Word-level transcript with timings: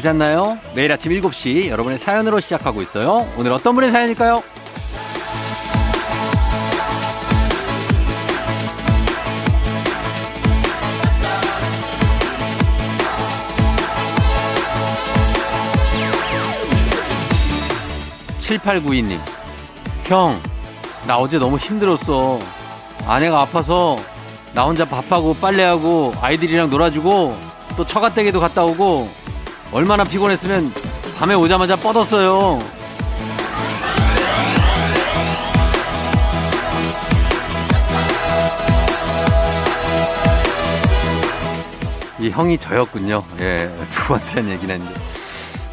잘 0.00 0.14
잤나요? 0.14 0.58
매일 0.74 0.90
아침 0.92 1.12
7시 1.12 1.68
여러분의 1.68 1.98
사연으로 1.98 2.40
시작하고 2.40 2.80
있어요. 2.80 3.30
오늘 3.36 3.52
어떤 3.52 3.74
분의 3.74 3.90
사연일까요? 3.90 4.42
7892님. 18.38 19.18
형, 20.06 20.40
나 21.06 21.18
어제 21.18 21.38
너무 21.38 21.58
힘들었어. 21.58 22.38
아내가 23.06 23.42
아파서 23.42 23.98
나 24.54 24.64
혼자 24.64 24.86
밥하고 24.86 25.34
빨래하고 25.34 26.14
아이들이랑 26.22 26.70
놀아주고 26.70 27.36
또 27.76 27.84
처가댁에도 27.84 28.40
갔다 28.40 28.64
오고 28.64 29.19
얼마나 29.72 30.04
피곤했으면 30.04 30.72
밤에 31.18 31.34
오자마자 31.34 31.76
뻗었어요. 31.76 32.60
이 42.20 42.28
형이 42.28 42.58
저였군요. 42.58 43.22
예, 43.40 43.70
누구한테 43.78 44.40
한 44.40 44.50
얘기는 44.50 44.74
했는데. 44.74 45.00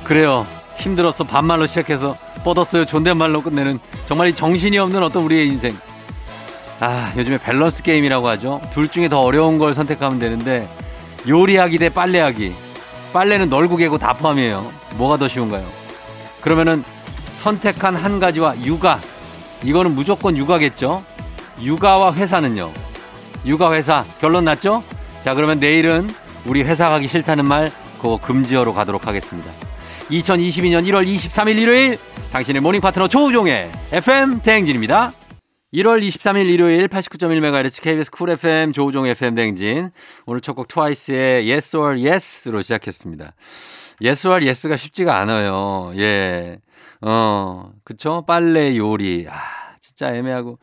그래요. 0.04 0.48
힘들었어. 0.78 1.26
반말로 1.26 1.66
시작해서 1.66 2.16
뻗었어요. 2.44 2.86
존댓말로 2.86 3.42
끝내는 3.42 3.80
정말 4.08 4.30
이 4.30 4.36
정신이 4.36 4.78
없는 4.78 5.04
어떤 5.04 5.24
우리의 5.24 5.48
인생. 5.48 5.76
아, 6.80 7.12
요즘에 7.18 7.40
밸런스 7.40 7.84
게임이라고 7.84 8.28
하죠. 8.30 8.62
둘 8.72 8.88
중에 8.88 9.10
더 9.10 9.20
어려운 9.22 9.58
걸 9.58 9.74
선택하면 9.74 10.20
되는데 10.20 10.70
요리하기 11.28 11.80
대 11.80 11.90
빨래하기. 11.90 12.67
빨래는 13.14 13.50
널고 13.50 13.78
개고 13.78 13.98
다 13.98 14.14
포함이에요. 14.14 14.72
뭐가 14.96 15.18
더 15.18 15.28
쉬운가요? 15.28 15.66
그러면은 16.42 16.84
선택한 17.38 17.96
한 17.96 18.20
가지와 18.20 18.56
육아. 18.64 19.00
이거는 19.64 19.96
무조건 19.96 20.38
육아겠죠? 20.38 21.04
육아와 21.62 22.14
회사는요? 22.14 22.72
육아 23.46 23.72
회사 23.74 24.04
결론 24.20 24.46
났죠? 24.46 24.84
자, 25.24 25.34
그러면 25.34 25.60
내일은 25.60 26.10
우리 26.46 26.64
회사 26.64 26.90
가기 26.90 27.08
싫다는 27.08 27.46
말 27.46 27.72
그거 27.98 28.18
금지어로 28.18 28.74
가도록 28.74 29.08
하겠습니다. 29.08 29.52
2022년 30.10 30.86
1월 30.88 31.06
23일 31.06 31.58
일요일 31.58 31.98
당신의 32.32 32.62
모닝 32.62 32.82
파트너 32.82 33.08
조우종의 33.08 33.72
FM 33.92 34.40
대행진입니다. 34.40 35.12
1월 35.74 36.02
23일 36.02 36.50
일요일 36.50 36.88
89.1MHz 36.88 37.82
KBS 37.82 38.10
쿨 38.12 38.30
FM 38.30 38.72
조우종 38.72 39.06
FM 39.06 39.36
대행진 39.36 39.92
오늘 40.26 40.40
첫 40.40 40.54
곡 40.56 40.68
트와이스의 40.70 41.50
Yes 41.52 41.76
or 41.76 42.02
Yes로 42.02 42.62
시작했습니다. 42.62 43.34
Yes 44.02 44.28
or 44.28 44.46
Yes가 44.46 44.78
쉽지가 44.78 45.18
않아요. 45.20 45.92
예. 45.98 46.60
어, 47.02 47.72
그쵸? 47.84 48.24
빨래 48.26 48.78
요리. 48.78 49.28
아, 49.30 49.36
진짜 49.82 50.16
애매하고. 50.16 50.58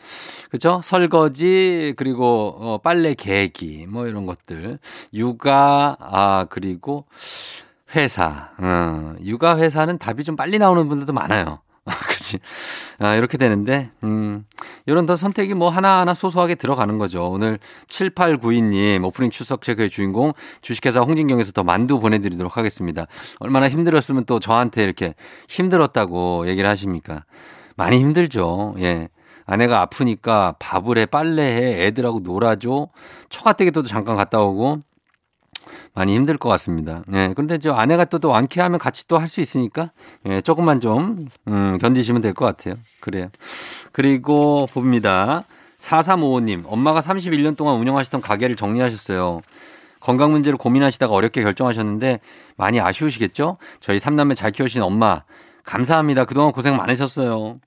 그쵸? 0.51 0.81
설거지, 0.83 1.93
그리고, 1.97 2.57
어, 2.59 2.79
빨래 2.79 3.15
개기, 3.15 3.87
뭐 3.89 4.07
이런 4.07 4.25
것들. 4.27 4.79
육아, 5.13 5.97
아, 6.01 6.47
그리고 6.49 7.07
회사. 7.95 8.51
어, 8.59 9.15
육아 9.23 9.59
회사는 9.59 9.99
답이 9.99 10.25
좀 10.25 10.35
빨리 10.35 10.59
나오는 10.59 10.89
분들도 10.89 11.13
많아요. 11.13 11.61
그치. 12.09 12.39
아, 12.99 13.15
이렇게 13.15 13.37
되는데, 13.37 13.91
음, 14.03 14.47
이런 14.87 15.05
더 15.05 15.17
선택이 15.17 15.53
뭐 15.53 15.69
하나하나 15.69 16.15
소소하게 16.15 16.55
들어가는 16.55 16.97
거죠. 16.97 17.31
오늘 17.31 17.59
7892님, 17.89 19.05
오프닝 19.05 19.31
출석 19.31 19.63
체크의 19.63 19.91
주인공, 19.91 20.33
주식회사 20.63 21.01
홍진경에서 21.01 21.53
더 21.53 21.63
만두 21.63 22.01
보내드리도록 22.01 22.57
하겠습니다. 22.57 23.07
얼마나 23.39 23.69
힘들었으면 23.69 24.25
또 24.25 24.41
저한테 24.41 24.83
이렇게 24.83 25.15
힘들었다고 25.49 26.49
얘기를 26.49 26.69
하십니까? 26.71 27.25
많이 27.77 27.99
힘들죠. 27.99 28.77
예. 28.79 29.09
아내가 29.47 29.83
아프니까 29.83 30.55
밥을 30.59 30.97
해, 30.97 31.05
빨래해, 31.05 31.85
애들하고 31.87 32.21
놀아줘. 32.21 32.89
처가댁에도 33.29 33.83
잠깐 33.83 34.17
갔다 34.17 34.41
오고, 34.41 34.81
많이 35.95 36.15
힘들 36.15 36.37
것 36.37 36.49
같습니다. 36.51 37.03
예. 37.13 37.31
그런데 37.35 37.59
저 37.59 37.73
아내가 37.73 38.05
또, 38.05 38.19
또 38.19 38.29
완쾌하면 38.29 38.79
같이 38.79 39.07
또 39.07 39.19
할 39.19 39.29
수 39.29 39.41
있으니까, 39.41 39.93
예, 40.27 40.41
조금만 40.41 40.81
좀, 40.81 41.29
음, 41.49 41.79
견디시면 41.79 42.21
될 42.21 42.35
것 42.35 42.45
같아요. 42.45 42.75
그래요. 43.01 43.29
그리고 43.93 44.67
봅니다. 44.73 45.43
4355님, 45.79 46.65
엄마가 46.67 47.01
31년 47.01 47.57
동안 47.57 47.77
운영하시던 47.77 48.21
가게를 48.23 48.57
정리하셨어요. 48.57 49.41
건강 50.01 50.33
문제를 50.33 50.59
고민하시다가 50.59 51.13
어렵게 51.15 51.43
결정하셨는데 51.43 52.21
많이 52.57 52.81
아쉬우시겠죠? 52.81 53.59
저희 53.81 53.99
삼남매 54.01 54.35
잘 54.35 54.51
키우신 54.51 54.83
엄마, 54.83 55.23
감사합니다. 55.65 56.25
그동안 56.25 56.53
고생 56.53 56.77
많으셨어요. 56.77 57.59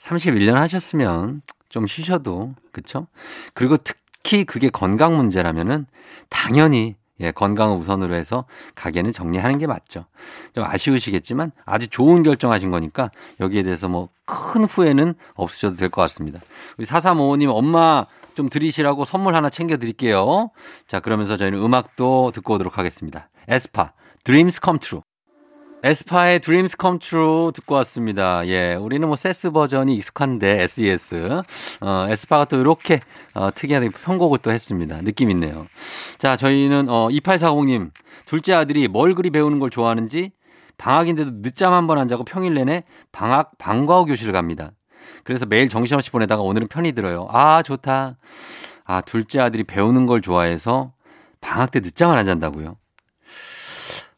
31년 0.00 0.54
하셨으면 0.54 1.40
좀 1.68 1.86
쉬셔도, 1.86 2.54
그쵸? 2.72 3.06
그리고 3.54 3.76
특히 3.76 4.44
그게 4.44 4.68
건강 4.68 5.16
문제라면은 5.16 5.86
당연히 6.28 6.96
예, 7.22 7.30
건강을 7.30 7.76
우선으로 7.76 8.14
해서 8.14 8.44
가게는 8.74 9.12
정리하는 9.12 9.58
게 9.58 9.66
맞죠. 9.66 10.04
좀 10.54 10.64
아쉬우시겠지만 10.64 11.52
아주 11.64 11.88
좋은 11.88 12.22
결정하신 12.22 12.70
거니까 12.70 13.10
여기에 13.40 13.62
대해서 13.62 13.88
뭐 13.88 14.08
큰 14.24 14.64
후회는 14.64 15.14
없으셔도 15.34 15.76
될 15.76 15.90
것 15.90 16.00
같습니다. 16.02 16.40
우리 16.78 16.86
4355님 16.86 17.48
엄마 17.54 18.06
좀 18.34 18.48
드리시라고 18.48 19.04
선물 19.04 19.34
하나 19.34 19.50
챙겨 19.50 19.76
드릴게요. 19.76 20.50
자, 20.88 21.00
그러면서 21.00 21.36
저희는 21.36 21.58
음악도 21.58 22.30
듣고 22.32 22.54
오도록 22.54 22.78
하겠습니다. 22.78 23.28
에스파, 23.48 23.92
Dreams 24.24 24.60
Come 24.64 24.78
True. 24.78 25.02
에스파의 25.84 26.40
Dreams 26.40 26.76
Come 26.80 26.98
True 27.00 27.52
듣고 27.52 27.74
왔습니다. 27.76 28.46
예, 28.46 28.74
우리는 28.74 29.06
뭐 29.06 29.16
세스 29.16 29.50
버전이 29.50 29.94
익숙한데 29.96 30.62
SES. 30.62 31.42
어, 31.80 32.06
에스파가 32.08 32.44
또 32.44 32.60
이렇게 32.60 33.00
어, 33.34 33.50
특이하게 33.52 33.88
편곡을 33.90 34.38
또 34.38 34.52
했습니다. 34.52 35.00
느낌 35.02 35.30
있네요. 35.32 35.66
자, 36.18 36.36
저희는 36.36 36.88
어 36.88 37.08
2840님 37.08 37.90
둘째 38.26 38.54
아들이 38.54 38.86
뭘 38.86 39.14
그리 39.14 39.30
배우는 39.30 39.58
걸 39.58 39.70
좋아하는지 39.70 40.30
방학인데도 40.78 41.42
늦잠 41.42 41.72
한 41.72 41.86
번 41.88 41.98
안 41.98 42.06
자고 42.08 42.24
평일 42.24 42.54
내내 42.54 42.84
방학 43.10 43.58
방과후 43.58 44.06
교실을 44.06 44.32
갑니다. 44.32 44.70
그래서 45.24 45.46
매일 45.46 45.68
정신없이 45.68 46.10
보내다가 46.12 46.42
오늘은 46.42 46.68
편히 46.68 46.92
들어요. 46.92 47.26
아, 47.30 47.62
좋다. 47.62 48.16
아, 48.84 49.00
둘째 49.00 49.40
아들이 49.40 49.64
배우는 49.64 50.06
걸 50.06 50.20
좋아해서 50.20 50.92
방학 51.40 51.72
때 51.72 51.80
늦잠을 51.80 52.18
안 52.18 52.26
잔다고요? 52.26 52.76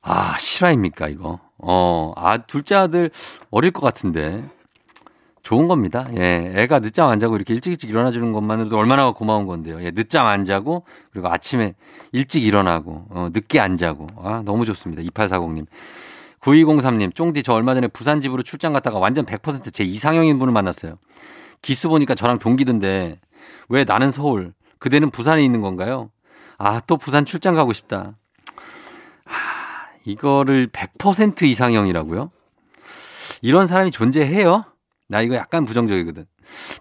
아, 0.03 0.37
실화입니까, 0.39 1.09
이거? 1.09 1.41
어, 1.67 2.13
아, 2.17 2.39
둘째 2.39 2.75
아들 2.75 3.11
어릴 3.51 3.71
것 3.71 3.81
같은데. 3.83 4.45
좋은 5.45 5.69
겁니다. 5.69 6.07
예. 6.17 6.53
애가 6.57 6.81
늦잠 6.81 7.11
안 7.11 7.21
자고 7.21 7.37
이렇게 7.37 7.53
일찍 7.53 7.71
일찍 7.71 7.91
일어나 7.91 8.11
주는 8.11 8.33
것만으로도 8.33 8.79
얼마나 8.79 9.11
고마운 9.13 9.47
건데요. 9.47 9.83
예. 9.85 9.91
늦잠 9.91 10.27
안 10.27 10.47
자고, 10.47 10.85
그리고 11.13 11.29
아침에 11.29 11.75
일찍 12.13 12.43
일어나고, 12.45 13.07
어, 13.11 13.29
늦게 13.33 13.61
안 13.61 13.77
자고. 13.77 14.07
아, 14.17 14.43
너무 14.45 14.65
좋습니다. 14.65 15.03
2840님. 15.03 15.67
9203님, 16.41 17.15
쫑디 17.15 17.43
저 17.43 17.53
얼마 17.53 17.75
전에 17.75 17.89
부산 17.89 18.21
집으로 18.23 18.43
출장 18.43 18.73
갔다가 18.73 18.99
완전 18.99 19.27
100%제 19.27 19.85
이상형인 19.85 20.39
분을 20.39 20.53
만났어요. 20.53 20.97
기스 21.61 21.89
보니까 21.89 22.15
저랑 22.15 22.39
동기던데, 22.39 23.21
왜 23.69 23.85
나는 23.85 24.11
서울, 24.11 24.55
그대는 24.79 25.11
부산에 25.11 25.45
있는 25.45 25.61
건가요? 25.61 26.11
아, 26.59 26.81
또 26.87 26.97
부산 26.97 27.25
출장 27.27 27.55
가고 27.55 27.73
싶다. 27.73 28.15
하, 30.05 30.11
이거를 30.11 30.69
100% 30.69 31.43
이상형이라고요? 31.43 32.31
이런 33.43 33.67
사람이 33.67 33.91
존재해요? 33.91 34.65
나 35.09 35.21
이거 35.21 35.35
약간 35.35 35.65
부정적이거든. 35.65 36.27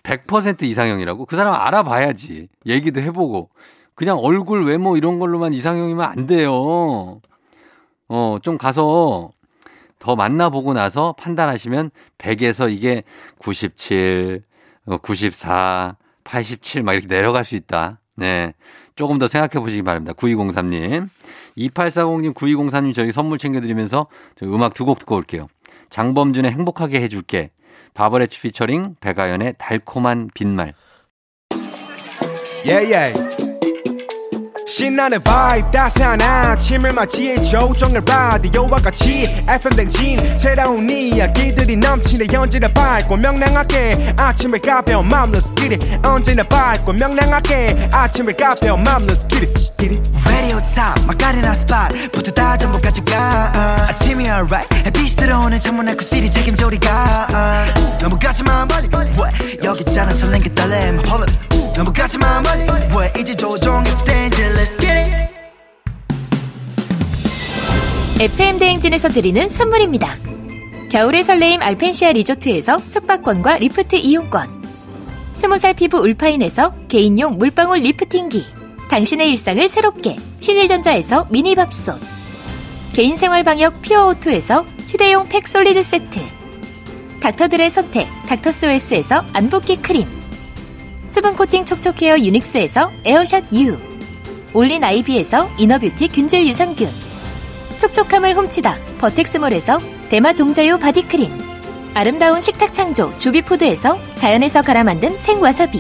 100% 0.04 0.64
이상형이라고? 0.64 1.26
그 1.26 1.36
사람 1.36 1.54
알아봐야지. 1.54 2.48
얘기도 2.66 3.02
해보고. 3.02 3.50
그냥 3.96 4.18
얼굴, 4.18 4.66
외모 4.66 4.98
이런 4.98 5.20
걸로만 5.20 5.54
이상형이면 5.54 6.06
안 6.06 6.28
돼요. 6.28 7.22
어, 8.08 8.38
좀 8.42 8.58
가서 8.58 9.32
더 10.00 10.16
만나보고 10.16 10.74
나서 10.74 11.14
판단하시면 11.14 11.92
100에서 12.18 12.72
이게 12.72 13.04
97, 13.38 14.44
94, 15.02 15.96
87 16.24 16.84
막 16.84 16.94
이렇게 16.94 17.08
내려갈 17.08 17.46
수 17.46 17.56
있다. 17.56 18.00
네. 18.16 18.54
조금 18.96 19.18
더 19.18 19.28
생각해 19.28 19.64
보시기 19.64 19.82
바랍니다. 19.82 20.14
9203님. 20.14 21.08
2840님, 21.58 22.34
9203님 22.34 22.94
저희 22.94 23.12
선물 23.12 23.38
챙겨드리면서 23.38 24.08
저희 24.36 24.50
음악 24.50 24.74
두 24.74 24.86
곡 24.86 25.00
듣고 25.00 25.16
올게요. 25.16 25.48
장범준의 25.90 26.52
행복하게 26.52 27.02
해줄게. 27.02 27.52
바버레치 27.94 28.42
피처링 28.42 28.96
백아연의 29.00 29.56
달콤한 29.60 30.30
빈말. 30.34 30.74
Yeah, 32.66 32.86
yeah. 32.96 33.33
신나는 34.76 35.22
vibe 35.22 35.70
따스한 35.72 36.20
아침을 36.20 36.94
맞이해 36.94 37.40
조종의 37.44 38.02
라디오와 38.08 38.78
같이 38.78 39.26
FM 39.48 39.76
댕진. 39.76 40.36
새로운 40.36 40.90
이야기들이 40.90 41.78
넘치네. 41.78 42.36
언제나 42.36 42.68
밝고 42.70 43.18
명랑하게 43.18 44.16
아침을 44.18 44.60
가벼운 44.62 45.08
마음으로 45.10 45.42
스키리 45.42 45.78
언제나 46.04 46.42
밝고 46.42 46.92
명랑하게 46.92 47.90
아침을 47.92 48.36
가벼운 48.36 48.82
마음으로 48.82 49.14
스키리 49.14 49.54
Radio 50.26 50.60
top 50.64 51.06
막간이나 51.06 51.54
스팟 51.54 51.90
부터 52.12 52.32
다 52.32 52.58
전부 52.58 52.82
가져가. 52.82 53.52
아침이 53.90 54.24
alright. 54.24 54.76
햇빛이 54.88 55.10
들어오는 55.10 55.60
창문에 55.60 55.94
굽들이 55.94 56.32
책임져 56.32 56.66
우리가. 56.66 57.28
너무 58.02 58.18
가지마 58.18 58.66
멀리 58.66 58.90
여기 59.64 59.84
있잖아 59.88 60.12
설렌 60.16 60.42
게 60.42 60.52
떨림 60.56 60.98
Hold 61.06 61.32
up 61.32 61.63
너무 61.76 61.92
가지 61.92 62.20
마 62.20 62.40
멀리 62.42 62.62
왜 62.68 63.12
이제 63.20 63.34
스탠드 63.34 64.42
Let's 64.56 64.80
get 64.80 64.92
it 64.92 65.34
FM 68.20 68.60
대행진에서 68.60 69.10
드리는 69.10 69.50
선물입니다. 69.50 70.16
겨울의 70.92 71.24
설레임 71.24 71.64
알펜시아 71.64 72.12
리조트에서 72.12 72.78
숙박권과 72.78 73.58
리프트 73.58 73.96
이용권. 73.96 74.64
스무 75.34 75.58
살 75.58 75.74
피부 75.74 75.98
울파인에서 75.98 76.76
개인용 76.90 77.40
물방울 77.40 77.80
리프팅기. 77.80 78.46
당신의 78.92 79.32
일상을 79.32 79.68
새롭게 79.68 80.16
신일전자에서 80.40 81.28
미니밥솥. 81.32 82.00
개인생활 82.94 83.44
방역 83.44 83.82
퓨어오투에서 83.82 84.64
휴대용 84.90 85.28
팩 85.28 85.48
솔리드 85.48 85.82
세트. 85.82 86.20
닥터들의 87.20 87.68
선택 87.72 88.08
닥터스웰스에서 88.28 89.26
안붓기 89.34 89.78
크림. 89.78 90.23
수분 91.14 91.36
코팅 91.36 91.64
촉촉헤어 91.64 92.18
유닉스에서 92.18 92.90
에어샷 93.06 93.54
U. 93.54 93.78
올린 94.52 94.84
아이비에서 94.84 95.48
inner 95.60 95.81
beauty 95.81 96.08
균질 96.08 96.48
유산균. 96.48 96.90
촉촉함을 97.78 98.36
훔치다 98.36 98.76
버텍스몰에서 98.98 99.78
대마 100.10 100.34
종자유 100.34 100.80
바디크림 100.80 101.32
아름다운 101.94 102.42
식탁 102.42 102.74
창조 102.74 103.16
주비푸드에서 103.20 103.96
자연에서 104.16 104.64
갈아 104.64 104.84
만든 104.84 105.16
생와사비 105.20 105.80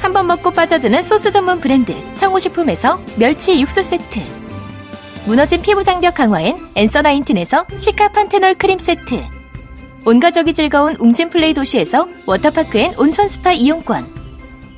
한 0.00 0.12
번 0.12 0.26
먹고 0.26 0.50
빠져드는 0.50 1.00
소스 1.04 1.30
전문 1.30 1.60
브랜드 1.60 1.94
청호식품에서 2.16 2.98
멸치 3.14 3.60
육수 3.60 3.84
세트 3.84 4.18
무너진 5.26 5.62
피부 5.62 5.84
장벽 5.84 6.14
강화엔 6.16 6.58
엔서 6.74 7.02
나인틴에서 7.02 7.66
시카판테놀 7.78 8.54
크림 8.56 8.80
세트 8.80 9.22
온가족이 10.04 10.54
즐거운 10.54 10.96
웅진 10.98 11.30
플레이 11.30 11.54
도시에서 11.54 12.08
워터파크 12.26 12.79
and 12.79 12.94
온천 12.98 13.28
스파 13.28 13.52
이용권 13.52 14.19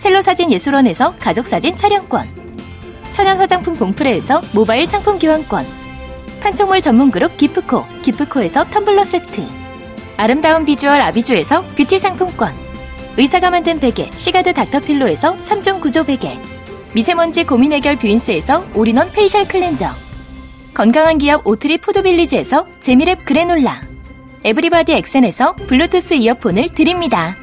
첼로 0.00 0.22
사진 0.22 0.50
예술원에서 0.50 1.14
가족사진 1.18 1.76
촬영권 1.76 2.26
천연 3.10 3.36
화장품 3.36 3.74
봉프레에서 3.74 4.40
모바일 4.52 4.86
상품 4.86 5.18
교환권 5.18 5.66
판촉물 6.40 6.80
전문 6.80 7.10
그룹 7.10 7.36
기프코 7.36 7.84
기프코에서 8.00 8.64
텀블러 8.64 9.04
세트 9.04 9.46
아름다운 10.16 10.64
비주얼 10.64 11.02
아비주에서 11.02 11.62
뷰티 11.76 11.98
상품권 11.98 12.54
의사가 13.18 13.50
만든 13.50 13.78
베개 13.78 14.10
시가드 14.14 14.54
닥터필로에서 14.54 15.36
3종 15.36 15.82
구조 15.82 16.04
베개 16.04 16.38
미세먼지 16.94 17.44
고민 17.44 17.74
해결 17.74 17.96
뷰인스에서 17.96 18.64
all-in-one 18.74 19.12
facial 19.12 19.46
cleanser 19.46 19.86
건강한 20.72 21.18
기업 21.18 21.46
오트리 21.46 21.76
푸드빌리지에서 21.76 22.64
재미랩 22.80 23.26
그래놀라 23.26 23.82
에브리바디 24.44 24.94
엑센에서 24.94 25.54
블루투스 25.56 26.14
이어폰을 26.14 26.70
드립니다. 26.70 27.36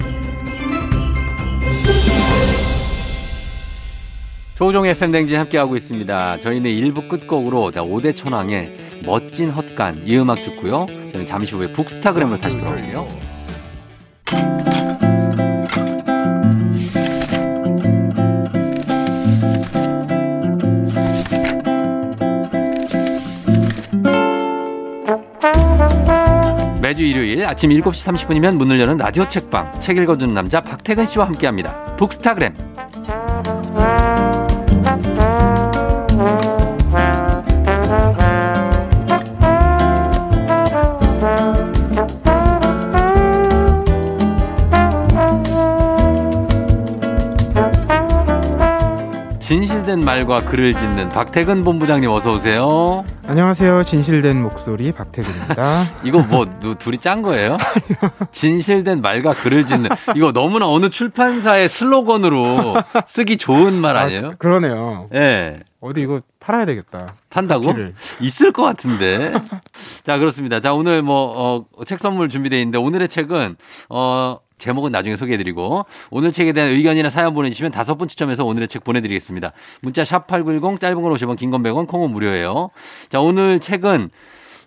조종의 4.57 4.95
팬댕진 4.95 5.37
함께하고 5.37 5.75
있습니다. 5.75 6.39
저희는 6.39 6.71
1부 6.71 7.07
끝곡으로 7.07 7.71
5대 7.75 8.15
천왕의 8.15 9.03
멋진 9.05 9.51
헛간 9.51 10.01
이 10.03 10.17
음악 10.17 10.41
듣고요. 10.41 10.87
저는 11.11 11.27
잠시 11.27 11.53
후에 11.55 11.71
북스타그램으로 11.71 12.39
다시 12.39 12.57
돌아올게요. 12.57 13.07
매주 26.81 27.03
일요일 27.03 27.45
아침 27.45 27.69
7시 27.69 28.11
30분이면 28.11 28.57
문을 28.57 28.79
여는 28.79 28.97
라디오 28.97 29.27
책방 29.27 29.79
책 29.81 29.97
읽어주는 29.97 30.33
남자 30.33 30.61
박태근 30.61 31.05
씨와 31.05 31.27
함께합니다. 31.27 31.95
북스타그램 31.97 32.53
진실된 49.87 50.01
말과 50.01 50.41
글을 50.41 50.73
짓는 50.73 51.07
박태근 51.07 51.63
본부장님 51.63 52.09
어서 52.09 52.33
오세요. 52.33 53.05
안녕하세요. 53.25 53.83
진실된 53.83 54.41
목소리 54.41 54.91
박태근입니다. 54.91 55.85
이거 56.03 56.19
뭐 56.23 56.45
누, 56.59 56.75
둘이 56.75 56.97
짠 56.97 57.21
거예요? 57.21 57.57
진실된 58.31 59.01
말과 59.01 59.33
글을 59.33 59.65
짓는 59.65 59.89
이거 60.17 60.33
너무나 60.33 60.67
어느 60.67 60.89
출판사의 60.89 61.69
슬로건으로 61.69 62.75
쓰기 63.07 63.37
좋은 63.37 63.75
말 63.75 63.95
아니에요? 63.95 64.27
아, 64.27 64.31
그러네요. 64.37 65.07
예. 65.13 65.19
네. 65.19 65.59
어디 65.79 66.01
이거 66.01 66.19
팔아야 66.41 66.65
되겠다. 66.65 67.13
판다고? 67.29 67.67
커피를. 67.67 67.93
있을 68.19 68.51
것 68.51 68.63
같은데. 68.63 69.31
자, 70.03 70.17
그렇습니다. 70.17 70.59
자, 70.59 70.73
오늘 70.73 71.01
뭐, 71.01 71.65
어, 71.77 71.83
책 71.85 71.99
선물 71.99 72.27
준비되어 72.29 72.59
있는데 72.59 72.77
오늘의 72.77 73.07
책은, 73.07 73.55
어, 73.89 74.39
제목은 74.57 74.91
나중에 74.91 75.15
소개해드리고 75.15 75.85
오늘 76.09 76.31
책에 76.31 76.51
대한 76.53 76.69
의견이나 76.69 77.09
사연 77.09 77.33
보내주시면 77.33 77.71
다섯 77.71 77.95
분 77.95 78.07
추첨해서 78.07 78.43
오늘의 78.45 78.67
책 78.67 78.83
보내드리겠습니다. 78.83 79.51
문자 79.81 80.03
샵 80.03 80.27
8910 80.27 80.79
짧은 80.79 81.01
걸 81.01 81.11
50원 81.13 81.37
긴 81.37 81.51
건 81.51 81.63
100원 81.63 81.87
콩은 81.87 82.09
무료예요. 82.11 82.69
자 83.09 83.19
오늘 83.21 83.59
책은 83.59 84.09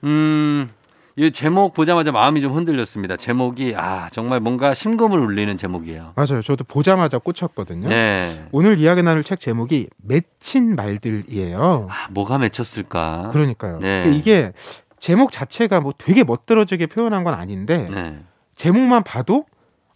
음... 0.04 0.70
이 1.16 1.30
제목 1.32 1.74
보자마자 1.74 2.12
마음이 2.12 2.40
좀 2.40 2.54
흔들렸습니다. 2.54 3.16
제목이 3.16 3.74
아 3.76 4.08
정말 4.10 4.40
뭔가 4.40 4.72
심금을 4.72 5.18
울리는 5.18 5.54
제목이에요. 5.56 6.12
맞아요. 6.14 6.40
저도 6.40 6.64
보자마자 6.64 7.18
꽂혔거든요. 7.18 7.88
네. 7.88 8.46
오늘 8.52 8.78
이야기 8.78 9.02
나눌 9.02 9.22
책 9.24 9.38
제목이 9.40 9.88
맺힌 10.02 10.76
말들이에요. 10.76 11.88
아, 11.90 12.06
뭐가 12.10 12.38
맺혔을까? 12.38 13.30
그러니까요. 13.32 13.80
네. 13.80 14.10
이게 14.14 14.52
제목 14.98 15.32
자체가 15.32 15.80
뭐 15.80 15.92
되게 15.98 16.24
멋들어지게 16.24 16.86
표현한 16.86 17.24
건 17.24 17.34
아닌데 17.34 17.88
네. 17.90 18.20
제목만 18.56 19.02
봐도 19.02 19.44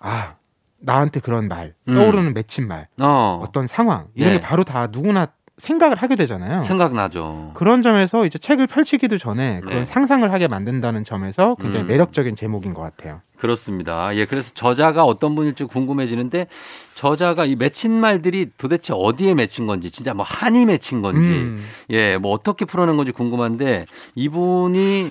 아 0.04 0.37
나한테 0.78 1.20
그런 1.20 1.49
말 1.49 1.75
음. 1.88 1.94
떠오르는 1.94 2.34
맺힌 2.34 2.68
말 2.68 2.88
어. 3.00 3.40
어떤 3.42 3.66
상황 3.66 4.08
이런 4.14 4.34
네. 4.34 4.38
게 4.38 4.46
바로 4.46 4.62
다 4.64 4.88
누구나 4.90 5.28
생각을 5.56 5.96
하게 5.96 6.16
되잖아요. 6.16 6.61
생각나죠. 6.61 7.52
그런 7.54 7.82
점에서 7.82 8.26
이제 8.26 8.38
책을 8.38 8.66
펼치기도 8.66 9.18
전에 9.18 9.61
그런 9.61 9.80
네. 9.80 9.84
상상을 9.84 10.30
하게 10.32 10.49
만든다는 10.49 11.04
점에서 11.04 11.54
굉장히 11.61 11.84
음. 11.84 11.87
매력적인 11.87 12.34
제목인 12.34 12.75
것 12.75 12.82
같아요. 12.82 13.20
그렇습니다. 13.37 14.14
예, 14.16 14.25
그래서 14.25 14.52
저자가 14.52 15.04
어떤 15.04 15.37
분일지 15.37 15.64
궁금해지는데 15.64 16.49
저자가 16.96 17.44
이 17.44 17.54
맺힌 17.54 17.92
말들이 17.92 18.46
도대체 18.58 18.92
어디에 18.96 19.34
맺힌 19.34 19.66
건지 19.66 19.92
진짜 19.92 20.12
뭐 20.12 20.25
한이 20.25 20.66
맺힌 20.66 21.02
건지 21.02 21.30
음. 21.30 21.64
예, 21.90 22.18
뭐 22.18 22.32
어떻게 22.32 22.64
풀어낸 22.64 22.96
건지 22.96 23.12
궁금한데 23.12 23.87
이분이 24.16 25.11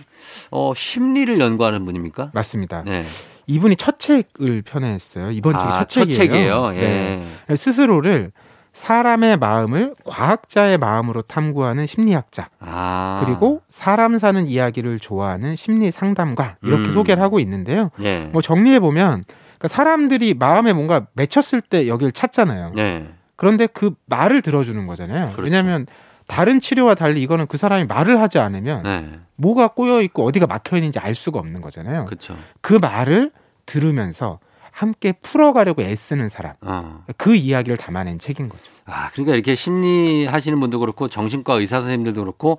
어 0.52 0.74
심리를 0.76 1.40
연구하는 1.40 1.86
분입니까? 1.86 2.32
맞습니다. 2.34 2.84
네. 2.84 3.06
이분이 3.48 3.76
첫 3.76 4.00
책을 4.00 4.64
펴냈어요. 4.64 5.32
이번 5.32 5.54
책이 5.54 5.66
아, 5.66 5.86
첫첫 5.86 6.12
책이에요. 6.12 6.14
책이에요. 6.14 6.70
네. 6.72 7.28
예. 7.50 7.56
스스로를 7.56 8.32
사람의 8.74 9.38
마음을 9.38 9.94
과학자의 10.04 10.80
마음으로 10.80 11.22
탐구하는 11.24 11.86
심리학자 11.86 12.50
아. 12.60 13.22
그리고 13.24 13.62
사람 13.70 14.18
사는 14.18 14.48
이야기를 14.48 15.00
좋아하는 15.00 15.56
심리 15.56 15.92
상담가 15.92 16.56
이렇게 16.64 16.90
음. 16.90 16.94
소개를 16.94 17.22
하고 17.22 17.40
있는데요. 17.40 17.92
예. 18.02 18.30
뭐 18.32 18.42
정리해 18.42 18.80
보면 18.80 19.24
그러니까 19.60 19.68
사람들이 19.68 20.34
마음에 20.34 20.74
뭔가 20.74 21.06
맺혔을 21.14 21.62
때 21.62 21.88
여길 21.88 22.12
찾잖아요. 22.14 22.72
네. 22.76 23.08
그런데 23.36 23.68
그 23.68 23.92
말을 24.08 24.42
들어주는 24.42 24.88
거잖아요. 24.88 25.28
그렇죠. 25.28 25.44
왜냐하면 25.44 25.86
다른 26.34 26.60
치료와 26.60 26.96
달리 26.96 27.22
이거는 27.22 27.48
그 27.48 27.58
사람이 27.58 27.86
말을 27.86 28.20
하지 28.20 28.40
않으면 28.40 28.84
네. 28.84 29.20
뭐가 29.36 29.70
꼬여 29.70 30.02
있고 30.02 30.26
어디가 30.26 30.48
막혀 30.48 30.78
있는지 30.78 31.00
알 31.00 31.16
수가 31.16 31.40
없는 31.40 31.62
거잖아요. 31.62 32.06
그렇죠. 32.06 32.36
그 32.62 32.74
말을 32.74 33.32
들으면서 33.66 34.40
함께 34.72 35.12
풀어가려고 35.12 35.84
애쓰는 35.84 36.30
사람. 36.30 36.54
어. 36.62 37.04
그 37.18 37.36
이야기를 37.36 37.78
담아낸 37.78 38.18
책인 38.18 38.50
거죠. 38.50 38.64
아, 38.86 39.12
그러니까 39.12 39.36
이렇게 39.36 39.54
심리 39.54 40.26
하시는 40.26 40.60
분도 40.60 40.80
그렇고 40.80 41.08
정신과 41.08 41.54
의사 41.54 41.80
선생님들도 41.80 42.20
그렇고 42.20 42.58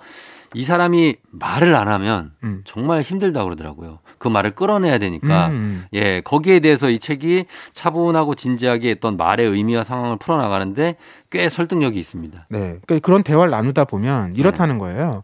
이 0.55 0.65
사람이 0.65 1.17
말을 1.31 1.75
안 1.75 1.89
하면 1.89 2.31
음. 2.45 2.63
정말 2.65 3.03
힘들다 3.03 3.43
그러더라고요. 3.45 3.99
그 4.19 4.29
말을 4.29 4.53
끌어내야 4.55 4.99
되니까. 4.99 5.49
음, 5.49 5.85
예, 5.93 6.21
거기에 6.21 6.61
대해서 6.61 6.89
이 6.89 6.99
책이 6.99 7.45
차분하고 7.73 8.35
진지하게 8.35 8.93
어떤 8.93 9.17
말의 9.17 9.47
의미와 9.49 9.83
상황을 9.85 10.17
풀어나가는데 10.19 10.97
꽤 11.31 11.49
설득력이 11.49 11.99
있습니다. 11.99 12.47
네. 12.49 12.59
그러니까 12.87 12.99
그런 13.01 13.23
대화를 13.23 13.51
나누다 13.51 13.85
보면 13.85 14.37
이렇다는 14.37 14.79
거예요. 14.79 15.23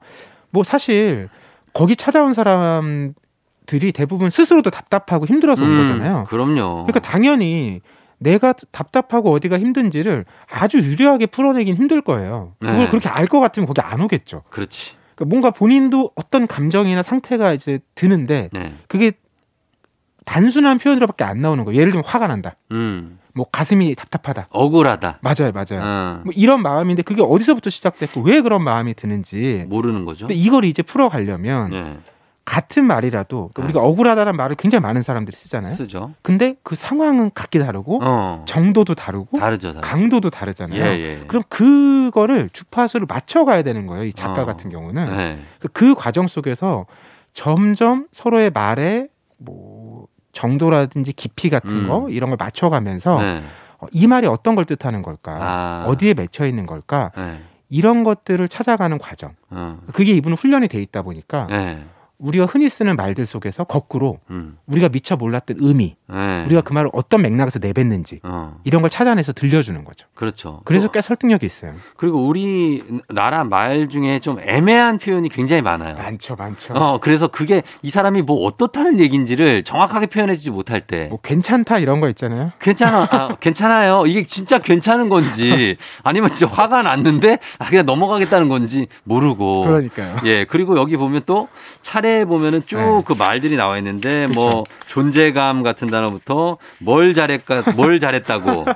뭐 0.50 0.64
사실 0.64 1.28
거기 1.72 1.94
찾아온 1.96 2.34
사람들이 2.34 3.92
대부분 3.94 4.30
스스로도 4.30 4.70
답답하고 4.70 5.26
힘들어서 5.26 5.62
온 5.62 5.70
음, 5.70 5.78
거잖아요. 5.82 6.24
그럼요. 6.24 6.86
그러니까 6.86 6.98
당연히 7.00 7.80
내가 8.18 8.52
답답하고 8.70 9.32
어디가 9.32 9.58
힘든지를 9.58 10.26
아주 10.52 10.78
유려하게 10.78 11.26
풀어내긴 11.26 11.76
힘들 11.76 12.02
거예요. 12.02 12.52
그걸 12.58 12.76
네. 12.76 12.88
그렇게 12.90 13.08
알 13.08 13.26
것 13.26 13.40
같으면 13.40 13.66
거기 13.66 13.80
안 13.80 14.00
오겠죠. 14.02 14.42
그렇지. 14.50 14.99
그러니까 15.20 15.24
뭔가 15.26 15.50
본인도 15.50 16.12
어떤 16.14 16.46
감정이나 16.46 17.02
상태가 17.02 17.52
이제 17.52 17.80
드는데 17.94 18.48
네. 18.52 18.74
그게 18.88 19.12
단순한 20.24 20.78
표현으로밖에 20.78 21.24
안 21.24 21.42
나오는 21.42 21.64
거예요. 21.64 21.78
예를 21.78 21.92
들면 21.92 22.04
화가 22.06 22.26
난다. 22.26 22.56
음. 22.72 23.18
뭐 23.34 23.46
가슴이 23.50 23.94
답답하다. 23.94 24.48
억울하다. 24.50 25.20
맞아요, 25.22 25.52
맞아요. 25.52 25.82
어, 25.84 26.20
뭐 26.24 26.32
이런 26.34 26.62
마음인데 26.62 27.02
그게 27.02 27.22
어디서부터 27.22 27.70
시작됐고 27.70 28.22
왜 28.22 28.40
그런 28.40 28.64
마음이 28.64 28.94
드는지. 28.94 29.66
모르는 29.68 30.04
거죠. 30.04 30.26
근데 30.26 30.34
이걸 30.34 30.64
이제 30.64 30.82
풀어가려면 30.82 31.70
네. 31.70 31.98
같은 32.50 32.84
말이라도 32.84 33.50
그러니까 33.54 33.62
네. 33.62 33.64
우리가 33.66 33.80
억울하다는 33.80 34.34
말을 34.36 34.56
굉장히 34.56 34.82
많은 34.82 35.02
사람들이 35.02 35.36
쓰잖아요. 35.36 35.72
쓰죠. 35.74 36.14
근데 36.20 36.56
그 36.64 36.74
상황은 36.74 37.30
각기 37.32 37.60
다르고 37.60 38.00
어. 38.02 38.44
정도도 38.48 38.96
다르고 38.96 39.38
다르죠, 39.38 39.68
다르죠. 39.72 39.80
강도도 39.88 40.30
다르잖아요. 40.30 40.80
예, 40.80 40.84
예. 40.98 41.24
그럼 41.28 41.44
그거를 41.48 42.50
주파수를 42.52 43.06
맞춰가야 43.08 43.62
되는 43.62 43.86
거예요. 43.86 44.02
이 44.02 44.12
작가 44.12 44.42
어. 44.42 44.46
같은 44.46 44.68
경우는 44.68 45.16
네. 45.16 45.38
그- 45.60 45.68
그 45.68 45.94
과정 45.94 46.26
속에서 46.26 46.86
점점 47.34 48.08
서로의 48.10 48.50
말에 48.50 49.06
뭐 49.38 50.08
정도라든지 50.32 51.12
깊이 51.12 51.50
같은 51.50 51.70
음. 51.70 51.88
거 51.88 52.08
이런 52.10 52.30
걸 52.30 52.36
맞춰가면서 52.36 53.22
네. 53.22 53.42
어, 53.78 53.86
이 53.92 54.08
말이 54.08 54.26
어떤 54.26 54.56
걸 54.56 54.64
뜻하는 54.64 55.02
걸까, 55.02 55.38
아. 55.40 55.84
어디에 55.86 56.14
맺혀 56.14 56.46
있는 56.46 56.66
걸까 56.66 57.12
네. 57.16 57.42
이런 57.68 58.02
것들을 58.02 58.48
찾아가는 58.48 58.98
과정. 58.98 59.34
어. 59.50 59.78
그게 59.92 60.12
이분은 60.14 60.36
훈련이 60.36 60.66
돼 60.66 60.82
있다 60.82 61.02
보니까 61.02 61.46
네. 61.48 61.84
우리가 62.20 62.46
흔히 62.46 62.68
쓰는 62.68 62.96
말들 62.96 63.26
속에서 63.26 63.64
거꾸로 63.64 64.20
음. 64.30 64.58
우리가 64.66 64.88
미처 64.88 65.16
몰랐던 65.16 65.56
의미, 65.60 65.96
네. 66.12 66.44
우리가 66.46 66.60
그 66.62 66.72
말을 66.72 66.90
어떤 66.92 67.22
맥락에서 67.22 67.58
내뱉는지 67.58 68.20
어. 68.22 68.56
이런 68.64 68.80
걸 68.82 68.90
찾아내서 68.90 69.32
들려주는 69.32 69.84
거죠. 69.84 70.06
그렇죠. 70.14 70.60
그래서 70.64 70.86
또- 70.86 70.92
꽤 70.92 71.00
설득력이 71.00 71.46
있어요. 71.46 71.74
그리고 71.96 72.26
우리 72.26 72.82
나라 73.08 73.44
말 73.44 73.88
중에 73.88 74.18
좀 74.20 74.38
애매한 74.40 74.98
표현이 74.98 75.28
굉장히 75.28 75.62
많아요. 75.62 75.94
많죠, 75.96 76.34
많죠. 76.36 76.74
어, 76.74 76.98
그래서 77.00 77.28
그게 77.28 77.62
이 77.82 77.90
사람이 77.90 78.22
뭐 78.22 78.44
어떻다는 78.46 79.00
얘기인지를 79.00 79.62
정확하게 79.64 80.06
표현해주지 80.06 80.50
못할 80.50 80.80
때. 80.80 81.06
뭐 81.10 81.18
괜찮다 81.22 81.78
이런 81.78 82.00
거 82.00 82.08
있잖아요. 82.08 82.52
괜찮아, 82.60 83.08
아, 83.10 83.36
괜찮아요. 83.40 84.04
이게 84.06 84.24
진짜 84.26 84.58
괜찮은 84.58 85.08
건지 85.08 85.76
아니면 86.02 86.30
진짜 86.30 86.52
화가 86.52 86.82
났는데 86.82 87.38
아, 87.58 87.68
그냥 87.68 87.86
넘어가겠다는 87.86 88.48
건지 88.48 88.86
모르고. 89.04 89.64
그러니까요. 89.64 90.16
예, 90.24 90.44
그리고 90.44 90.76
여기 90.78 90.96
보면 90.96 91.22
또 91.26 91.48
차례에 91.82 92.24
보면은 92.24 92.62
쭉 92.66 92.76
네. 92.78 93.02
그 93.06 93.14
말들이 93.18 93.56
나와 93.56 93.78
있는데 93.78 94.26
그쵸. 94.26 94.40
뭐 94.40 94.64
존재감 94.86 95.62
같은 95.62 95.88
단어부터 96.00 96.58
뭘 96.80 97.14
잘했까, 97.14 97.72
뭘 97.76 98.00
잘했다고. 98.00 98.64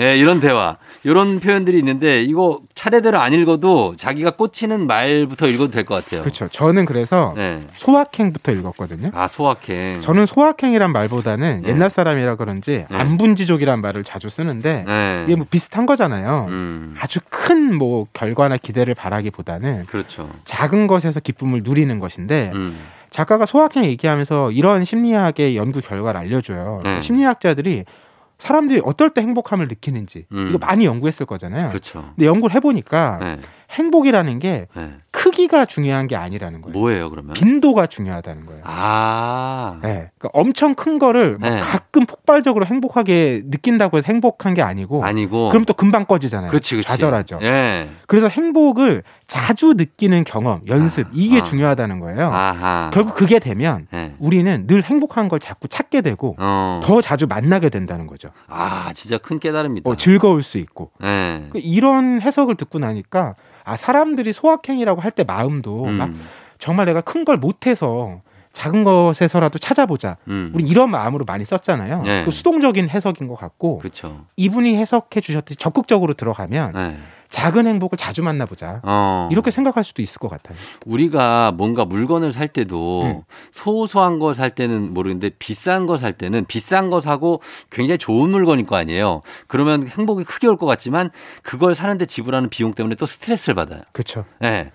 예, 0.00 0.16
이런 0.16 0.40
대화. 0.40 0.78
이런 1.04 1.38
표현들이 1.38 1.76
있는데 1.80 2.22
이거 2.22 2.60
차례대로 2.74 3.20
안 3.20 3.34
읽어도 3.34 3.94
자기가 3.94 4.30
꽂히는 4.30 4.86
말부터 4.86 5.48
읽어도 5.48 5.70
될 5.70 5.84
것 5.84 6.02
같아요. 6.02 6.22
그렇죠. 6.22 6.48
저는 6.48 6.86
그래서 6.86 7.34
네. 7.36 7.60
소확행부터 7.74 8.52
읽었거든요. 8.52 9.10
아, 9.12 9.28
소확행. 9.28 10.00
저는 10.00 10.24
소확행이란 10.24 10.92
말보다는 10.92 11.60
네. 11.64 11.68
옛날 11.68 11.90
사람이라 11.90 12.36
그런지 12.36 12.86
네. 12.88 12.96
안분지족이란 12.96 13.82
말을 13.82 14.02
자주 14.04 14.30
쓰는데 14.30 14.84
네. 14.86 15.24
이게 15.26 15.36
뭐 15.36 15.44
비슷한 15.50 15.84
거잖아요. 15.84 16.46
음. 16.48 16.94
아주 16.98 17.20
큰 17.28 17.74
뭐 17.74 18.06
결과나 18.14 18.56
기대를 18.56 18.94
바라기보다는 18.94 19.84
그렇죠. 19.86 20.30
작은 20.46 20.86
것에서 20.86 21.20
기쁨을 21.20 21.60
누리는 21.64 21.98
것인데 21.98 22.50
음. 22.54 22.78
작가가 23.12 23.46
소확행 23.46 23.84
얘기하면서 23.84 24.50
이런 24.52 24.84
심리학의 24.84 25.56
연구 25.56 25.80
결과를 25.80 26.18
알려줘요. 26.18 26.80
네. 26.82 27.00
심리학자들이 27.00 27.84
사람들이 28.42 28.82
어떨 28.84 29.10
때 29.10 29.20
행복함을 29.20 29.68
느끼는지 29.68 30.26
음. 30.32 30.48
이거 30.48 30.58
많이 30.58 30.84
연구했을 30.84 31.26
거잖아요. 31.26 31.68
그렇죠. 31.68 32.10
근데 32.16 32.26
연구를 32.26 32.54
해보니까 32.56 33.18
네. 33.20 33.36
행복이라는 33.70 34.38
게 34.40 34.66
네. 34.74 34.94
크기가 35.12 35.64
중요한 35.64 36.08
게 36.08 36.16
아니라는 36.16 36.60
거예요. 36.60 36.78
뭐예요, 36.78 37.10
그러면? 37.10 37.34
빈도가 37.34 37.86
중요하다는 37.86 38.46
거예요. 38.46 38.62
아. 38.64 39.78
네. 39.82 40.10
그러니까 40.18 40.30
엄청 40.32 40.74
큰 40.74 40.98
거를 40.98 41.38
막 41.38 41.48
네. 41.48 41.60
가끔 41.60 42.04
폭발적으로 42.04 42.66
행복하게 42.66 43.42
느낀다고 43.46 43.96
해서 43.96 44.06
행복한 44.08 44.54
게 44.54 44.60
아니고 44.62 45.04
아니고. 45.04 45.50
그럼 45.50 45.64
또 45.64 45.74
금방 45.74 46.04
꺼지잖아요. 46.04 46.50
그렇지, 46.50 46.74
그렇지. 46.74 46.88
좌절하죠. 46.88 47.38
예. 47.42 47.88
그래서 48.08 48.28
행복을 48.28 49.04
자주 49.28 49.74
느끼는 49.74 50.24
경험, 50.24 50.62
연습 50.66 51.06
이게 51.12 51.40
아. 51.40 51.44
중요하다는 51.44 52.00
거예요. 52.00 52.28
아하. 52.30 52.90
결국 52.92 53.14
그게 53.14 53.38
되면 53.38 53.86
예. 53.94 54.01
우리는 54.22 54.66
늘 54.68 54.82
행복한 54.84 55.28
걸 55.28 55.40
자꾸 55.40 55.66
찾게 55.66 56.00
되고 56.00 56.36
어. 56.38 56.80
더 56.84 57.00
자주 57.00 57.26
만나게 57.26 57.70
된다는 57.70 58.06
거죠. 58.06 58.30
아, 58.48 58.92
진짜 58.94 59.18
큰 59.18 59.40
깨달음이다. 59.40 59.90
어, 59.90 59.96
즐거울 59.96 60.42
수 60.44 60.58
있고 60.58 60.92
예. 61.02 61.48
그 61.50 61.58
이런 61.58 62.20
해석을 62.20 62.54
듣고 62.54 62.78
나니까 62.78 63.34
아 63.64 63.76
사람들이 63.76 64.32
소확행이라고 64.32 65.00
할 65.00 65.10
때 65.12 65.24
마음도 65.24 65.84
막 65.86 66.06
음. 66.08 66.20
정말 66.58 66.86
내가 66.86 67.00
큰 67.00 67.24
걸 67.24 67.36
못해서 67.36 68.20
작은 68.52 68.84
것에서라도 68.84 69.58
찾아보자. 69.58 70.16
음. 70.28 70.52
우리 70.54 70.64
이런 70.64 70.90
마음으로 70.90 71.24
많이 71.24 71.44
썼잖아요. 71.44 72.02
네. 72.02 72.24
그 72.24 72.30
수동적인 72.30 72.88
해석인 72.90 73.26
것 73.26 73.34
같고 73.36 73.78
그렇죠. 73.78 74.26
이분이 74.36 74.76
해석해 74.76 75.20
주셨듯이 75.20 75.56
적극적으로 75.56 76.14
들어가면 76.14 76.72
예. 76.76 76.96
작은 77.32 77.66
행복을 77.66 77.98
자주 77.98 78.22
만나보자. 78.22 78.80
어. 78.84 79.28
이렇게 79.32 79.50
생각할 79.50 79.82
수도 79.82 80.02
있을 80.02 80.18
것 80.20 80.28
같아요. 80.28 80.56
우리가 80.86 81.50
뭔가 81.52 81.84
물건을 81.84 82.32
살 82.32 82.46
때도 82.46 83.02
음. 83.02 83.22
소소한 83.50 84.18
거 84.20 84.34
살 84.34 84.50
때는 84.50 84.94
모르는데 84.94 85.30
비싼 85.38 85.86
거 85.86 85.96
살 85.96 86.12
때는 86.12 86.44
비싼 86.46 86.90
거 86.90 87.00
사고 87.00 87.40
굉장히 87.70 87.98
좋은 87.98 88.30
물건일 88.30 88.66
거 88.66 88.76
아니에요. 88.76 89.22
그러면 89.48 89.88
행복이 89.88 90.24
크게 90.24 90.46
올 90.46 90.56
것 90.56 90.66
같지만 90.66 91.10
그걸 91.42 91.74
사는데 91.74 92.06
지불하는 92.06 92.50
비용 92.50 92.72
때문에 92.72 92.94
또 92.94 93.06
스트레스를 93.06 93.54
받아요. 93.56 93.80
그렇죠. 93.92 94.24
예. 94.44 94.70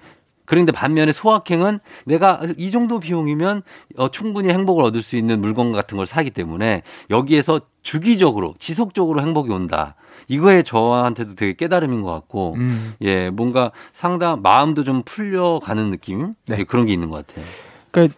그런데 0.47 0.71
반면에 0.71 1.11
소확행은 1.11 1.81
내가 2.05 2.39
이 2.57 2.71
정도 2.71 2.99
비용이면 2.99 3.63
어, 3.97 4.07
충분히 4.09 4.49
행복을 4.49 4.81
얻을 4.83 5.01
수 5.03 5.17
있는 5.17 5.41
물건 5.41 5.73
같은 5.73 5.97
걸 5.97 6.05
사기 6.07 6.31
때문에 6.31 6.83
여기에서 7.09 7.59
주기적으로 7.83 8.55
지속적으로 8.57 9.21
행복이 9.21 9.51
온다. 9.51 9.95
이거에 10.29 10.63
저한테도 10.63 11.35
되게 11.35 11.53
깨달음인 11.53 12.01
것 12.01 12.11
같고 12.13 12.55
음. 12.55 12.93
예 13.01 13.29
뭔가 13.29 13.71
상당 13.91 14.41
마음도 14.41 14.83
좀 14.85 15.03
풀려가는 15.03 15.91
느낌 15.91 16.33
네. 16.47 16.57
예, 16.59 16.63
그런 16.63 16.85
게 16.85 16.93
있는 16.93 17.09
것 17.09 17.27
같아요. 17.27 17.45
그러니까 17.91 18.17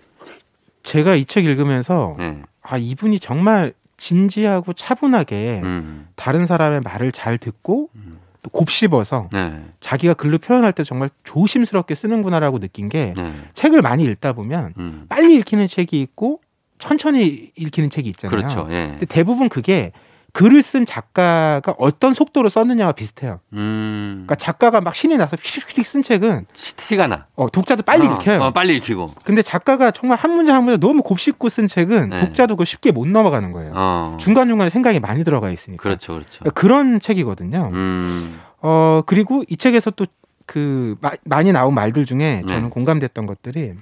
제가 0.83 1.15
이 1.15 1.25
책 1.25 1.45
읽으면서 1.45 2.13
예. 2.19 2.41
아 2.61 2.77
이분이 2.77 3.19
정말 3.19 3.73
진지하고 3.97 4.73
차분하게 4.73 5.61
음. 5.63 6.07
다른 6.15 6.45
사람의 6.45 6.81
말을 6.81 7.11
잘 7.11 7.39
듣고 7.39 7.89
음. 7.95 8.19
또 8.41 8.49
곱씹어서 8.49 9.29
네. 9.33 9.61
자기가 9.79 10.13
글로 10.13 10.37
표현할 10.37 10.73
때 10.73 10.83
정말 10.83 11.09
조심스럽게 11.23 11.95
쓰는구나라고 11.95 12.59
느낀 12.59 12.89
게 12.89 13.13
네. 13.15 13.33
책을 13.53 13.81
많이 13.81 14.03
읽다 14.05 14.33
보면 14.33 14.73
음. 14.77 15.05
빨리 15.09 15.35
읽히는 15.35 15.67
책이 15.67 15.99
있고 16.01 16.39
천천히 16.77 17.51
읽히는 17.55 17.89
책이 17.89 18.09
있잖아요. 18.09 18.35
그렇죠. 18.35 18.67
예. 18.71 18.87
근데 18.91 19.05
대부분 19.05 19.49
그게 19.49 19.91
글을 20.33 20.61
쓴 20.61 20.85
작가가 20.85 21.73
어떤 21.77 22.13
속도로 22.13 22.49
썼느냐와 22.49 22.91
비슷해요. 22.91 23.39
음. 23.53 24.25
그러니까 24.25 24.35
작가가 24.35 24.81
막 24.81 24.95
신이 24.95 25.17
나서 25.17 25.35
휙휙 25.35 25.85
쓴 25.85 26.03
책은 26.03 26.45
티가 26.53 27.07
나. 27.07 27.25
어, 27.35 27.49
독자도 27.49 27.83
빨리 27.83 28.07
어, 28.07 28.15
읽혀요. 28.15 28.41
어, 28.41 28.51
빨리 28.51 28.75
읽히고. 28.77 29.11
근데 29.25 29.41
작가가 29.41 29.91
정말 29.91 30.17
한 30.17 30.31
문장 30.31 30.55
한 30.55 30.63
문장 30.63 30.79
너무 30.79 31.01
곱씹고 31.03 31.49
쓴 31.49 31.67
책은 31.67 32.09
네. 32.09 32.19
독자도 32.21 32.55
그 32.55 32.65
쉽게 32.65 32.91
못 32.91 33.07
넘어가는 33.07 33.51
거예요. 33.51 33.73
어. 33.75 34.17
중간중간에 34.19 34.69
생각이 34.69 34.99
많이 34.99 35.23
들어가 35.23 35.49
있으니까. 35.49 35.81
그렇죠. 35.81 36.13
그렇죠. 36.13 36.39
그러니까 36.39 36.61
그런 36.61 36.99
책이거든요. 36.99 37.69
음. 37.73 38.39
어, 38.61 39.01
그리고 39.05 39.43
이 39.47 39.57
책에서 39.57 39.91
또 39.91 40.05
그 40.49 40.95
많이 41.25 41.51
나온 41.51 41.75
말들 41.75 42.07
중에 42.07 42.41
저는 42.47 42.63
네. 42.63 42.69
공감됐던 42.69 43.27
것들이 43.27 43.73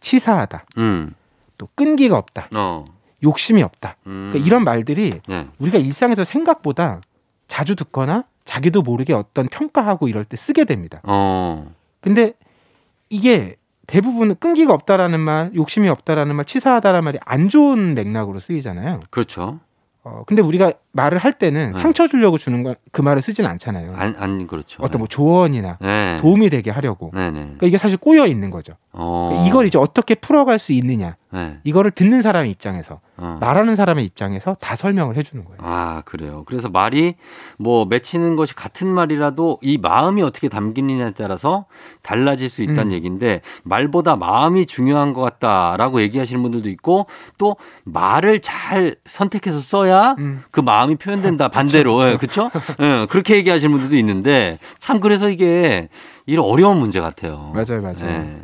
치사하다. 0.00 0.66
음. 0.76 1.14
또 1.56 1.66
끈기가 1.74 2.18
없다. 2.18 2.48
어. 2.54 2.84
욕심이 3.22 3.62
없다. 3.62 3.96
음. 4.06 4.30
그러니까 4.30 4.46
이런 4.46 4.64
말들이 4.64 5.10
네. 5.26 5.46
우리가 5.58 5.78
일상에서 5.78 6.24
생각보다 6.24 7.00
자주 7.48 7.76
듣거나 7.76 8.24
자기도 8.44 8.82
모르게 8.82 9.12
어떤 9.12 9.48
평가하고 9.48 10.08
이럴 10.08 10.24
때 10.24 10.36
쓰게 10.36 10.64
됩니다. 10.64 11.00
어. 11.04 11.72
근데 12.00 12.32
이게 13.08 13.56
대부분 13.86 14.34
끈기가 14.36 14.72
없다라는 14.72 15.18
말, 15.20 15.50
욕심이 15.54 15.88
없다라는 15.88 16.36
말, 16.36 16.44
치사하다라는 16.44 17.04
말이 17.04 17.18
안 17.24 17.48
좋은 17.48 17.94
맥락으로 17.94 18.38
쓰이잖아요. 18.38 19.00
그렇죠. 19.10 19.58
어, 20.02 20.22
근데 20.26 20.42
우리가 20.42 20.72
말을 20.92 21.18
할 21.18 21.32
때는 21.32 21.72
네. 21.72 21.80
상처 21.80 22.08
주려고 22.08 22.38
주는 22.38 22.62
건 22.62 22.74
그 22.92 23.02
말을 23.02 23.22
쓰진 23.22 23.46
않잖아요. 23.46 23.94
안, 23.96 24.16
안 24.18 24.46
그렇죠. 24.46 24.82
어떤 24.82 24.98
뭐 24.98 25.08
조언이나 25.08 25.78
네. 25.80 26.18
도움이 26.20 26.50
되게 26.50 26.70
하려고. 26.70 27.12
네 27.14 27.30
네. 27.30 27.40
그러니까 27.42 27.66
이게 27.66 27.78
사실 27.78 27.96
꼬여 27.96 28.26
있는 28.26 28.50
거죠. 28.50 28.74
어. 28.92 29.28
그러니까 29.28 29.48
이걸 29.48 29.66
이제 29.66 29.78
어떻게 29.78 30.16
풀어갈 30.16 30.58
수 30.58 30.72
있느냐. 30.72 31.16
네. 31.32 31.58
이거를 31.62 31.92
듣는 31.92 32.22
사람의 32.22 32.50
입장에서, 32.50 32.98
어. 33.16 33.38
말하는 33.40 33.76
사람의 33.76 34.04
입장에서 34.04 34.56
다 34.60 34.74
설명을 34.74 35.16
해주는 35.16 35.44
거예요. 35.44 35.58
아, 35.62 36.02
그래요. 36.04 36.42
그래서 36.44 36.68
말이 36.68 37.14
뭐 37.56 37.84
맺히는 37.84 38.34
것이 38.34 38.56
같은 38.56 38.88
말이라도 38.88 39.58
이 39.62 39.78
마음이 39.78 40.22
어떻게 40.22 40.48
담기느냐에 40.48 41.12
따라서 41.12 41.66
달라질 42.02 42.50
수 42.50 42.64
있다는 42.64 42.86
음. 42.88 42.92
얘기인데 42.92 43.42
말보다 43.62 44.16
마음이 44.16 44.66
중요한 44.66 45.12
것 45.12 45.20
같다라고 45.20 46.00
얘기하시는 46.00 46.42
분들도 46.42 46.68
있고 46.70 47.06
또 47.38 47.54
말을 47.84 48.40
잘 48.40 48.96
선택해서 49.06 49.60
써야 49.60 50.16
음. 50.18 50.42
그 50.50 50.60
마음 50.60 50.79
이 50.88 50.94
표현된다 50.96 51.48
반대로 51.52 52.08
예, 52.08 52.16
그렇죠? 52.16 52.50
예, 52.80 53.06
그렇게 53.10 53.34
얘기하시는 53.36 53.70
분들도 53.72 53.96
있는데 53.96 54.58
참 54.78 55.00
그래서 55.00 55.28
이게 55.28 55.88
이런 56.26 56.44
어려운 56.46 56.78
문제 56.78 57.00
같아요. 57.00 57.52
맞아요, 57.54 57.82
맞아요. 57.82 57.96
예. 58.04 58.42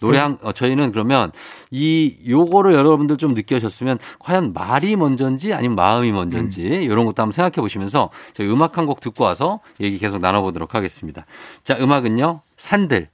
노래 0.00 0.18
한 0.18 0.36
어, 0.42 0.50
저희는 0.52 0.90
그러면 0.90 1.30
이 1.70 2.16
요거를 2.28 2.74
여러분들 2.74 3.16
좀 3.18 3.34
느끼셨으면 3.34 3.98
과연 4.18 4.52
말이 4.52 4.96
먼저인지 4.96 5.54
아니면 5.54 5.76
마음이 5.76 6.10
먼저인지 6.10 6.66
음. 6.66 6.82
이런 6.82 7.04
것도 7.06 7.22
한번 7.22 7.32
생각해 7.32 7.54
보시면서 7.62 8.10
저희 8.32 8.50
음악 8.50 8.78
한 8.78 8.86
곡 8.86 9.00
듣고 9.00 9.22
와서 9.24 9.60
얘기 9.80 9.98
계속 9.98 10.18
나눠보도록 10.20 10.74
하겠습니다. 10.74 11.24
자, 11.62 11.76
음악은요. 11.80 12.40
산들 12.56 13.08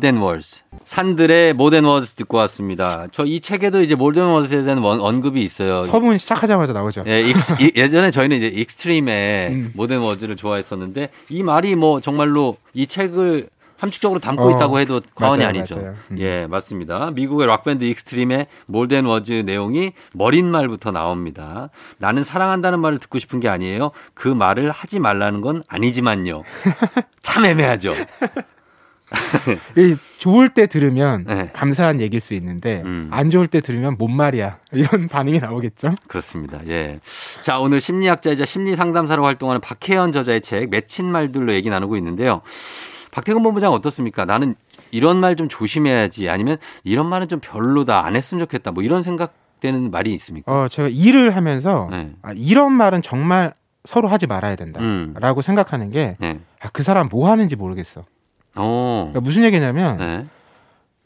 Than 0.00 0.18
Words. 0.22 0.62
산들의 0.84 1.54
Than 1.56 1.84
Words 1.84 2.14
듣고 2.14 2.38
왔습니다. 2.38 3.06
저 3.12 3.24
이 3.24 3.40
책에도 3.40 3.82
이제 3.82 3.94
Than 3.94 4.30
Words에 4.30 4.62
대한 4.62 4.78
원- 4.78 5.00
언급이 5.00 5.42
있어요. 5.44 5.84
서문 5.84 6.18
시작하자마자 6.18 6.72
나오죠. 6.72 7.04
예, 7.06 7.20
익스- 7.22 7.54
이- 7.60 7.72
예전에 7.76 8.10
저희는 8.10 8.36
이제 8.38 8.46
Extreme의 8.46 9.48
음. 9.50 9.72
More 9.74 9.86
Than 9.86 9.98
Words를 10.00 10.36
좋아했었는데 10.36 11.10
이 11.28 11.42
말이 11.42 11.76
뭐 11.76 12.00
정말로 12.00 12.56
이 12.72 12.86
책을 12.86 13.48
함축적으로 13.78 14.18
담고 14.18 14.42
어, 14.42 14.50
있다고 14.50 14.80
해도 14.80 15.00
과언이 15.14 15.44
맞아요, 15.44 15.48
아니죠. 15.50 15.76
맞아요. 15.76 15.94
음. 16.10 16.18
예, 16.18 16.46
맞습니다. 16.48 17.12
미국의 17.12 17.46
락밴드 17.46 17.84
Extreme의 17.84 18.48
More 18.66 18.85
Than 18.85 19.04
Words 19.04 19.44
내용이 19.46 19.92
머리말부터 20.14 20.90
나옵니다. 20.90 21.68
나는 21.98 22.24
사랑한다는 22.24 22.80
말을 22.80 22.98
듣고 22.98 23.20
싶은 23.20 23.38
게 23.38 23.48
아니에요. 23.48 23.92
그 24.14 24.26
말을 24.26 24.72
하지 24.72 24.98
말라는 24.98 25.42
건 25.42 25.62
아니지만요. 25.68 26.42
참 27.22 27.44
애매하죠. 27.44 27.94
이 29.76 29.96
좋을 30.18 30.50
때 30.50 30.66
들으면 30.66 31.24
네. 31.26 31.50
감사한 31.52 32.00
얘기일 32.00 32.20
수 32.20 32.34
있는데 32.34 32.82
음. 32.84 33.08
안 33.10 33.30
좋을 33.30 33.46
때 33.46 33.60
들으면 33.60 33.96
뭔 33.98 34.14
말이야 34.16 34.58
이런 34.72 35.08
반응이 35.08 35.40
나오겠죠. 35.40 35.94
그렇습니다. 36.06 36.60
예. 36.66 37.00
자, 37.42 37.58
오늘 37.58 37.80
심리학자이자 37.80 38.44
심리 38.44 38.74
상담사로 38.76 39.24
활동하는 39.24 39.60
박혜연 39.60 40.12
저자의 40.12 40.40
책 40.40 40.70
맺힌 40.70 41.10
말들로 41.10 41.52
얘기 41.52 41.70
나누고 41.70 41.96
있는데요. 41.96 42.42
박태근 43.10 43.42
본부장 43.42 43.72
어떻습니까? 43.72 44.24
나는 44.24 44.54
이런 44.90 45.18
말 45.18 45.34
좀 45.36 45.48
조심해야지 45.48 46.28
아니면 46.28 46.56
이런 46.84 47.08
말은 47.08 47.28
좀 47.28 47.40
별로다 47.40 48.04
안 48.04 48.16
했으면 48.16 48.40
좋겠다 48.44 48.70
뭐 48.72 48.82
이런 48.82 49.02
생각 49.02 49.34
되는 49.60 49.90
말이 49.90 50.12
있습니까? 50.14 50.50
어, 50.52 50.68
제가 50.68 50.88
일을 50.88 51.34
하면서 51.36 51.88
네. 51.90 52.12
아, 52.22 52.32
이런 52.34 52.72
말은 52.72 53.02
정말 53.02 53.52
서로 53.84 54.08
하지 54.08 54.26
말아야 54.26 54.56
음. 54.60 55.12
된다라고 55.12 55.42
생각하는 55.42 55.90
게 55.90 56.16
네. 56.20 56.40
아, 56.60 56.68
그 56.72 56.82
사람 56.82 57.08
뭐 57.10 57.30
하는지 57.30 57.56
모르겠어. 57.56 58.04
어. 58.56 59.10
그러니까 59.10 59.20
무슨 59.20 59.44
얘기냐면 59.44 59.96
네. 59.98 60.26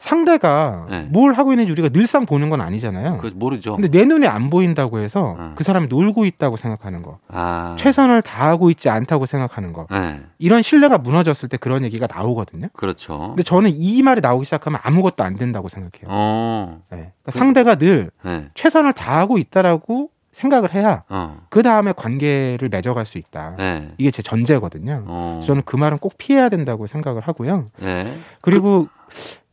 상대가 0.03 0.87
네. 0.91 1.03
뭘 1.13 1.33
하고 1.33 1.53
있는지 1.53 1.71
우리가 1.71 1.89
늘상 1.91 2.27
보는 2.27 2.51
건 2.51 2.61
아니잖아요. 2.61 3.19
그 3.19 3.31
모르죠. 3.37 3.77
근데 3.77 3.89
내 3.89 4.05
눈에 4.05 4.27
안 4.27 4.51
보인다고 4.51 4.99
해서 4.99 5.37
어. 5.39 5.53
그 5.55 5.63
사람이 5.63 5.87
놀고 5.87 6.25
있다고 6.25 6.57
생각하는 6.57 7.03
거, 7.03 7.19
아. 7.29 7.77
최선을 7.79 8.23
다하고 8.23 8.71
있지 8.71 8.89
않다고 8.89 9.27
생각하는 9.27 9.73
거, 9.73 9.87
네. 9.91 10.21
이런 10.39 10.63
신뢰가 10.63 10.99
무너졌을 10.99 11.49
때 11.49 11.57
그런 11.57 11.85
얘기가 11.85 12.09
나오거든요. 12.13 12.67
그렇죠. 12.73 13.29
근데 13.29 13.45
저는 13.45 13.71
이 13.77 14.03
말이 14.03 14.21
나오기 14.21 14.45
시작하면 14.45 14.81
아무것도 14.83 15.23
안 15.23 15.37
된다고 15.37 15.69
생각해요. 15.69 16.09
어. 16.09 16.81
네. 16.91 17.13
그러니까 17.23 17.31
상대가 17.31 17.77
늘 17.77 18.11
네. 18.25 18.49
최선을 18.55 18.95
다하고 18.95 19.39
있다라고 19.39 20.11
생각을 20.43 20.75
해야 20.75 21.05
어. 21.09 21.41
그 21.49 21.63
다음에 21.63 21.93
관계를 21.93 22.69
맺어갈 22.69 23.07
수 23.07 23.19
있다. 23.19 23.55
네. 23.57 23.93
이게 23.99 24.11
제 24.11 24.23
전제거든요. 24.23 25.05
어. 25.07 25.41
저는 25.47 25.63
그 25.65 25.77
말은 25.77 25.99
꼭 25.99 26.15
피해야 26.19 26.49
된다고 26.49 26.87
생각을 26.87 27.23
하고요. 27.23 27.71
네. 27.79 28.19
그리고 28.41 28.89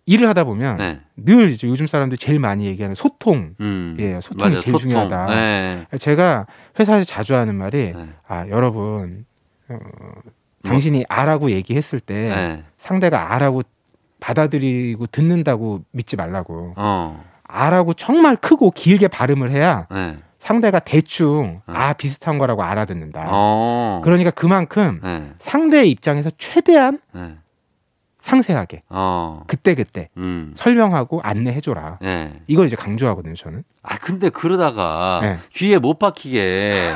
일을 0.06 0.28
하다 0.28 0.44
보면 0.46 0.78
네. 0.78 1.00
늘 1.16 1.52
이제 1.52 1.68
요즘 1.68 1.86
사람들이 1.86 2.18
제일 2.18 2.40
많이 2.40 2.66
얘기하는 2.66 2.96
소통. 2.96 3.54
음. 3.60 3.96
예, 4.00 4.20
소통이 4.22 4.56
맞아, 4.56 4.64
제일 4.64 4.74
소통. 4.74 4.90
중요하다. 4.90 5.26
네. 5.28 5.86
제가 6.00 6.48
회사에서 6.80 7.06
자주 7.06 7.36
하는 7.36 7.54
말이 7.56 7.94
네. 7.96 8.10
아 8.28 8.48
여러분 8.50 9.26
어, 9.70 9.78
당신이 10.64 11.06
아라고 11.08 11.52
얘기했을 11.52 12.00
때 12.00 12.34
네. 12.36 12.64
상대가 12.80 13.34
아라고 13.36 13.62
받아들이고 14.20 15.06
듣는다고 15.08 15.84
믿지 15.92 16.16
말라고 16.16 16.74
어. 16.76 17.24
아라고 17.44 17.94
정말 17.94 18.36
크고 18.36 18.72
길게 18.72 19.08
발음을 19.08 19.52
해야 19.52 19.86
네. 19.92 20.18
상대가 20.40 20.80
대충 20.80 21.62
어. 21.68 21.74
아 21.74 21.94
비슷한 21.94 22.38
거라고 22.38 22.64
알아듣는다. 22.64 23.28
어. 23.30 24.02
그러니까 24.04 24.32
그만큼 24.32 25.00
네. 25.04 25.34
상대의 25.40 25.90
입장에서 25.92 26.32
최대한 26.38 27.00
네. 27.14 27.36
상세하게 28.22 28.84
어. 28.90 29.44
그때 29.48 29.76
그때 29.76 30.10
음. 30.18 30.54
설명하고 30.56 31.22
안내해줘라. 31.22 32.00
네. 32.02 32.42
이걸 32.48 32.66
이제 32.66 32.76
강조하거든요, 32.76 33.36
저는. 33.36 33.64
아 33.82 33.98
근데 33.98 34.30
그러다가 34.30 35.20
네. 35.22 35.40
귀에 35.54 35.78
못 35.78 36.00
박히게 36.00 36.92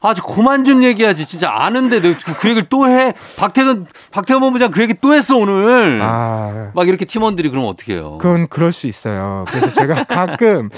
아주 0.00 0.22
그만 0.22 0.64
좀 0.64 0.82
얘기하지 0.82 1.24
진짜 1.24 1.50
아는데 1.50 2.00
너그 2.00 2.48
얘기를 2.48 2.68
또 2.68 2.86
해 2.86 3.14
박태근 3.36 3.86
박태근 4.10 4.40
본부장 4.40 4.70
그 4.70 4.82
얘기 4.82 4.92
또 5.00 5.14
했어 5.14 5.38
오늘 5.38 6.00
아, 6.02 6.70
막 6.74 6.88
이렇게 6.88 7.06
팀원들이 7.06 7.48
그러면 7.48 7.70
어떻게 7.70 7.94
해요? 7.94 8.18
그건 8.20 8.46
그럴 8.48 8.72
수 8.72 8.86
있어요. 8.86 9.46
그래서 9.48 9.72
제가 9.72 10.04
가끔 10.08 10.68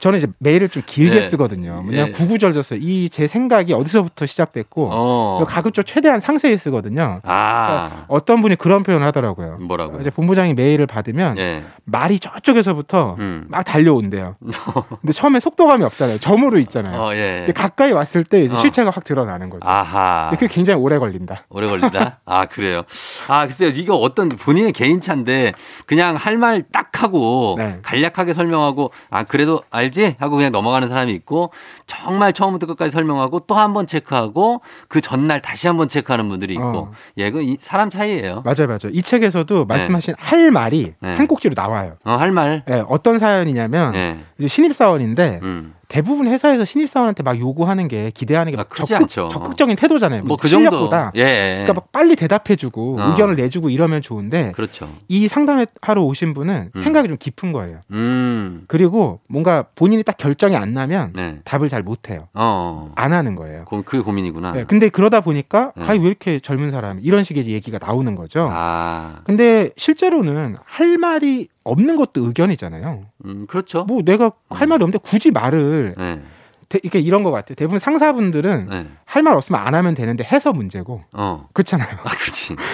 저는 0.00 0.18
이제 0.18 0.26
메일을 0.38 0.68
좀 0.68 0.82
길게 0.84 1.16
예. 1.16 1.22
쓰거든요. 1.22 1.84
그냥 1.86 2.08
예. 2.08 2.12
구구절절 2.12 2.64
이제 2.80 3.28
생각이 3.28 3.72
어디서부터 3.72 4.26
시작됐고 4.26 4.88
어. 4.92 5.44
가급적 5.46 5.86
최대한 5.86 6.18
상세히 6.18 6.58
쓰거든요. 6.58 7.20
아 7.22 8.04
어떤 8.08 8.42
분이 8.42 8.56
그런 8.56 8.82
표현을 8.82 9.06
하더라고요. 9.06 9.58
뭐라고요? 9.60 10.00
이제 10.00 10.10
본부장이 10.10 10.54
메일을 10.54 10.86
받으면 10.88 11.38
예. 11.38 11.64
말이 11.84 12.18
저쪽에서부터 12.18 13.16
음. 13.20 13.44
막 13.48 13.62
달려온대요. 13.64 14.36
근데 15.00 15.12
처음에 15.12 15.40
속도감이 15.40 15.84
없잖아요. 15.84 16.18
점으로 16.18 16.58
있잖아요. 16.60 17.00
어 17.00 17.14
예. 17.14 17.44
근데 17.46 17.52
가까이 17.52 17.92
왔을 17.92 18.24
때 18.24 18.42
이제 18.44 18.54
어. 18.54 18.58
실체가 18.58 18.90
확 18.90 19.04
드러나는 19.04 19.50
거죠. 19.50 19.60
아하. 19.68 20.28
그게 20.30 20.46
굉장히 20.48 20.80
오래 20.80 20.98
걸린다. 20.98 21.44
오래 21.48 21.66
걸린다? 21.68 22.20
아, 22.24 22.46
그래요. 22.46 22.82
아, 23.28 23.44
글쎄요. 23.46 23.70
이거 23.74 23.96
어떤 23.96 24.28
본인의 24.28 24.72
개인차인데 24.72 25.52
그냥 25.86 26.16
할 26.16 26.36
말 26.38 26.62
딱 26.72 27.02
하고 27.02 27.54
네. 27.58 27.78
간략하게 27.82 28.32
설명하고 28.32 28.90
아, 29.10 29.22
그래도 29.24 29.60
알지? 29.70 30.16
하고 30.18 30.36
그냥 30.36 30.50
넘어가는 30.52 30.88
사람이 30.88 31.12
있고 31.12 31.52
정말 31.86 32.32
처음부터 32.32 32.66
끝까지 32.66 32.90
설명하고 32.90 33.40
또 33.40 33.54
한 33.54 33.72
번 33.72 33.86
체크하고 33.86 34.60
그 34.88 35.00
전날 35.00 35.40
다시 35.40 35.66
한 35.66 35.76
번 35.76 35.88
체크하는 35.88 36.28
분들이 36.28 36.54
있고 36.54 36.64
어. 36.78 36.92
예, 37.18 37.30
그 37.30 37.42
이- 37.42 37.56
사람 37.56 37.90
차이예요. 37.90 38.42
맞아요, 38.44 38.66
맞아요. 38.66 38.90
이 38.92 39.02
책에서도 39.02 39.64
말씀하신 39.66 40.14
할 40.18 40.50
말이 40.50 40.94
네. 41.00 41.14
한 41.16 41.26
꼭지로 41.26 41.54
나와요. 41.56 41.94
어, 42.04 42.12
할 42.12 42.32
말. 42.32 42.62
예, 42.70 42.82
어떤 42.88 43.18
사연이냐면 43.18 43.94
예. 43.94 44.18
이제 44.38 44.48
신입 44.48 44.74
사원인데 44.82 45.38
음. 45.42 45.74
대부분 45.92 46.26
회사에서 46.26 46.64
신입사원한테 46.64 47.22
막 47.22 47.38
요구하는 47.38 47.86
게 47.86 48.10
기대하는 48.14 48.50
게 48.50 48.56
아, 48.56 48.60
막 48.60 48.70
크지 48.70 48.86
적극, 48.88 49.02
않죠. 49.02 49.28
적극적인 49.30 49.76
태도잖아요. 49.76 50.22
뭐그 50.24 50.48
정도. 50.48 50.70
실력보다. 50.70 51.12
예. 51.16 51.50
그러니까 51.66 51.74
막 51.74 51.92
빨리 51.92 52.16
대답해주고 52.16 52.96
어. 52.98 53.10
의견을 53.10 53.36
내주고 53.36 53.68
이러면 53.68 54.00
좋은데 54.00 54.52
그렇죠. 54.52 54.88
이 55.08 55.28
상담하러 55.28 56.02
오신 56.02 56.32
분은 56.32 56.70
음. 56.74 56.82
생각이 56.82 57.08
좀 57.08 57.18
깊은 57.18 57.52
거예요. 57.52 57.80
음. 57.90 58.64
그리고 58.68 59.20
뭔가 59.28 59.66
본인이 59.74 60.02
딱 60.02 60.16
결정이 60.16 60.56
안 60.56 60.72
나면 60.72 61.12
네. 61.14 61.40
답을 61.44 61.68
잘 61.68 61.82
못해요. 61.82 62.28
어. 62.32 62.90
안 62.94 63.12
하는 63.12 63.36
거예요. 63.36 63.66
고- 63.66 63.82
그게 63.82 64.02
고민이구나. 64.02 64.52
네, 64.52 64.64
근데 64.64 64.88
그러다 64.88 65.20
보니까 65.20 65.72
네. 65.76 65.84
아이 65.86 65.98
왜 65.98 66.06
이렇게 66.06 66.40
젊은 66.40 66.70
사람 66.70 67.00
이런 67.02 67.22
식의 67.22 67.46
얘기가 67.48 67.78
나오는 67.78 68.14
거죠. 68.16 68.48
아. 68.50 69.20
근데 69.24 69.68
실제로는 69.76 70.56
할 70.64 70.96
말이 70.96 71.48
없는 71.64 71.96
것도 71.96 72.26
의견이잖아요. 72.26 73.02
음, 73.24 73.46
그렇죠. 73.46 73.84
뭐 73.84 74.02
내가 74.02 74.32
할 74.50 74.66
말이 74.66 74.82
없는데 74.82 74.98
굳이 75.04 75.30
말을 75.30 75.81
네. 75.96 76.22
대, 76.68 76.78
이게 76.82 76.98
이런 77.00 77.22
것 77.22 77.30
같아요. 77.30 77.54
대부분 77.54 77.78
상사분들은 77.78 78.66
네. 78.70 78.86
할말 79.04 79.36
없으면 79.36 79.60
안 79.60 79.74
하면 79.74 79.94
되는데 79.94 80.24
해서 80.24 80.52
문제고 80.52 81.02
어. 81.12 81.46
그렇잖아요. 81.52 81.88
아, 82.02 82.10
그렇지. 82.10 82.56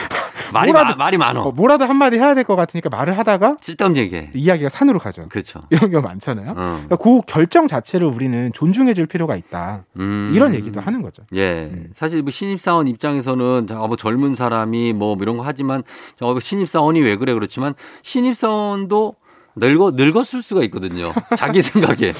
말이 0.52 0.72
뭐라도- 0.72 0.84
마- 0.90 0.94
말이 0.94 1.18
많어. 1.18 1.42
어, 1.42 1.50
뭐라도 1.52 1.84
한 1.84 1.96
마디 1.96 2.16
해야 2.16 2.34
될 2.34 2.44
것 2.44 2.54
같으니까 2.56 2.88
말을 2.90 3.18
하다가 3.18 3.56
쓸데없는 3.60 4.00
얘기해. 4.02 4.30
이야기가 4.34 4.68
산으로 4.70 4.98
가죠. 4.98 5.26
그렇죠. 5.28 5.62
이런 5.70 5.90
경우 5.90 6.02
많잖아요. 6.02 6.50
어. 6.52 6.54
그러니까 6.54 6.96
그 6.96 7.20
결정 7.26 7.66
자체를 7.68 8.06
우리는 8.06 8.50
존중해 8.54 8.94
줄 8.94 9.06
필요가 9.06 9.36
있다. 9.36 9.84
음. 9.98 10.30
이런 10.34 10.54
얘기도 10.54 10.80
하는 10.80 11.02
거죠. 11.02 11.24
예. 11.34 11.64
음. 11.70 11.90
사실 11.92 12.22
뭐 12.22 12.30
신입사원 12.30 12.86
입장에서는 12.88 13.66
자, 13.66 13.74
뭐 13.74 13.96
젊은 13.96 14.34
사람이 14.36 14.92
뭐 14.94 15.16
이런 15.20 15.36
거 15.36 15.44
하지만 15.44 15.82
저 16.16 16.38
신입사원이 16.38 17.00
왜 17.02 17.16
그래 17.16 17.34
그렇지만 17.34 17.74
신입사원도 18.02 19.16
늙어 19.56 19.90
늙었을 19.96 20.40
수가 20.40 20.62
있거든요. 20.64 21.12
자기 21.36 21.60
생각에. 21.62 22.14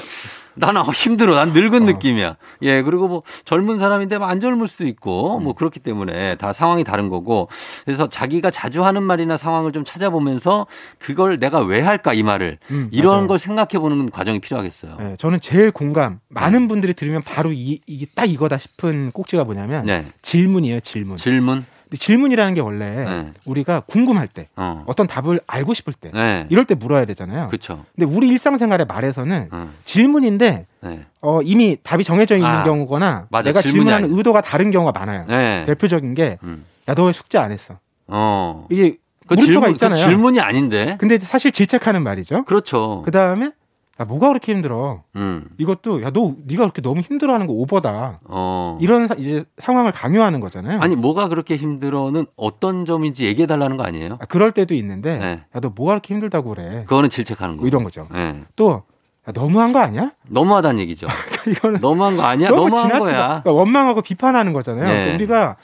나는 0.55 0.81
어, 0.81 0.85
힘들어. 0.91 1.35
난 1.35 1.53
늙은 1.53 1.83
어. 1.83 1.85
느낌이야. 1.85 2.35
예. 2.63 2.81
그리고 2.81 3.07
뭐 3.07 3.23
젊은 3.45 3.79
사람인데 3.79 4.17
뭐안 4.17 4.39
젊을 4.39 4.67
수도 4.67 4.85
있고 4.87 5.37
음. 5.37 5.43
뭐 5.43 5.53
그렇기 5.53 5.79
때문에 5.79 6.35
다 6.35 6.53
상황이 6.53 6.83
다른 6.83 7.09
거고 7.09 7.47
그래서 7.85 8.09
자기가 8.09 8.51
자주 8.51 8.83
하는 8.85 9.03
말이나 9.03 9.37
상황을 9.37 9.71
좀 9.71 9.83
찾아보면서 9.83 10.67
그걸 10.97 11.39
내가 11.39 11.59
왜 11.59 11.81
할까 11.81 12.13
이 12.13 12.23
말을 12.23 12.57
음, 12.71 12.89
이런 12.91 13.13
맞아요. 13.13 13.27
걸 13.27 13.39
생각해 13.39 13.79
보는 13.79 14.09
과정이 14.09 14.39
필요하겠어요. 14.39 14.97
네, 14.99 15.15
저는 15.17 15.39
제일 15.41 15.71
공감. 15.71 16.19
많은 16.29 16.67
분들이 16.67 16.93
들으면 16.93 17.21
바로 17.23 17.51
이, 17.51 17.81
이게 17.87 18.05
딱 18.15 18.25
이거다 18.29 18.57
싶은 18.57 19.11
꼭지가 19.11 19.43
뭐냐면 19.43 19.85
네. 19.85 20.03
질문이에요, 20.21 20.81
질문. 20.81 21.15
질문. 21.17 21.65
근데 21.89 21.97
질문이라는 21.99 22.53
게 22.53 22.61
원래 22.61 22.89
네. 22.91 23.31
우리가 23.45 23.79
궁금할 23.81 24.27
때, 24.27 24.47
어. 24.55 24.83
어떤 24.85 25.07
답을 25.07 25.39
알고 25.47 25.73
싶을 25.73 25.93
때, 25.93 26.11
네. 26.13 26.45
이럴 26.49 26.65
때 26.65 26.75
물어야 26.75 27.05
되잖아요. 27.05 27.47
그렇죠. 27.47 27.83
근데 27.95 28.05
우리 28.13 28.27
일상생활의 28.29 28.85
말에서는 28.85 29.47
어. 29.51 29.69
질문인데 29.85 30.67
네. 30.81 30.99
어, 31.21 31.41
이미 31.41 31.77
답이 31.81 32.03
정해져 32.03 32.35
있는 32.35 32.47
아, 32.47 32.63
경우거나 32.63 33.25
맞아. 33.31 33.49
내가 33.49 33.61
질문하는 33.61 34.05
아니야. 34.05 34.17
의도가 34.17 34.41
다른 34.41 34.69
경우가 34.69 34.97
많아요. 34.97 35.25
네. 35.27 35.65
대표적인 35.65 36.13
게 36.13 36.37
음. 36.43 36.63
야 36.87 36.93
너 36.93 37.05
왜 37.05 37.13
숙제 37.13 37.37
안 37.39 37.51
했어? 37.51 37.79
어. 38.07 38.67
이게 38.69 38.97
그 39.27 39.35
질문, 39.35 39.63
그 39.63 39.71
있잖아요. 39.71 40.03
질문이 40.03 40.39
아닌데. 40.39 40.95
근데 40.99 41.17
사실 41.19 41.51
질책하는 41.51 42.01
말이죠. 42.03 42.45
그렇죠. 42.45 43.01
그 43.05 43.11
다음에 43.11 43.51
야 43.99 44.05
뭐가 44.05 44.29
그렇게 44.29 44.53
힘들어? 44.53 45.03
음. 45.17 45.45
이것도 45.57 46.01
야 46.03 46.11
너 46.11 46.33
네가 46.45 46.61
그렇게 46.63 46.81
너무 46.81 47.01
힘들어하는 47.01 47.47
거 47.47 47.53
오버다. 47.53 48.21
어. 48.23 48.77
이런 48.81 49.07
사- 49.07 49.15
이제 49.15 49.43
상황을 49.57 49.91
강요하는 49.91 50.39
거잖아요. 50.39 50.79
아니 50.79 50.95
뭐가 50.95 51.27
그렇게 51.27 51.57
힘들어는 51.57 52.25
어떤 52.37 52.85
점인지 52.85 53.25
얘기해 53.27 53.45
달라는 53.45 53.75
거 53.77 53.83
아니에요? 53.83 54.17
아, 54.21 54.25
그럴 54.25 54.51
때도 54.53 54.73
있는데 54.75 55.17
네. 55.17 55.41
야너 55.55 55.73
뭐가 55.75 55.93
그렇게 55.93 56.13
힘들다고 56.13 56.49
그래? 56.55 56.79
그거는 56.87 57.09
질책하는 57.09 57.55
거. 57.57 57.61
뭐 57.61 57.67
이런 57.67 57.83
거죠. 57.83 58.07
네. 58.13 58.41
또 58.55 58.83
야, 59.27 59.31
너무한 59.33 59.73
거 59.73 59.79
아니야? 59.79 60.11
너무하다는 60.29 60.79
얘기죠. 60.79 61.07
이거는 61.47 61.81
너무한 61.81 62.15
거 62.15 62.23
아니야? 62.23 62.49
너무 62.49 62.69
너무한 62.69 62.87
지나치다. 62.87 63.11
거야. 63.17 63.27
그러니까 63.41 63.51
원망하고 63.51 64.01
비판하는 64.01 64.53
거잖아요. 64.53 64.85
네. 64.85 64.89
그러니까 64.93 65.15
우리가 65.15 65.55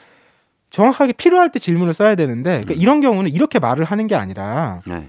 정확하게 0.72 1.14
필요할 1.14 1.52
때 1.54 1.60
질문을 1.60 1.94
써야 1.94 2.16
되는데 2.16 2.60
그러니까 2.62 2.74
음. 2.74 2.82
이런 2.82 3.00
경우는 3.00 3.32
이렇게 3.32 3.60
말을 3.60 3.86
하는 3.86 4.08
게 4.08 4.16
아니라 4.16 4.82
네. 4.86 5.08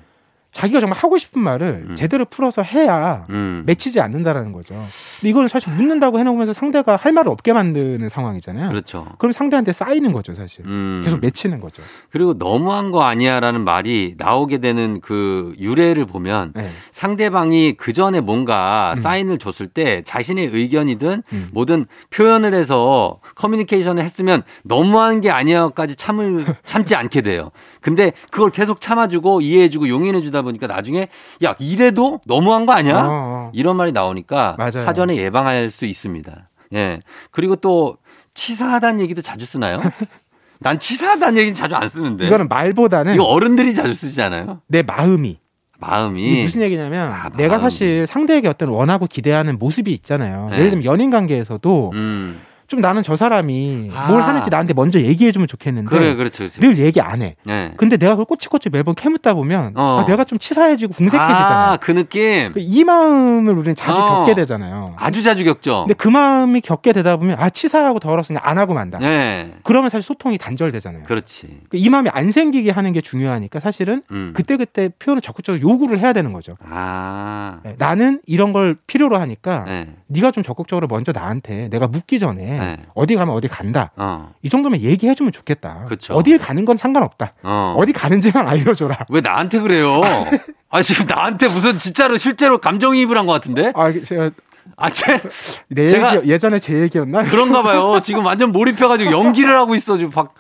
자기가 0.57 0.81
정말 0.81 0.99
하고 0.99 1.19
싶은 1.19 1.43
말을 1.43 1.85
음. 1.91 1.95
제대로 1.97 2.25
풀어서 2.25 2.63
해야 2.63 3.27
음. 3.29 3.63
맺히지 3.67 4.01
않는다라는 4.01 4.53
거죠. 4.53 4.75
근데 5.21 5.29
이걸 5.29 5.51
사실 5.51 5.71
묻는다고 5.75 6.19
해놓으면서 6.19 6.55
상대가 6.55 6.97
할 6.97 7.13
말을 7.13 7.31
없게 7.31 7.53
만드는 7.53 8.09
상황이잖아요. 8.09 8.71
그렇죠. 8.71 9.07
그럼 9.19 9.33
상대한테 9.33 9.75
쌓이는 9.75 10.13
거죠, 10.13 10.35
사실. 10.35 10.65
음. 10.65 11.03
계속 11.05 11.21
맺히는 11.21 11.61
거죠. 11.61 11.83
그리고 12.11 12.33
너무한 12.39 12.91
거 12.91 13.03
아니야라는 13.03 13.65
말이 13.65 14.15
나오게 14.17 14.59
되는 14.59 15.01
그 15.03 15.55
유래를 15.59 16.07
보면 16.07 16.53
네. 16.55 16.71
상대방이 16.91 17.75
그 17.75 17.93
전에 17.93 18.21
뭔가 18.21 18.95
음. 18.97 19.03
사인을 19.03 19.37
줬을 19.37 19.69
때 19.69 20.01
자신의 20.07 20.47
의견이든 20.55 21.23
음. 21.35 21.49
뭐든 21.53 21.85
표현을 22.09 22.55
해서 22.55 23.19
커뮤니케이션을 23.35 24.03
했으면 24.03 24.43
너무한 24.63 25.21
게 25.21 25.29
아니야까지 25.31 25.97
참을 25.97 26.47
참지 26.65 26.95
않게 26.95 27.21
돼요. 27.21 27.51
근데 27.83 28.13
그걸 28.31 28.51
계속 28.51 28.81
참아주고 28.81 29.43
이해해주고 29.43 29.91
용인해주다 29.91 30.46
보니까 30.47 30.67
나중에 30.67 31.09
야 31.45 31.55
이래도 31.59 32.21
너무한 32.25 32.65
거 32.67 32.73
아니야? 32.73 32.99
어, 32.99 33.09
어. 33.11 33.51
이런 33.55 33.77
말이 33.77 33.93
나오니까 33.93 34.55
맞아요. 34.59 34.85
사전에 34.85 35.17
예방할 35.17 35.71
수 35.71 35.85
있습니다. 35.85 36.49
예. 36.75 37.01
그리고 37.31 37.57
또 37.57 37.97
치사하다는 38.35 39.01
얘기도 39.01 39.23
자주 39.23 39.47
쓰나요? 39.47 39.81
난 40.61 40.79
치사하다는 40.79 41.37
얘기는 41.39 41.55
자주 41.55 41.75
안 41.77 41.89
쓰는데. 41.89 42.27
이거는 42.27 42.49
말보다는 42.49 43.15
이거 43.15 43.25
어른들이 43.25 43.75
자주 43.75 43.95
쓰잖아요. 43.95 44.61
내 44.69 44.83
마음이 44.83 45.39
마음이. 45.79 46.43
무슨 46.43 46.63
얘기냐면 46.63 47.13
아, 47.13 47.29
내가 47.37 47.57
마음이. 47.59 47.63
사실 47.63 48.07
상대에게 48.07 48.49
어떤 48.49 48.71
원하고 48.71 49.07
기대하는 49.07 49.59
모습이 49.59 49.93
있잖아요. 49.93 50.49
네. 50.51 50.57
예를 50.57 50.71
들면 50.71 50.85
연인 50.87 51.11
관계에서도 51.11 51.91
음. 51.95 52.41
좀 52.69 52.81
나는 52.81 53.03
저 53.03 53.17
사람이 53.17 53.91
아. 53.95 54.09
뭘 54.09 54.23
하는지 54.23 54.51
나한테 54.51 54.75
먼저 54.75 55.01
얘기해주면 55.01 55.47
좋겠는데 55.47 55.89
그래, 55.89 56.15
그렇죠. 56.15 56.39
그렇죠. 56.39 56.61
늘 56.61 56.79
얘기 56.79 57.01
안 57.01 57.23
해. 57.23 57.37
네. 57.45 57.73
근데 57.77 57.97
내가 57.97 58.13
그걸 58.13 58.25
꼬치꼬치 58.25 58.71
매번 58.71 58.95
캐묻다 58.95 59.35
보면 59.35 59.73
어. 59.77 60.01
아, 60.01 60.07
내가 60.07 60.25
좀 60.25 60.39
치사해지고 60.39 60.95
궁색해지잖아. 60.95 61.73
아, 61.73 61.77
그 61.81 61.93
느낌. 61.93 62.53
그이 62.53 62.85
마음을 62.85 63.53
우리는 63.57 63.75
자주 63.75 64.01
어. 64.01 64.19
겪게 64.21 64.35
되잖아요. 64.35 64.95
아주 64.99 65.23
자주 65.23 65.45
겪죠. 65.45 65.85
근데 65.87 65.95
그 65.95 66.09
마음이 66.09 66.61
겪게 66.61 66.93
되다 66.93 67.17
보면 67.17 67.37
아 67.39 67.51
치사하고 67.51 68.01
더러워서 68.01 68.29
그냥 68.29 68.43
안 68.45 68.59
하고 68.59 68.75
만다. 68.75 68.99
네. 68.99 69.55
그러면 69.63 69.91
사실 69.91 70.03
소통이 70.03 70.39
단절되잖아요. 70.39 71.05
그렇지. 71.05 71.61
그이 71.69 71.89
마음이 71.89 72.11
안 72.13 72.33
생기게 72.33 72.71
하는 72.71 72.93
게 72.93 73.01
중요하니까 73.01 73.61
사실은 73.61 74.03
음. 74.11 74.33
그때 74.35 74.57
그때 74.57 74.91
표현을 74.99 75.23
적극적으로 75.23 75.61
요구를 75.63 75.99
해야 75.99 76.13
되는 76.13 76.33
거죠. 76.33 76.57
아. 76.69 77.61
네, 77.63 77.75
나는 77.79 78.21
이런 78.27 78.53
걸 78.53 78.77
필요로 78.87 79.19
하니까 79.19 79.65
네. 79.67 79.89
네가 80.09 80.31
좀 80.33 80.43
적극적으로 80.43 80.87
먼저 80.89 81.13
나한테 81.13 81.69
내가 81.69 81.87
묻기 81.87 82.19
전에 82.19 82.56
네. 82.59 82.77
어디 82.95 83.15
가면 83.15 83.35
어디 83.35 83.49
간다. 83.49 83.91
어. 83.97 84.33
이 84.43 84.49
정도면 84.49 84.81
얘기해주면 84.81 85.33
좋겠다. 85.33 85.85
그쵸. 85.89 86.15
어딜 86.15 86.39
가는 86.39 86.65
건 86.65 86.77
상관없다. 86.77 87.33
어. 87.43 87.75
어. 87.79 87.87
디 87.87 87.93
가는지만 87.93 88.47
알려줘라. 88.49 89.07
왜 89.11 89.21
나한테 89.21 89.61
그래요? 89.61 90.01
아, 90.71 90.83
지금 90.83 91.07
나한테 91.07 91.47
무슨 91.49 91.79
진짜로 91.79 92.17
실제로 92.17 92.59
감정이입을 92.59 93.17
한 93.17 93.27
것 93.27 93.33
같은데? 93.33 93.73
아, 93.75 93.91
제가 93.93 94.31
아, 94.77 94.91
제, 94.91 95.21
내 95.69 95.85
제가- 95.87 96.17
얘기, 96.19 96.29
예전에 96.31 96.59
제 96.59 96.75
얘기였나? 96.83 97.23
그런가 97.25 97.63
봐요. 97.63 98.01
지금 98.03 98.25
완전 98.27 98.51
몰입해가지고 98.53 99.13
연기를 99.13 99.57
하고 99.57 99.75
있어. 99.75 99.97
지금 99.97 100.11
박. 100.11 100.35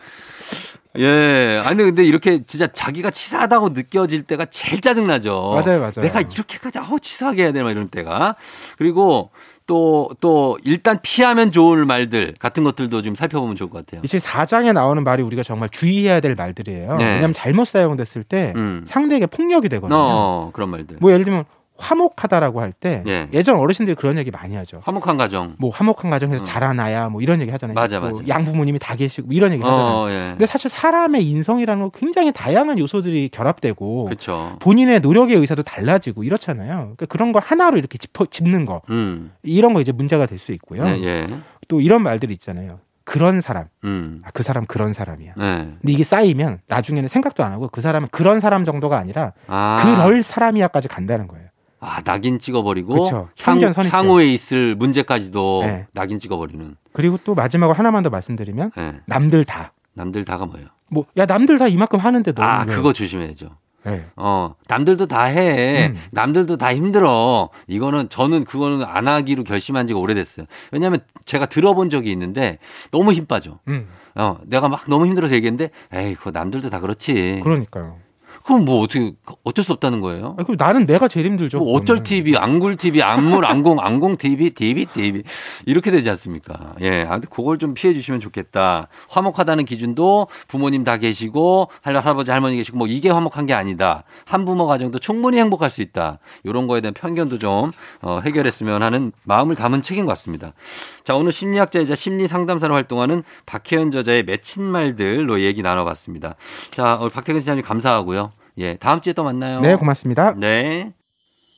예. 0.98 1.60
아니, 1.64 1.82
근데 1.82 2.02
이렇게 2.04 2.42
진짜 2.44 2.66
자기가 2.66 3.10
치사하다고 3.10 3.70
느껴질 3.70 4.22
때가 4.22 4.46
제일 4.46 4.80
짜증나죠. 4.80 5.62
맞아요, 5.62 5.78
맞아요. 5.80 5.92
내가 6.00 6.20
이렇게까지, 6.22 6.78
아우, 6.78 6.98
치사하게 6.98 7.42
해야 7.44 7.52
되나, 7.52 7.70
이런 7.70 7.88
때가. 7.88 8.34
그리고 8.78 9.30
또, 9.66 10.10
또, 10.20 10.58
일단 10.64 11.00
피하면 11.02 11.50
좋을 11.50 11.84
말들 11.84 12.34
같은 12.38 12.62
것들도 12.62 13.02
좀 13.02 13.14
살펴보면 13.14 13.56
좋을 13.56 13.68
것 13.68 13.84
같아요. 13.84 14.02
24장에 14.02 14.72
나오는 14.72 15.02
말이 15.02 15.22
우리가 15.22 15.42
정말 15.42 15.68
주의해야 15.68 16.20
될 16.20 16.36
말들이에요. 16.36 16.96
네. 16.96 17.04
왜냐하면 17.04 17.32
잘못 17.32 17.66
사용됐을 17.66 18.22
때 18.22 18.52
음. 18.54 18.84
상대에게 18.88 19.26
폭력이 19.26 19.68
되거든요. 19.68 19.98
어, 19.98 20.50
그런 20.52 20.70
말들. 20.70 20.98
뭐 21.00 21.10
예를 21.10 21.24
들면 21.24 21.44
화목하다라고 21.78 22.60
할때 22.60 23.02
예. 23.06 23.28
예전 23.32 23.56
어르신들이 23.56 23.94
그런 23.96 24.18
얘기 24.18 24.30
많이 24.30 24.54
하죠. 24.56 24.80
화목한 24.84 25.16
가정. 25.16 25.54
뭐 25.58 25.70
화목한 25.70 26.10
가정에서 26.10 26.42
음. 26.42 26.46
자라나야 26.46 27.08
뭐 27.08 27.20
이런 27.22 27.40
얘기 27.40 27.50
하잖아요. 27.50 27.74
맞아, 27.74 28.00
뭐 28.00 28.10
맞아. 28.12 28.28
양부모님이 28.28 28.78
다 28.78 28.94
계시고 28.96 29.26
뭐 29.28 29.34
이런 29.34 29.52
얘기 29.52 29.62
하잖아요. 29.62 29.86
어, 29.94 30.10
예. 30.10 30.28
근데 30.30 30.46
사실 30.46 30.70
사람의 30.70 31.24
인성이라는 31.26 31.82
건 31.82 31.90
굉장히 31.94 32.32
다양한 32.32 32.78
요소들이 32.78 33.28
결합되고 33.30 34.04
그렇죠. 34.06 34.56
본인의 34.60 35.00
노력의 35.00 35.36
의사도 35.36 35.62
달라지고 35.62 36.24
이렇잖아요. 36.24 36.76
그러니까 36.76 37.06
그런 37.06 37.32
걸 37.32 37.42
하나로 37.42 37.78
이렇게 37.78 37.98
짚어 37.98 38.26
짚는 38.26 38.64
거 38.64 38.82
음. 38.90 39.32
이런 39.42 39.74
거 39.74 39.80
이제 39.80 39.92
문제가 39.92 40.26
될 40.26 40.36
수 40.38 40.52
있고요. 40.52 40.84
네, 40.84 41.02
예. 41.02 41.26
또 41.66 41.80
이런 41.80 42.02
말들이 42.02 42.34
있잖아요. 42.34 42.78
그런 43.04 43.40
사람, 43.40 43.66
음. 43.84 44.20
아, 44.24 44.28
그 44.34 44.42
사람 44.42 44.66
그런 44.66 44.92
사람이야. 44.92 45.32
네. 45.36 45.56
근데 45.80 45.92
이게 45.92 46.04
쌓이면 46.04 46.58
나중에는 46.66 47.08
생각도 47.08 47.42
안 47.44 47.52
하고 47.52 47.68
그 47.72 47.80
사람은 47.80 48.08
그런 48.10 48.40
사람 48.40 48.64
정도가 48.64 48.98
아니라 48.98 49.32
아. 49.46 49.80
그럴 49.82 50.22
사람이야까지 50.22 50.88
간다는 50.88 51.26
거예요. 51.28 51.46
아, 51.80 52.00
낙인 52.02 52.38
찍어버리고 52.38 53.04
그쵸. 53.04 53.28
향. 53.42 53.60
향후에 53.60 54.26
있을 54.26 54.74
문제까지도 54.76 55.62
네. 55.66 55.86
낙인 55.92 56.18
찍어버리는. 56.18 56.76
그리고 56.92 57.18
또 57.24 57.34
마지막으로 57.34 57.76
하나만 57.76 58.02
더 58.02 58.10
말씀드리면 58.10 58.72
예. 58.78 58.94
남들 59.06 59.44
다. 59.44 59.72
남들 59.94 60.24
다가 60.24 60.46
뭐예요? 60.46 60.68
뭐 60.88 61.04
야 61.16 61.26
남들 61.26 61.58
다 61.58 61.66
이만큼 61.68 61.98
하는데 61.98 62.32
너 62.32 62.42
아, 62.42 62.64
그거 62.64 62.92
조심해야죠. 62.92 63.50
네. 63.84 64.04
어, 64.16 64.54
남들도 64.68 65.06
다 65.06 65.24
해. 65.24 65.88
음. 65.88 65.96
남들도 66.10 66.56
다 66.56 66.74
힘들어. 66.74 67.50
이거는 67.68 68.08
저는 68.08 68.44
그거는 68.44 68.84
안 68.84 69.06
하기로 69.06 69.44
결심한 69.44 69.86
지가 69.86 69.98
오래됐어요. 70.00 70.46
왜냐하면 70.72 71.00
제가 71.24 71.46
들어본 71.46 71.90
적이 71.90 72.10
있는데 72.12 72.58
너무 72.90 73.12
힘 73.12 73.26
빠져. 73.26 73.58
음, 73.68 73.86
어, 74.16 74.38
내가 74.44 74.68
막 74.68 74.84
너무 74.88 75.06
힘들어서 75.06 75.34
얘기했는데, 75.36 75.70
에이, 75.92 76.14
그거 76.16 76.30
남들도 76.32 76.68
다 76.70 76.80
그렇지. 76.80 77.40
그러니까요. 77.44 77.98
그럼 78.46 78.64
뭐 78.64 78.80
어떻게 78.80 79.12
어쩔 79.42 79.64
수 79.64 79.72
없다는 79.72 80.00
거예요? 80.00 80.36
아, 80.38 80.44
그럼 80.44 80.56
나는 80.56 80.86
내가 80.86 81.08
제일 81.08 81.26
힘들죠. 81.26 81.58
뭐 81.58 81.72
어쩔. 81.74 81.96
TV, 82.04 82.36
안굴 82.36 82.76
TV, 82.76 83.02
안물, 83.02 83.44
안공, 83.44 83.80
안공 83.80 84.16
TV, 84.16 84.50
TV, 84.50 84.84
TV 84.86 85.22
이렇게 85.64 85.90
되지 85.90 86.08
않습니까? 86.10 86.74
예, 86.80 87.02
아무튼 87.02 87.28
그걸 87.30 87.58
좀 87.58 87.74
피해 87.74 87.92
주시면 87.92 88.20
좋겠다. 88.20 88.86
화목하다는 89.08 89.64
기준도 89.64 90.28
부모님 90.46 90.84
다 90.84 90.96
계시고 90.98 91.70
할 91.80 91.96
할아버지 91.96 92.30
할머니 92.30 92.56
계시고 92.56 92.78
뭐 92.78 92.86
이게 92.86 93.10
화목한 93.10 93.46
게 93.46 93.54
아니다. 93.54 94.04
한부모 94.26 94.66
가정도 94.68 95.00
충분히 95.00 95.38
행복할 95.38 95.70
수 95.70 95.82
있다. 95.82 96.20
이런 96.44 96.68
거에 96.68 96.80
대한 96.80 96.94
편견도 96.94 97.38
좀 97.38 97.72
어, 98.02 98.20
해결했으면 98.24 98.82
하는 98.82 99.10
마음을 99.24 99.56
담은 99.56 99.82
책인 99.82 100.04
것 100.04 100.10
같습니다. 100.10 100.52
자, 101.06 101.14
오늘 101.14 101.30
심리학자이자 101.30 101.94
심리 101.94 102.26
상담사로 102.26 102.74
활동하는 102.74 103.22
박혜연 103.46 103.92
저자의 103.92 104.24
맺힌 104.24 104.64
말들로 104.64 105.40
얘기 105.40 105.62
나눠봤습니다. 105.62 106.34
자, 106.72 106.96
오늘 106.98 107.10
박태근 107.10 107.42
시장님 107.42 107.64
감사하고요. 107.64 108.30
예, 108.58 108.76
다음 108.76 109.00
주에 109.00 109.12
또 109.12 109.22
만나요. 109.22 109.60
네, 109.60 109.76
고맙습니다. 109.76 110.34
네. 110.36 110.92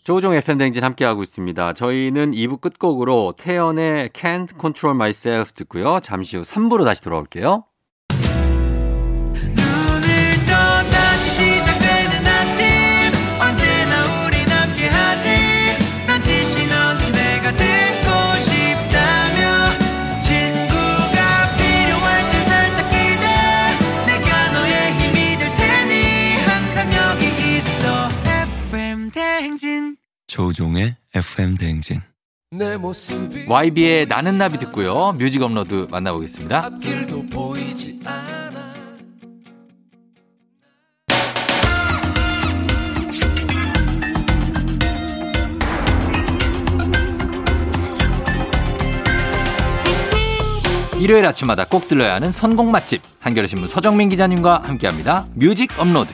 조종 0.04 0.34
FM 0.34 0.58
댕진 0.58 0.84
함께하고 0.84 1.22
있습니다. 1.22 1.72
저희는 1.72 2.32
2부 2.32 2.61
끝곡으로 2.61 3.32
태연의 3.38 4.11
Can't 4.11 4.61
Control 4.61 4.94
Myself 4.94 5.52
듣고요. 5.52 6.00
잠시 6.00 6.37
후 6.37 6.42
3부로 6.42 6.84
다시 6.84 7.02
돌아올게요. 7.02 7.64
조우종의 30.38 30.94
FM 31.16 31.57
대행진. 31.57 32.01
YB의 33.48 34.07
나는 34.07 34.38
나비 34.38 34.57
듣고요. 34.59 35.11
뮤직 35.18 35.42
업로드 35.42 35.88
만나보겠습니다. 35.90 36.64
앞길도 36.64 37.27
보이지 37.27 38.01
않아 38.05 38.72
일요일 51.01 51.27
아침마다 51.27 51.64
꼭 51.64 51.88
들러야 51.88 52.14
하는 52.14 52.31
선곡 52.31 52.70
맛집 52.70 53.03
한겨레 53.18 53.48
신문 53.48 53.66
서정민 53.66 54.09
기자님과 54.09 54.62
함께합니다. 54.62 55.27
뮤직 55.35 55.77
업로드. 55.81 56.12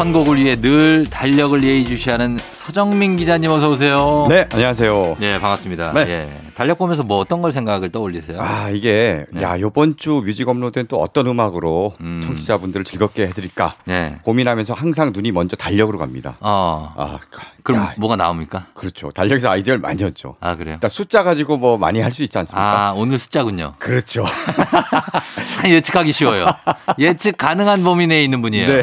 선곡을 0.00 0.38
위해 0.42 0.56
늘 0.58 1.04
달력을 1.04 1.62
예의주시하는 1.62 2.38
서정민 2.54 3.16
기자님 3.16 3.50
어서 3.50 3.68
오세요. 3.68 4.24
네, 4.30 4.48
안녕하세요. 4.50 5.16
네, 5.20 5.38
반갑습니다. 5.38 5.92
네. 5.92 6.00
예. 6.08 6.40
달력 6.54 6.78
보면서 6.78 7.02
뭐 7.02 7.18
어떤 7.18 7.42
걸 7.42 7.52
생각을 7.52 7.92
떠올리세요? 7.92 8.40
아, 8.40 8.70
이게, 8.70 9.26
네. 9.30 9.42
야, 9.42 9.60
요번 9.60 9.98
주 9.98 10.22
뮤직 10.24 10.48
업로드는 10.48 10.86
또 10.88 11.02
어떤 11.02 11.26
음악으로 11.26 11.92
음. 12.00 12.22
청취자분들을 12.24 12.84
즐겁게 12.84 13.24
해 13.26 13.30
드릴까 13.30 13.74
네. 13.84 14.16
고민하면서 14.24 14.72
항상 14.72 15.10
눈이 15.12 15.32
먼저 15.32 15.54
달력으로 15.54 15.98
갑니다. 15.98 16.36
어. 16.40 16.94
아, 16.96 17.18
가- 17.30 17.42
그럼 17.62 17.82
야, 17.82 17.94
뭐가 17.98 18.16
나옵니까? 18.16 18.68
그렇죠. 18.72 19.10
달력에서 19.10 19.50
아이디어를 19.50 19.80
많이 19.82 19.98
줬죠. 19.98 20.36
아, 20.40 20.56
그래요? 20.56 20.74
일단 20.76 20.88
숫자 20.88 21.22
가지고 21.22 21.58
뭐 21.58 21.76
많이 21.76 22.00
할 22.00 22.10
수 22.10 22.22
있지 22.22 22.38
않습니까? 22.38 22.88
아, 22.88 22.92
오늘 22.96 23.18
숫자군요. 23.18 23.74
그렇죠. 23.78 24.24
참 25.60 25.70
예측하기 25.70 26.10
쉬워요. 26.12 26.46
예측 26.98 27.36
가능한 27.36 27.84
범위 27.84 28.06
내에 28.06 28.24
있는 28.24 28.40
분이에요. 28.40 28.66
네. 28.66 28.82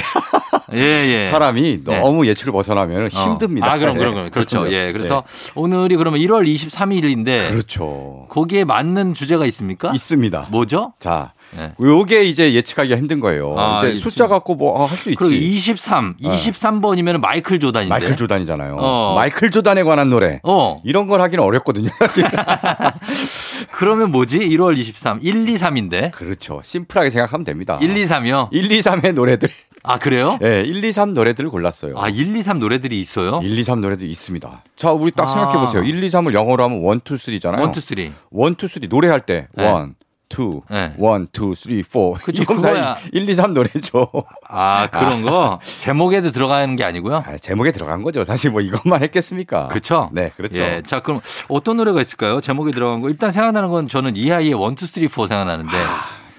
예, 0.74 0.80
예. 0.80 1.30
사람이 1.32 1.84
네. 1.86 2.00
너무 2.00 2.28
예측을 2.28 2.52
벗어나면 2.52 3.06
어. 3.06 3.08
힘듭니다. 3.08 3.72
아, 3.72 3.78
그럼, 3.78 3.94
네. 3.94 4.00
그럼, 4.00 4.14
그럼. 4.16 4.30
그렇죠. 4.30 4.60
그럼요. 4.62 4.74
예. 4.76 4.92
그래서 4.92 5.24
오늘이 5.56 5.96
그러면 5.96 6.20
1월 6.20 6.46
23일인데 6.48 7.24
네. 7.26 7.50
그렇죠. 7.52 8.26
거기에 8.30 8.64
맞는 8.66 9.14
주제가 9.14 9.46
있습니까? 9.48 9.92
있습니다. 9.94 10.48
뭐죠? 10.52 10.94
자, 11.00 11.34
예. 11.58 11.72
요게 11.82 12.24
이제 12.24 12.54
예측하기가 12.54 12.98
힘든 12.98 13.20
거예요. 13.22 13.56
아, 13.58 13.80
이제 13.84 13.94
이 13.94 13.96
숫자 13.96 14.26
지금- 14.26 14.30
갖고 14.30 14.56
뭐 14.56 14.86
할 14.86 14.98
수 14.98 15.10
있지. 15.10 15.16
그리고 15.18 15.34
23, 15.34 16.16
23번이면 16.22 17.20
마이클 17.22 17.60
조단인데. 17.60 17.90
마이클 17.90 18.16
조단이잖아요. 18.18 18.76
어. 18.80 19.16
마이클 19.16 19.50
조단에 19.52 19.84
관한 19.84 20.10
노래. 20.10 20.40
어. 20.44 20.82
이런 20.84 21.08
걸 21.08 21.22
하기는 21.22 21.44
어렵거든요. 21.44 21.90
그러면 23.72 24.12
뭐지? 24.12 24.40
1월 24.40 24.78
23, 24.78 25.20
1, 25.22 25.48
2, 25.50 25.56
3인데. 25.56 26.12
그렇죠. 26.12 26.62
심플하게 26.64 27.10
생각하면 27.10 27.44
됩니다. 27.44 27.78
1, 27.82 27.96
2, 27.96 28.06
3이요? 28.06 28.50
1, 28.52 28.72
2, 28.72 28.82
3의 28.82 29.14
노래들. 29.14 29.50
아, 29.88 29.98
그래요? 29.98 30.38
예, 30.44 30.62
1, 30.62 30.84
2, 30.84 30.92
3 30.92 31.14
노래들을 31.14 31.50
골랐어요. 31.50 31.96
아, 31.98 32.10
1, 32.10 32.36
2, 32.36 32.44
3 32.44 32.60
노래들이 32.60 33.00
있어요? 33.00 33.40
1, 33.42 33.58
2, 33.58 33.64
3 33.64 33.82
노래도 33.82 34.06
있습니다. 34.06 34.64
자, 34.76 34.92
우리 34.92 35.12
딱 35.12 35.24
아. 35.24 35.28
생각해 35.28 35.58
보세요. 35.58 35.84
1, 35.84 36.04
2, 36.04 36.10
3을 36.10 36.34
영어로 36.34 36.64
하면 36.64 36.80
1, 36.80 36.84
2, 36.84 37.16
3잖아요. 37.18 37.64
1, 37.64 37.78
2, 37.78 37.82
3. 37.82 37.98
1, 38.00 38.56
2, 38.64 38.68
3 38.68 38.90
노래할 38.90 39.22
때 39.22 39.48
네. 39.54 39.64
1, 39.64 39.94
2, 40.30 40.62
네. 40.70 40.94
1, 40.98 41.28
2, 41.32 41.56
3, 41.56 41.84
4. 41.84 42.24
그치, 42.26 42.42
이건 42.42 42.58
그거야. 42.58 42.96
다 42.96 42.98
1, 43.14 43.30
2, 43.30 43.36
3 43.36 43.54
노래죠. 43.54 44.10
아, 44.50 44.88
그런 44.92 45.22
거? 45.22 45.60
제목에도 45.80 46.32
들어가는 46.32 46.76
게 46.76 46.84
아니고요? 46.84 47.24
아, 47.26 47.38
제목에 47.38 47.72
들어간 47.72 48.04
거죠. 48.04 48.26
사실 48.26 48.52
뭐 48.52 48.60
이것만 48.62 49.02
했겠습니까? 49.04 49.68
그렇죠? 49.70 50.10
네, 50.12 50.32
그렇죠. 50.36 50.60
예. 50.60 50.82
자, 50.86 51.00
그럼 51.00 51.22
어떤 51.48 51.78
노래가 51.78 52.02
있을까요? 52.02 52.42
제목에 52.42 52.72
들어간 52.72 53.00
거. 53.00 53.10
일단 53.10 53.32
생각나는 53.32 53.70
건 53.70 53.88
저는 53.88 54.18
이하이의 54.18 54.52
1, 54.52 54.56
2, 54.56 54.76
3, 54.76 55.08
4 55.08 55.28
생각나는데. 55.28 55.78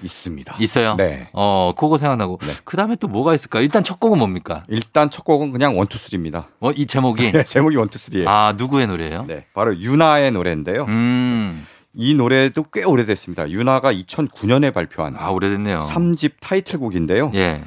있습니다. 0.03 0.55
있어요? 0.59 0.95
네. 0.95 1.29
어, 1.33 1.73
그거 1.77 1.97
생각나고. 1.97 2.37
네. 2.41 2.53
그 2.63 2.77
다음에 2.77 2.95
또 2.95 3.07
뭐가 3.07 3.33
있을까요? 3.33 3.63
일단 3.63 3.83
첫 3.83 3.99
곡은 3.99 4.17
뭡니까? 4.17 4.63
일단 4.67 5.09
첫 5.09 5.23
곡은 5.23 5.51
그냥 5.51 5.75
1, 5.75 5.81
2, 5.81 5.85
3입니다. 5.85 6.45
어, 6.59 6.71
이 6.71 6.85
제목이. 6.85 7.31
네, 7.33 7.43
제목이 7.43 7.75
1, 7.75 7.81
2, 7.81 7.85
3예요. 7.85 8.27
아, 8.27 8.53
누구의 8.57 8.87
노래예요? 8.87 9.25
네, 9.27 9.45
바로 9.53 9.77
유나의 9.77 10.31
노래인데요. 10.31 10.85
음. 10.85 11.65
이 11.93 12.13
노래도 12.13 12.63
꽤 12.71 12.83
오래됐습니다. 12.83 13.49
유나가 13.49 13.91
2009년에 13.91 14.73
발표한 14.73 15.15
아, 15.17 15.29
오래됐네요. 15.29 15.79
3집 15.79 16.33
타이틀곡인데요. 16.39 17.31
예. 17.35 17.63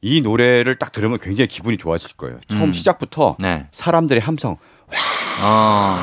이 0.00 0.20
노래를 0.20 0.76
딱 0.76 0.92
들으면 0.92 1.18
굉장히 1.18 1.48
기분이 1.48 1.78
좋아질 1.78 2.16
거예요. 2.16 2.38
처음 2.48 2.64
음. 2.64 2.72
시작부터 2.72 3.36
네. 3.40 3.66
사람들의 3.72 4.20
함성, 4.20 4.58
어. 5.42 5.98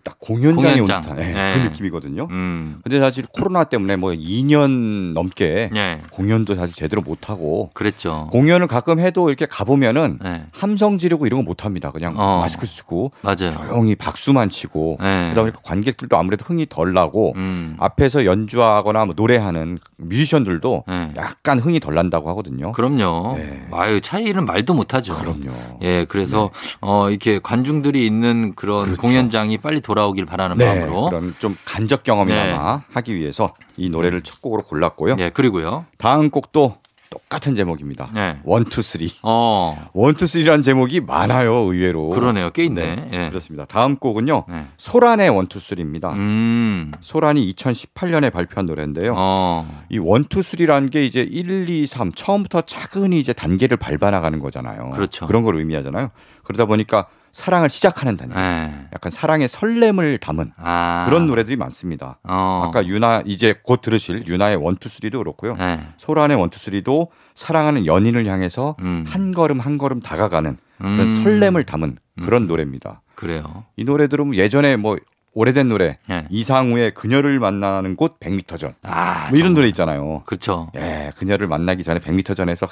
아, 0.00 0.10
딱 0.10 0.18
공연장에 0.18 0.80
공연장. 0.80 0.96
온 0.96 1.02
듯한 1.02 1.18
예, 1.20 1.32
네. 1.32 1.54
그 1.54 1.58
느낌이거든요. 1.68 2.26
음. 2.30 2.80
근데 2.82 2.98
사실 3.00 3.24
코로나 3.34 3.64
때문에 3.64 3.96
뭐 3.96 4.12
2년 4.12 5.12
넘게 5.12 5.70
예. 5.74 6.00
공연도 6.12 6.54
사실 6.54 6.74
제대로 6.74 7.02
못 7.02 7.28
하고 7.28 7.70
그랬죠. 7.74 8.28
공연을 8.32 8.66
가끔 8.66 8.98
해도 9.00 9.28
이렇게 9.28 9.46
가 9.46 9.64
보면은 9.64 10.18
네. 10.22 10.44
함성 10.52 10.96
지르고 10.98 11.26
이런 11.26 11.44
거 11.44 11.50
못 11.50 11.64
합니다. 11.64 11.90
그냥 11.90 12.14
어. 12.16 12.38
마스크 12.42 12.64
쓰고 12.64 13.10
맞아요. 13.22 13.50
조용히 13.50 13.96
박수만 13.96 14.50
치고 14.50 14.98
네. 15.00 15.30
그러다 15.32 15.40
보니까 15.40 15.58
관객들도 15.64 16.16
아무래도 16.16 16.44
흥이 16.44 16.66
덜 16.68 16.92
나고 16.92 17.32
음. 17.34 17.74
앞에서 17.80 18.24
연주하거나 18.24 19.04
뭐 19.06 19.14
노래하는 19.16 19.78
뮤지션들도 19.96 20.84
네. 20.86 21.12
약간 21.16 21.58
흥이 21.58 21.80
덜 21.80 21.94
난다고 21.96 22.28
하거든요. 22.30 22.70
그럼요. 22.70 23.34
네. 23.36 23.66
아유, 23.72 24.00
차이는 24.00 24.44
말도 24.44 24.74
못 24.74 24.94
하죠. 24.94 25.14
그럼요. 25.14 25.50
예, 25.82 26.04
그래서 26.08 26.50
어 26.80 27.10
이렇게 27.10 27.40
관중들이 27.42 28.06
있는 28.06 28.54
그런 28.54 28.84
그렇죠. 28.84 29.00
공연장이 29.02 29.58
빨리 29.58 29.80
돌아 29.80 29.99
오길 30.06 30.26
바라는 30.26 30.56
네, 30.58 30.66
마음으로. 30.66 31.04
그런 31.10 31.34
좀 31.38 31.56
간접 31.64 32.02
경험이나마 32.02 32.82
하기 32.92 33.14
위해서 33.14 33.54
이 33.76 33.88
노래를 33.90 34.22
첫 34.22 34.40
곡으로 34.42 34.62
골랐고요. 34.62 35.16
예, 35.18 35.30
그리고요. 35.30 35.86
다음 35.98 36.30
곡도 36.30 36.76
똑같은 37.10 37.56
제목입니다. 37.56 38.08
네. 38.14 38.38
One 38.44 38.63
Two 38.63 38.82
Three. 38.82 39.12
어, 39.22 39.76
One 39.92 40.10
Two 40.10 40.28
Three라는 40.28 40.62
제목이 40.62 41.00
많아요, 41.00 41.54
의외로. 41.54 42.08
그러네요. 42.10 42.50
꽤 42.50 42.64
있네. 42.64 43.08
예. 43.12 43.28
그렇습니다. 43.28 43.64
다음 43.64 43.96
곡은요. 43.96 44.44
네. 44.48 44.66
소란의 44.76 45.28
One 45.30 45.44
Two 45.44 45.58
Three입니다. 45.58 46.12
음. 46.12 46.92
소란이 47.00 47.52
2018년에 47.52 48.32
발표한 48.32 48.66
노래인데요. 48.66 49.14
어. 49.16 49.84
이 49.88 49.98
One 49.98 50.19
Two 50.19 50.40
Three라는 50.40 50.90
게 50.90 51.04
이제 51.04 51.20
1, 51.28 51.68
2, 51.68 51.86
3 51.88 52.12
처음부터 52.12 52.60
차근히 52.62 53.18
이제 53.18 53.32
단계를 53.32 53.76
밟아 53.76 54.12
나가는 54.12 54.38
거잖아요. 54.38 54.90
그렇죠. 54.90 55.26
그런 55.26 55.42
걸 55.42 55.56
의미하잖아요. 55.56 56.10
그러다 56.44 56.66
보니까 56.66 57.08
사랑을 57.32 57.70
시작하는 57.70 58.16
단계. 58.16 58.38
예. 58.38 58.70
약간 58.92 59.10
사랑의 59.10 59.48
설렘을 59.48 60.18
담은 60.18 60.52
아. 60.56 61.04
그런 61.06 61.26
노래들이 61.26 61.56
많습니다. 61.56 62.18
어. 62.24 62.64
아까 62.66 62.86
유나 62.86 63.22
이제 63.24 63.54
곧 63.62 63.80
들으실 63.80 64.26
유나의 64.26 64.56
One 64.56 64.72
Two 64.72 64.88
Three도 64.88 65.18
그렇고요. 65.18 65.56
예. 65.58 65.80
소란의 65.96 66.36
One 66.36 66.47
Two 66.47 66.58
Three도 66.58 67.10
사랑하는 67.34 67.86
연인을 67.86 68.26
향해서 68.26 68.76
음. 68.80 69.04
한 69.06 69.32
걸음 69.32 69.60
한 69.60 69.78
걸음 69.78 70.00
다가가는 70.00 70.56
그런 70.78 71.00
음. 71.00 71.22
설렘을 71.22 71.64
담은 71.64 71.98
그런 72.22 72.46
노래입니다. 72.46 73.02
그래요. 73.14 73.64
이 73.76 73.84
노래 73.84 74.08
들으면 74.08 74.34
예전에 74.34 74.76
뭐 74.76 74.96
오래된 75.32 75.68
노래 75.68 75.98
예. 76.10 76.24
이상우의 76.28 76.92
그녀를 76.94 77.38
만나는 77.38 77.94
곳 77.94 78.18
100m 78.18 78.58
전. 78.58 78.74
아, 78.82 79.28
뭐 79.30 79.38
이런. 79.38 79.54
노래 79.54 79.68
있잖아요. 79.68 80.22
그렇죠. 80.26 80.70
예, 80.76 81.12
그녀를 81.18 81.46
만나기 81.46 81.84
전에 81.84 82.00
100m 82.00 82.36
전에서 82.36 82.66
하, 82.66 82.70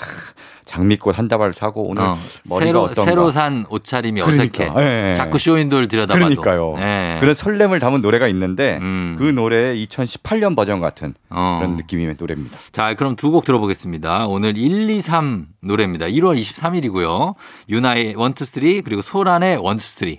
장미꽃 0.64 1.16
한 1.18 1.28
다발 1.28 1.52
사고 1.52 1.88
오늘 1.88 2.02
어, 2.02 2.18
머리가 2.44 2.66
새로 2.66 2.82
어떤가. 2.82 3.04
새로 3.10 3.30
산 3.30 3.64
옷차림이 3.70 4.20
그러니까, 4.22 4.64
어색해. 4.64 4.80
예, 4.84 5.10
예. 5.10 5.14
자꾸 5.14 5.38
쇼윈도를 5.38 5.86
들여다봐도. 5.86 6.18
그러니까요. 6.24 6.74
예. 6.78 7.16
그런 7.20 7.32
설렘을 7.34 7.78
담은 7.78 8.02
노래가 8.02 8.26
있는데 8.28 8.78
음. 8.80 9.14
그 9.18 9.22
노래의 9.24 9.84
2018년 9.86 10.56
버전 10.56 10.80
같은 10.80 11.14
어. 11.30 11.58
그런 11.60 11.76
느낌의 11.76 12.16
노래입니다. 12.18 12.58
자, 12.72 12.94
그럼 12.94 13.14
두 13.16 13.28
곡 13.30 13.44
들어보겠습니다. 13.44 14.26
오늘 14.26 14.56
1, 14.58 14.88
2, 14.90 15.00
3 15.00 15.46
노래입니다. 15.60 16.06
1월 16.06 16.36
23일이고요. 16.40 17.34
유나의 17.68 18.10
1, 18.10 18.16
2, 18.16 18.44
3 18.44 18.82
그리고 18.84 19.02
소란의 19.02 19.58
1, 19.62 19.76
2, 19.76 19.78
3. 19.78 20.16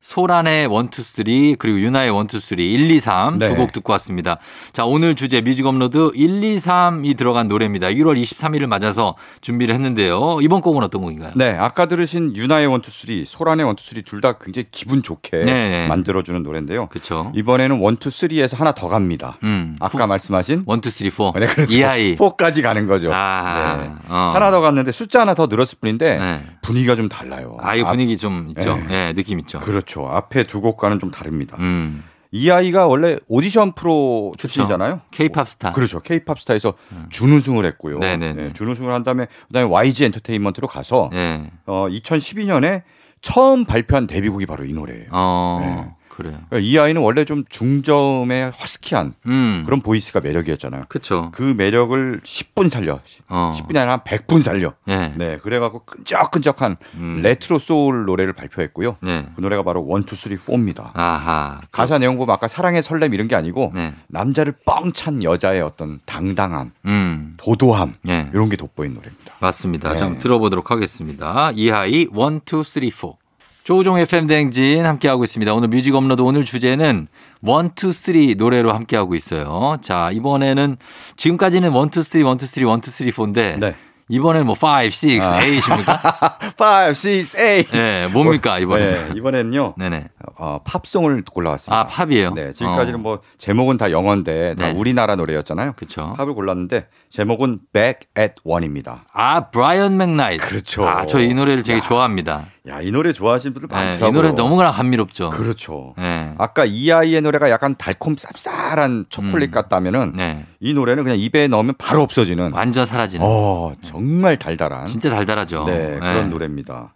소란의 0.00 0.64
1, 0.64 0.70
2, 0.70 1.02
3 1.02 1.56
그리고 1.58 1.80
유나의 1.80 2.10
1, 2.10 2.14
2, 2.34 2.40
3 2.40 2.58
1, 2.58 2.90
2, 2.90 3.00
3두 3.00 3.38
네. 3.38 3.54
곡 3.54 3.72
듣고 3.72 3.92
왔습니다. 3.94 4.38
자, 4.72 4.84
오늘 4.84 5.14
주제 5.16 5.40
뮤직 5.40 5.66
업로드 5.66 6.12
1, 6.14 6.42
2, 6.44 6.56
3이 6.56 7.16
들어간 7.16 7.48
노래입니다. 7.48 7.88
1월 7.88 8.20
23일을 8.22 8.66
맞아서 8.66 9.16
준비를 9.40 9.74
했는데요. 9.74 10.38
이번 10.40 10.60
곡은 10.60 10.84
어떤 10.84 11.02
곡인가요? 11.02 11.32
네, 11.34 11.50
아까 11.58 11.86
들으신 11.86 12.34
유나의 12.36 12.68
1, 12.72 12.78
2, 12.78 13.24
3, 13.24 13.24
소란의 13.24 13.66
1, 13.66 13.72
2, 13.72 14.02
3둘다 14.04 14.38
굉장히 14.42 14.66
기분 14.70 15.02
좋게 15.02 15.44
네. 15.44 15.88
만들어주는 15.88 16.42
노래인데요. 16.44 16.86
그렇죠. 16.86 17.32
이번에는 17.34 17.76
1, 17.76 17.82
2, 17.82 17.94
3에서 17.96 18.56
하나 18.56 18.72
더 18.72 18.88
갑니다. 18.88 19.36
음. 19.42 19.76
아까 19.80 20.06
말씀하신 20.06 20.64
1, 20.68 20.78
2, 20.86 20.90
3, 20.90 21.32
4. 21.32 21.38
네, 21.40 21.46
그렇죠. 21.46 21.76
이 21.76 21.82
아이. 21.84 22.16
4까지 22.16 22.62
가는 22.62 22.86
거죠. 22.86 23.10
아, 23.12 23.76
네. 23.82 23.90
어. 24.08 24.30
하나 24.32 24.52
더 24.52 24.60
갔는데 24.60 24.92
숫자 24.92 25.20
하나 25.22 25.34
더 25.34 25.46
늘었을 25.46 25.78
뿐인데 25.80 26.18
네. 26.18 26.42
분위기가 26.62 26.94
좀 26.94 27.08
달라요. 27.08 27.56
아, 27.60 27.74
이 27.74 27.80
앞- 27.82 27.90
분위기 27.90 28.16
좀 28.16 28.46
있죠. 28.50 28.76
네. 28.76 28.86
네, 29.08 29.12
느낌 29.14 29.38
있죠. 29.40 29.58
그렇죠. 29.58 29.87
앞에 29.96 30.44
두 30.44 30.60
곡과는 30.60 30.98
좀 30.98 31.10
다릅니다. 31.10 31.56
음. 31.60 32.04
이 32.30 32.50
아이가 32.50 32.86
원래 32.86 33.18
오디션 33.26 33.72
프로 33.72 34.32
출신이잖아요. 34.36 35.00
K-팝 35.12 35.48
스타. 35.48 35.72
그렇죠. 35.72 36.00
K-팝 36.00 36.38
스타에서 36.38 36.74
준우승을 37.08 37.64
했고요. 37.64 37.96
아. 37.96 38.00
네네네. 38.00 38.42
네, 38.42 38.52
준우승을 38.52 38.92
한 38.92 39.02
다음에 39.02 39.26
그다음에 39.46 39.70
YG 39.70 40.04
엔터테인먼트로 40.06 40.68
가서 40.68 41.08
네. 41.12 41.50
어, 41.64 41.86
2012년에 41.88 42.82
처음 43.22 43.64
발표한 43.64 44.06
데뷔곡이 44.06 44.46
바로 44.46 44.64
이 44.64 44.72
노래예요. 44.72 45.08
어, 45.10 45.58
네. 45.60 45.94
그래요. 46.18 46.36
이하이는 46.60 47.00
원래 47.00 47.24
좀 47.24 47.44
중저음의 47.48 48.50
허스키한 48.50 49.14
음. 49.26 49.62
그런 49.64 49.80
보이스가 49.80 50.18
매력이었잖아요. 50.18 50.86
그쵸. 50.88 51.30
그 51.32 51.54
매력을 51.56 52.20
10분 52.24 52.68
살려. 52.70 52.98
어. 53.28 53.52
10분이 53.56 53.76
아니라 53.76 53.92
한 53.92 54.00
100분 54.00 54.42
살려. 54.42 54.74
네. 54.84 55.14
네, 55.16 55.38
그래갖고 55.38 55.84
끈적끈적한 55.84 56.76
음. 56.94 57.20
레트로 57.22 57.60
소울 57.60 58.04
노래를 58.04 58.32
발표했고요. 58.32 58.96
네. 59.00 59.28
그 59.36 59.40
노래가 59.40 59.62
바로 59.62 59.86
1, 59.88 60.12
2, 60.12 60.16
3, 60.16 60.36
4입니다. 60.38 60.90
아하. 60.94 61.60
가사 61.70 61.98
내용 61.98 62.16
보면 62.18 62.34
아까 62.34 62.48
사랑의 62.48 62.82
설렘 62.82 63.14
이런 63.14 63.28
게 63.28 63.36
아니고 63.36 63.70
네. 63.72 63.92
남자를 64.08 64.54
뻥찬 64.66 65.22
여자의 65.22 65.60
어떤 65.60 66.00
당당함, 66.04 66.72
음. 66.86 67.34
도도함 67.36 67.94
네. 68.02 68.28
이런 68.34 68.48
게 68.48 68.56
돋보인 68.56 68.92
노래입니다. 68.92 69.34
맞습니다. 69.40 69.92
네. 69.92 69.98
좀 70.00 70.18
들어보도록 70.18 70.72
하겠습니다. 70.72 71.52
이하이 71.54 71.92
1, 71.92 72.08
2, 72.10 72.64
3, 72.64 72.90
4. 72.90 73.27
조우종 73.68 73.98
FM 73.98 74.26
대행진 74.28 74.86
함께하고 74.86 75.24
있습니다. 75.24 75.52
오늘 75.52 75.68
뮤직 75.68 75.94
업로드 75.94 76.22
오늘 76.22 76.42
주제는 76.42 77.06
1, 77.42 77.50
2, 77.76 77.92
3 77.92 78.14
노래로 78.38 78.72
함께하고 78.72 79.14
있어요. 79.14 79.76
자, 79.82 80.08
이번에는 80.10 80.78
지금까지는 81.16 81.70
1, 81.74 81.76
2, 81.76 82.02
3, 82.02 82.20
1, 82.22 82.36
2, 82.42 82.46
3, 82.46 82.62
1, 82.62 82.78
2, 82.78 82.90
3, 82.90 83.08
4인데 83.08 83.58
네. 83.58 83.74
이번에는 84.08 84.46
뭐 84.46 84.54
5, 84.54 84.84
6, 84.86 84.90
8입니까? 85.20 86.56
5, 86.58 86.88
6, 86.88 87.36
8. 87.36 87.64
네, 87.64 88.08
뭡니까 88.08 88.58
이번에는? 88.58 89.08
네, 89.10 89.14
이번에는요. 89.18 89.74
네네. 89.76 90.08
어, 90.36 90.60
팝송을 90.64 91.22
골라왔습니다. 91.30 91.80
아, 91.80 91.86
팝이에요? 91.86 92.34
네, 92.34 92.52
지금까지는 92.52 93.00
어. 93.00 93.02
뭐 93.02 93.20
제목은 93.38 93.76
다 93.76 93.90
영어인데 93.90 94.54
다 94.56 94.66
네. 94.66 94.78
우리나라 94.78 95.14
노래였잖아요. 95.16 95.72
그쵸. 95.76 96.12
팝을 96.16 96.34
골랐는데 96.34 96.88
제목은 97.10 97.60
Back 97.72 98.08
at 98.18 98.34
One입니다. 98.44 99.04
아, 99.12 99.48
브라이언 99.50 99.96
맥나이트. 99.96 100.46
그렇죠. 100.46 100.86
아, 100.88 101.06
저 101.06 101.20
이 101.20 101.34
노래를 101.34 101.62
되게 101.62 101.78
야. 101.78 101.82
좋아합니다. 101.82 102.46
야, 102.68 102.80
이 102.82 102.90
노래 102.90 103.12
좋아하시는 103.12 103.54
분들 103.54 103.68
네, 103.68 103.74
많더라고요. 103.74 104.08
이 104.08 104.12
노래 104.12 104.32
너무나 104.32 104.70
감미롭죠. 104.70 105.30
그렇죠. 105.30 105.94
네. 105.96 106.34
아까 106.38 106.64
이하이의 106.64 107.22
노래가 107.22 107.48
약간 107.50 107.74
달콤 107.76 108.16
쌉쌀한 108.16 109.06
초콜릿 109.08 109.48
음. 109.48 109.50
같다면은 109.52 110.12
네. 110.16 110.44
이 110.60 110.74
노래는 110.74 111.04
그냥 111.04 111.18
입에 111.18 111.48
넣으면 111.48 111.74
바로 111.78 112.02
없어지는 112.02 112.52
완전 112.52 112.84
사라지는. 112.86 113.24
어, 113.26 113.74
정말 113.82 114.36
달달한 114.38 114.86
진짜 114.86 115.08
달달하죠. 115.10 115.64
네, 115.64 115.96
그런 115.98 116.30
노래입니다. 116.30 116.94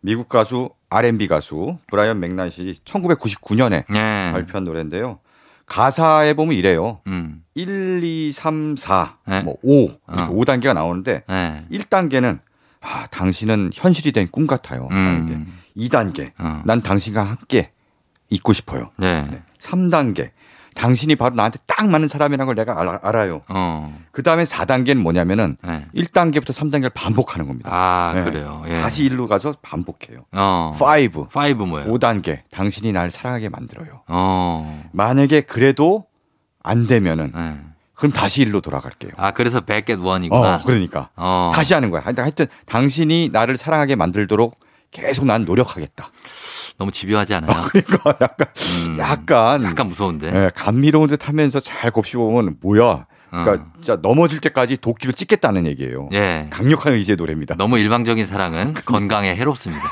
미국 0.00 0.28
가수 0.28 0.70
R&B 0.94 1.26
가수 1.26 1.78
브라이언 1.88 2.20
맥나이트이 2.20 2.74
1999년에 2.84 3.84
네. 3.90 4.32
발표한 4.32 4.64
노래인데요. 4.64 5.18
가사에 5.66 6.34
보면 6.34 6.54
이래요. 6.56 7.00
음. 7.08 7.42
1, 7.54 8.00
2, 8.04 8.30
3, 8.32 8.76
4, 8.76 9.16
네. 9.26 9.40
뭐 9.42 9.56
5, 9.62 9.82
이렇게 9.82 9.98
어. 10.06 10.28
5단계가 10.28 10.74
나오는데 10.74 11.24
네. 11.28 11.66
1단계는 11.70 12.38
아, 12.80 13.06
당신은 13.10 13.70
현실이 13.72 14.12
된 14.12 14.28
꿈 14.30 14.46
같아요. 14.46 14.88
음. 14.92 15.46
2단계, 15.76 16.30
어. 16.38 16.62
난 16.64 16.80
당신과 16.82 17.24
함께 17.24 17.70
있고 18.30 18.52
싶어요. 18.52 18.90
네. 18.96 19.26
네. 19.30 19.42
3단계, 19.58 20.30
당신이 20.74 21.16
바로 21.16 21.34
나한테 21.34 21.58
딱 21.66 21.88
맞는 21.88 22.08
사람이라는 22.08 22.46
걸 22.46 22.54
내가 22.54 22.80
알, 22.80 22.98
알아 23.02 23.28
요. 23.28 23.42
어. 23.48 23.96
그 24.10 24.22
다음에 24.22 24.44
4단계는 24.44 24.96
뭐냐면은 24.96 25.56
네. 25.62 25.86
1단계부터 25.94 26.48
3단계를 26.52 26.92
반복하는 26.94 27.46
겁니다. 27.46 27.70
아, 27.72 28.12
네. 28.14 28.24
그래요. 28.24 28.64
예. 28.66 28.80
다시 28.80 29.08
1로 29.08 29.26
가서 29.26 29.54
반복해요. 29.62 30.24
어. 30.32 30.72
5, 30.74 31.28
5 31.34 31.66
뭐예요? 31.66 31.92
5단계, 31.92 32.40
당신이 32.50 32.92
날 32.92 33.10
사랑하게 33.10 33.48
만들어요. 33.48 34.02
어. 34.08 34.84
만약에 34.92 35.42
그래도 35.42 36.06
안 36.62 36.86
되면은 36.86 37.32
네. 37.34 37.60
그럼 37.94 38.12
다시 38.12 38.44
1로 38.44 38.62
돌아갈게요. 38.62 39.12
아, 39.16 39.30
그래서 39.30 39.60
back 39.60 39.94
at 39.94 40.04
one이구나. 40.04 40.56
어, 40.56 40.60
그러니까. 40.64 41.10
어. 41.16 41.50
다시 41.54 41.74
하는 41.74 41.90
거야. 41.90 42.02
하여튼, 42.04 42.24
하여튼 42.24 42.46
당신이 42.66 43.30
나를 43.32 43.56
사랑하게 43.56 43.94
만들도록 43.96 44.56
계속 44.90 45.26
난 45.26 45.44
노력하겠다. 45.44 46.10
너무 46.78 46.90
집요하지 46.90 47.34
않아요? 47.34 47.62
그러니까 47.68 48.16
약간 48.20 48.48
음. 48.88 48.98
약간 48.98 49.64
약간 49.64 49.88
무서운데. 49.88 50.26
예, 50.34 50.50
감미로운 50.54 51.08
듯 51.08 51.28
하면서 51.28 51.60
잘 51.60 51.90
곱씹어보면 51.90 52.56
뭐야. 52.60 53.06
그러니까 53.42 53.64
어. 53.64 53.72
진짜 53.74 53.96
넘어질 54.00 54.40
때까지 54.40 54.76
도끼로 54.76 55.12
찍겠다는 55.12 55.66
얘기예요. 55.66 56.08
예. 56.12 56.46
강력한 56.50 56.92
의지의 56.92 57.16
노래입니다. 57.16 57.56
너무 57.56 57.78
일방적인 57.78 58.26
사랑은 58.26 58.74
건강에 58.86 59.34
해롭습니다. 59.34 59.82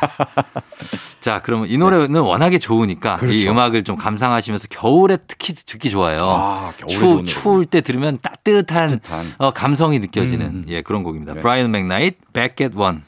자, 1.21 1.41
그러면 1.43 1.69
이 1.69 1.77
노래는 1.77 2.21
워낙에 2.21 2.59
좋으니까 2.59 3.15
이 3.17 3.19
그렇죠. 3.19 3.51
음악을 3.51 3.83
좀 3.83 3.97
감상하시면서 3.97 4.69
겨울에 4.71 5.19
특히 5.27 5.55
듣기 5.55 5.91
좋아요. 5.91 6.29
아, 6.31 6.73
겨울에 6.77 6.95
추, 6.95 7.25
추울 7.25 7.67
때 7.67 7.81
들으면 7.81 8.19
따뜻한, 8.23 8.89
따뜻한. 8.89 9.35
어, 9.39 9.51
감성이 9.51 9.99
느껴지는 9.99 10.47
음. 10.47 10.65
예, 10.69 10.83
그런 10.83 11.03
곡입니다. 11.03 11.35
네. 11.35 11.41
브라이언 11.41 11.71
맥나이트 11.73 12.19
Back 12.33 12.65
at 12.65 12.79
One. 12.79 13.03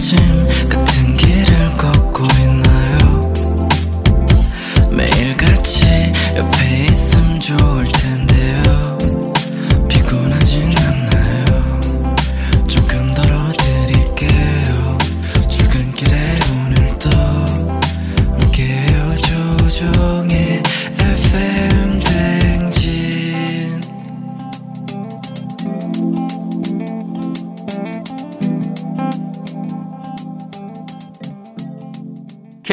아침 0.00 0.16
같은 0.70 1.14
길을 1.14 1.76
걷고 1.76 2.24
있나 2.40 2.59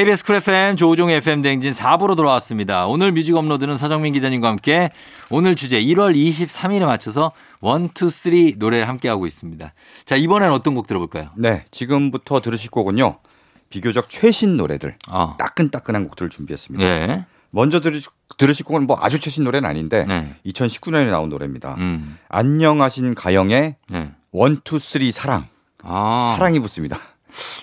KBS 0.07 0.23
쿨 0.23 0.35
FM 0.37 0.77
조우종의 0.77 1.17
FM 1.17 1.41
대행진 1.41 1.73
4부로 1.73 2.15
돌아왔습니다. 2.15 2.87
오늘 2.87 3.11
뮤직 3.11 3.35
업로드는 3.35 3.75
서정민 3.75 4.13
기자님과 4.13 4.47
함께 4.47 4.89
오늘 5.29 5.57
주제 5.57 5.81
1월 5.81 6.15
23일에 6.15 6.85
맞춰서 6.85 7.33
1, 7.61 7.89
2, 7.89 8.09
3 8.09 8.57
노래 8.57 8.81
함께하고 8.83 9.27
있습니다. 9.27 9.73
자, 10.05 10.15
이번엔 10.15 10.51
어떤 10.51 10.75
곡 10.75 10.87
들어볼까요? 10.87 11.31
네, 11.35 11.65
지금부터 11.71 12.39
들으실 12.39 12.71
곡은요. 12.71 13.17
비교적 13.69 14.09
최신 14.09 14.55
노래들, 14.55 14.95
어. 15.09 15.35
따끈따끈한 15.37 16.07
곡들을 16.07 16.29
준비했습니다. 16.29 16.85
예. 16.85 17.25
먼저 17.49 17.81
들으실, 17.81 18.09
들으실 18.37 18.65
곡은 18.65 18.87
뭐 18.87 18.97
아주 19.01 19.19
최신 19.19 19.43
노래는 19.43 19.69
아닌데 19.69 20.05
네. 20.07 20.33
2019년에 20.45 21.09
나온 21.09 21.27
노래입니다. 21.27 21.75
음. 21.79 22.17
안녕하신 22.29 23.13
가영의 23.13 23.75
네. 23.89 24.11
one, 24.31 24.61
two, 24.63 24.79
three 24.79 25.11
사랑. 25.11 25.49
아. 25.83 26.33
사랑이 26.37 26.61
붙습니다. 26.61 26.97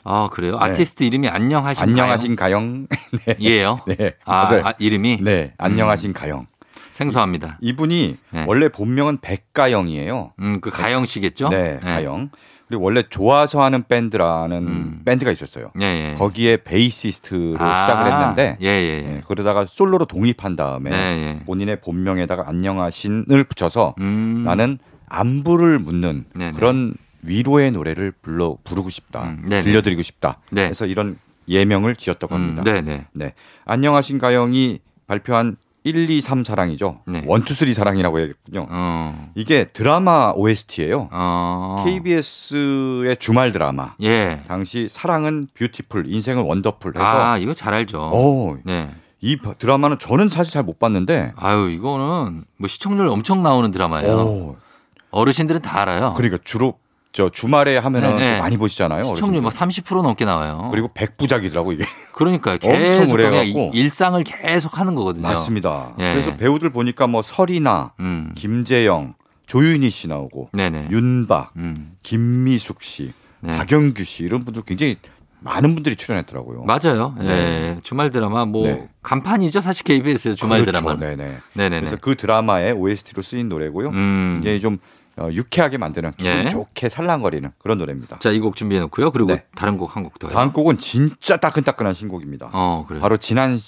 아, 0.04 0.28
그래요? 0.32 0.58
네. 0.58 0.64
아티스트 0.64 1.04
이름이 1.04 1.28
안녕하신 1.28 1.82
안녕하신 1.82 2.37
가영. 2.37 2.87
네. 3.26 3.37
예요? 3.40 3.80
네. 3.88 4.14
아, 4.24 4.44
맞아요. 4.44 4.62
아, 4.66 4.72
이름이? 4.78 5.18
네. 5.22 5.52
안녕하신 5.58 6.12
가영. 6.12 6.46
생소합니다. 6.92 7.58
이분이 7.60 8.16
네. 8.31 8.44
원래 8.46 8.68
본명은 8.68 9.18
백가영이에요. 9.20 10.33
음, 10.38 10.60
그 10.60 10.70
가영 10.70 11.06
씨겠죠? 11.06 11.48
네, 11.48 11.81
가영. 11.83 12.31
그리고 12.68 12.85
원래 12.85 13.02
좋아서 13.02 13.62
하는 13.62 13.83
밴드라는 13.87 14.56
음. 14.56 15.00
밴드가 15.04 15.31
있었어요. 15.31 15.70
예, 15.81 15.85
예. 15.85 16.14
거기에 16.16 16.58
베이시스트로 16.58 17.58
아, 17.60 17.83
시작을 17.83 18.12
했는데 18.12 18.56
예, 18.62 18.66
예, 18.66 19.02
예, 19.04 19.16
예. 19.16 19.22
그러다가 19.27 19.66
솔로로 19.66 20.06
독립한 20.06 20.56
다음에 20.56 20.90
네, 20.90 20.96
예. 20.96 21.44
본인의 21.44 21.81
본명에다가 21.83 22.44
안녕하신을 22.46 23.44
붙여서 23.44 23.96
음. 24.00 24.44
나는 24.46 24.79
안부를 25.08 25.79
묻는 25.79 26.25
네네. 26.35 26.52
그런 26.52 26.94
위로의 27.25 27.72
노래를 27.72 28.12
불러 28.22 28.56
부르고 28.64 28.88
싶다. 28.90 29.22
음, 29.25 29.44
네네. 29.48 29.62
들려드리고 29.62 30.02
싶다. 30.02 30.38
네. 30.50 30.62
그래서 30.64 30.87
이런 30.87 31.18
예명을 31.48 31.96
지었다고 31.96 32.35
합니다. 32.35 32.62
음, 32.62 32.64
네, 32.64 32.81
네. 32.81 33.06
네. 33.12 33.35
안녕하신 33.64 34.18
가영이 34.18 34.81
발표한 35.06 35.56
1, 35.87 36.08
2, 36.08 36.20
3 36.22 36.44
사랑이죠. 36.44 37.00
네. 37.06 37.22
one, 37.27 37.44
two, 37.44 37.52
three 37.52 37.75
사랑이라고 37.75 38.18
해야겠군요. 38.18 38.66
어. 38.70 39.31
이게 39.35 39.64
드라마 39.66 40.33
OST예요. 40.35 41.10
어. 41.12 41.83
KBS의 41.85 43.16
주말 43.18 43.52
드라마. 43.52 43.94
예. 44.02 44.42
당시 44.48 44.88
사랑은 44.90 45.46
beautiful, 45.54 46.04
인생은 46.06 46.44
wonderful 46.44 46.94
해서 46.96 47.04
아, 47.04 47.37
이거 47.37 47.52
잘 47.52 47.75
알죠. 47.75 48.00
어, 48.00 48.56
네. 48.64 48.90
이 49.20 49.37
바- 49.37 49.52
드라마는 49.54 49.98
저는 49.98 50.31
사실 50.31 50.52
잘 50.54 50.62
못 50.62 50.79
봤는데 50.79 51.33
아유, 51.37 51.68
이거는 51.70 52.44
뭐 52.58 52.68
시청률 52.68 53.08
엄청 53.08 53.42
나오는 53.42 53.70
드라마예요. 53.70 54.10
어, 54.16 54.56
어르신들은 55.10 55.60
다 55.60 55.83
알아요. 55.83 56.14
그러니까 56.16 56.38
주로 56.44 56.79
저 57.15 57.31
주말에 57.31 57.79
하면은 57.79 58.17
네, 58.17 58.31
네. 58.31 58.37
또 58.37 58.42
많이 58.42 58.56
보시잖아요. 58.56 59.04
시청률 59.04 59.40
뭐 59.40 59.50
어르신들. 59.50 59.85
막30% 59.85 60.02
넘게 60.02 60.25
나와요. 60.25 60.69
그리고 60.73 60.90
백부작이더라고 60.92 61.73
이게. 61.73 61.85
그러니까 62.12 62.56
계속 62.58 63.12
오래 63.12 63.31
그냥 63.31 63.71
일상을 63.73 64.23
계속 64.25 64.81
하는 64.81 64.96
거거든요. 64.96 65.23
맞습니다. 65.23 65.94
예. 66.00 66.12
그래서 66.12 66.37
배우들 66.37 66.71
보니까 66.71 67.06
뭐 67.06 67.23
설이나 67.23 67.92
음. 68.00 68.33
김재영, 68.35 69.15
조윤희 69.46 69.90
씨 69.90 70.08
나오고 70.08 70.50
네네. 70.54 70.88
윤박, 70.90 71.52
음. 71.56 71.92
김미숙 72.02 72.83
씨, 72.83 73.12
네. 73.38 73.56
박영규 73.58 74.02
씨 74.02 74.25
이런 74.25 74.44
분들 74.44 74.65
굉장히 74.67 74.96
많은 75.38 75.75
분들이 75.75 75.94
출연했더라고요. 75.94 76.65
맞아요. 76.65 77.15
예. 77.21 77.25
네. 77.27 77.79
주말 77.85 78.10
드라마 78.10 78.44
뭐 78.44 78.67
네. 78.67 78.88
간판이죠. 79.02 79.60
사실 79.60 79.85
KBS의 79.85 80.35
주말 80.35 80.62
그렇죠. 80.62 80.81
드라마. 80.81 80.98
네네. 80.98 81.38
네네네. 81.52 81.81
그래서 81.81 81.96
그 82.00 82.17
드라마의 82.17 82.73
OST로 82.73 83.23
쓰인 83.23 83.48
노래고요. 83.50 83.90
음. 83.90 84.40
굉장히 84.42 84.60
좀 84.60 84.79
어, 85.17 85.29
유쾌하게 85.33 85.79
만드는 85.79 86.12
기분 86.17 86.33
예. 86.33 86.48
좋게 86.48 86.88
살랑거리는 86.88 87.50
그런 87.58 87.79
노래입니다. 87.79 88.19
자, 88.19 88.31
이 88.31 88.40
곡 88.40 88.56
준비해 88.56 88.81
놓고요. 88.81 89.10
그리고 89.12 89.29
네. 89.35 89.44
다른 89.54 89.77
곡 89.79 89.96
한 89.96 90.02
곡 90.04 90.19
더. 90.19 90.29
다음 90.29 90.52
곡은 90.52 90.79
진짜 90.79 91.37
따끈따끈한 91.37 91.94
신곡입니다. 91.94 92.50
어, 92.52 92.85
그래요. 92.88 93.00
바로 93.00 93.17
지난 93.17 93.58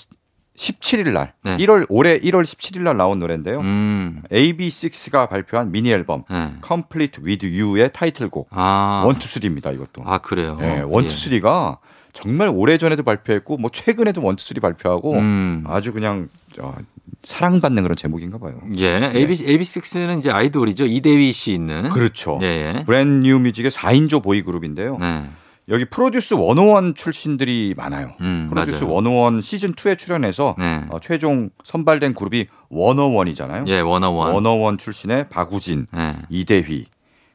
17일 0.56 1.12
날, 1.12 1.34
네. 1.44 1.56
1월 1.58 1.84
올해 1.90 2.18
1월 2.18 2.42
17일 2.42 2.80
날 2.80 2.96
나온 2.96 3.18
노래인데요. 3.20 3.60
음. 3.60 4.22
AB6IX가 4.32 5.28
발표한 5.28 5.70
미니 5.70 5.90
앨범 5.90 6.24
네. 6.30 6.52
Complete 6.66 7.22
with 7.22 7.46
You의 7.46 7.90
타이틀곡 7.92 8.48
아. 8.52 9.02
원투쓰리입니다. 9.04 9.70
이것도. 9.72 10.02
아, 10.06 10.18
그래요. 10.18 10.56
네, 10.58 10.80
원투쓰리가 10.80 11.78
정말 12.16 12.50
오래 12.52 12.78
전에도 12.78 13.02
발표했고 13.02 13.58
뭐 13.58 13.70
최근에도 13.70 14.22
원투쓰리 14.22 14.60
발표하고 14.60 15.14
음. 15.14 15.64
아주 15.66 15.92
그냥 15.92 16.28
어, 16.58 16.74
사랑받는 17.22 17.82
그런 17.82 17.94
제목인가 17.94 18.38
봐요. 18.38 18.54
예. 18.78 19.12
AB, 19.14 19.34
AB6IX는 19.34 20.18
이제 20.18 20.30
아이돌이죠. 20.30 20.86
이대휘 20.86 21.30
씨 21.32 21.52
있는. 21.52 21.90
그렇죠. 21.90 22.38
예, 22.42 22.46
예. 22.78 22.84
브랜드 22.84 23.26
뉴 23.26 23.38
뮤직의 23.38 23.70
4인조 23.70 24.22
보이 24.22 24.42
그룹인데요. 24.42 24.96
네. 24.98 25.24
여기 25.68 25.84
프로듀스 25.84 26.36
101 26.36 26.94
출신들이 26.94 27.74
많아요. 27.76 28.12
음, 28.20 28.46
프로듀스 28.48 28.84
맞아요. 28.84 29.02
101 29.02 29.42
시즌 29.42 29.74
2에 29.74 29.98
출연해서 29.98 30.54
네. 30.58 30.84
어, 30.90 31.00
최종 31.00 31.50
선발된 31.64 32.14
그룹이 32.14 32.46
워너원이잖아요. 32.70 33.66
예, 33.66 33.80
워너원. 33.80 34.32
워너원 34.42 34.78
출신의 34.78 35.28
박우진, 35.28 35.86
예. 35.96 36.14
이대휘. 36.30 36.86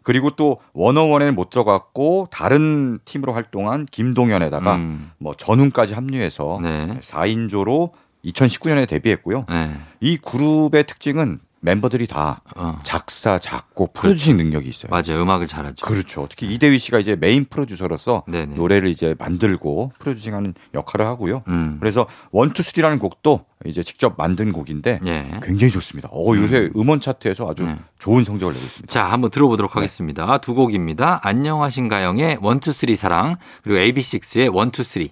그리고 0.03 0.31
또 0.31 0.57
워너원에는 0.75 1.31
못 1.33 1.49
들어갔고 1.49 2.27
다른 2.31 2.99
팀으로 3.05 3.33
활동한 3.33 3.85
김동현에다가 3.85 4.75
음. 4.75 5.11
뭐 5.17 5.33
전웅까지 5.35 5.93
합류해서 5.93 6.59
네. 6.61 6.97
4인조로 6.99 7.91
2019년에 8.25 8.87
데뷔했고요. 8.87 9.45
네. 9.49 9.71
이 9.99 10.17
그룹의 10.17 10.85
특징은 10.85 11.39
멤버들이 11.61 12.07
다 12.07 12.41
어. 12.55 12.79
작사, 12.83 13.37
작곡, 13.39 13.93
producing 13.93 14.37
능력이 14.37 14.67
있어요. 14.67 14.89
맞아요. 14.89 15.21
음악을 15.21 15.47
잘하죠. 15.47 15.85
그렇죠. 15.85 16.27
특히 16.29 16.53
이대휘 16.53 16.79
씨가 16.79 16.99
이제 16.99 17.15
메인 17.15 17.45
프로듀서로서 17.45 18.23
네네. 18.27 18.55
노래를 18.55 18.89
이제 18.89 19.15
만들고 19.17 19.93
producing하는 19.99 20.53
역할을 20.73 21.05
하고요. 21.05 21.43
음. 21.47 21.77
그래서 21.79 22.07
one 22.31 22.47
two 22.47 22.63
three라는 22.63 22.99
곡도 22.99 23.45
이제 23.65 23.83
직접 23.83 24.15
만든 24.17 24.51
곡인데 24.51 24.99
예. 25.05 25.39
굉장히 25.43 25.71
좋습니다. 25.71 26.09
어, 26.11 26.35
요새 26.35 26.69
음 26.75 26.89
원 26.89 26.99
차트에서 26.99 27.47
아주 27.49 27.63
네. 27.63 27.77
좋은 27.99 28.23
성적을 28.23 28.53
내고 28.53 28.65
있습니다. 28.65 28.91
자, 28.91 29.05
한번 29.05 29.29
들어보도록 29.29 29.75
하겠습니다. 29.77 30.39
두 30.39 30.55
곡입니다. 30.55 31.21
안녕하신 31.23 31.87
가영의 31.87 32.39
one 32.41 32.56
two 32.56 32.71
three 32.71 32.95
사랑, 32.97 33.37
그리고 33.63 33.79
AB6IX의 33.79 34.53
one 34.53 34.68
two 34.68 34.82
three. 34.82 35.11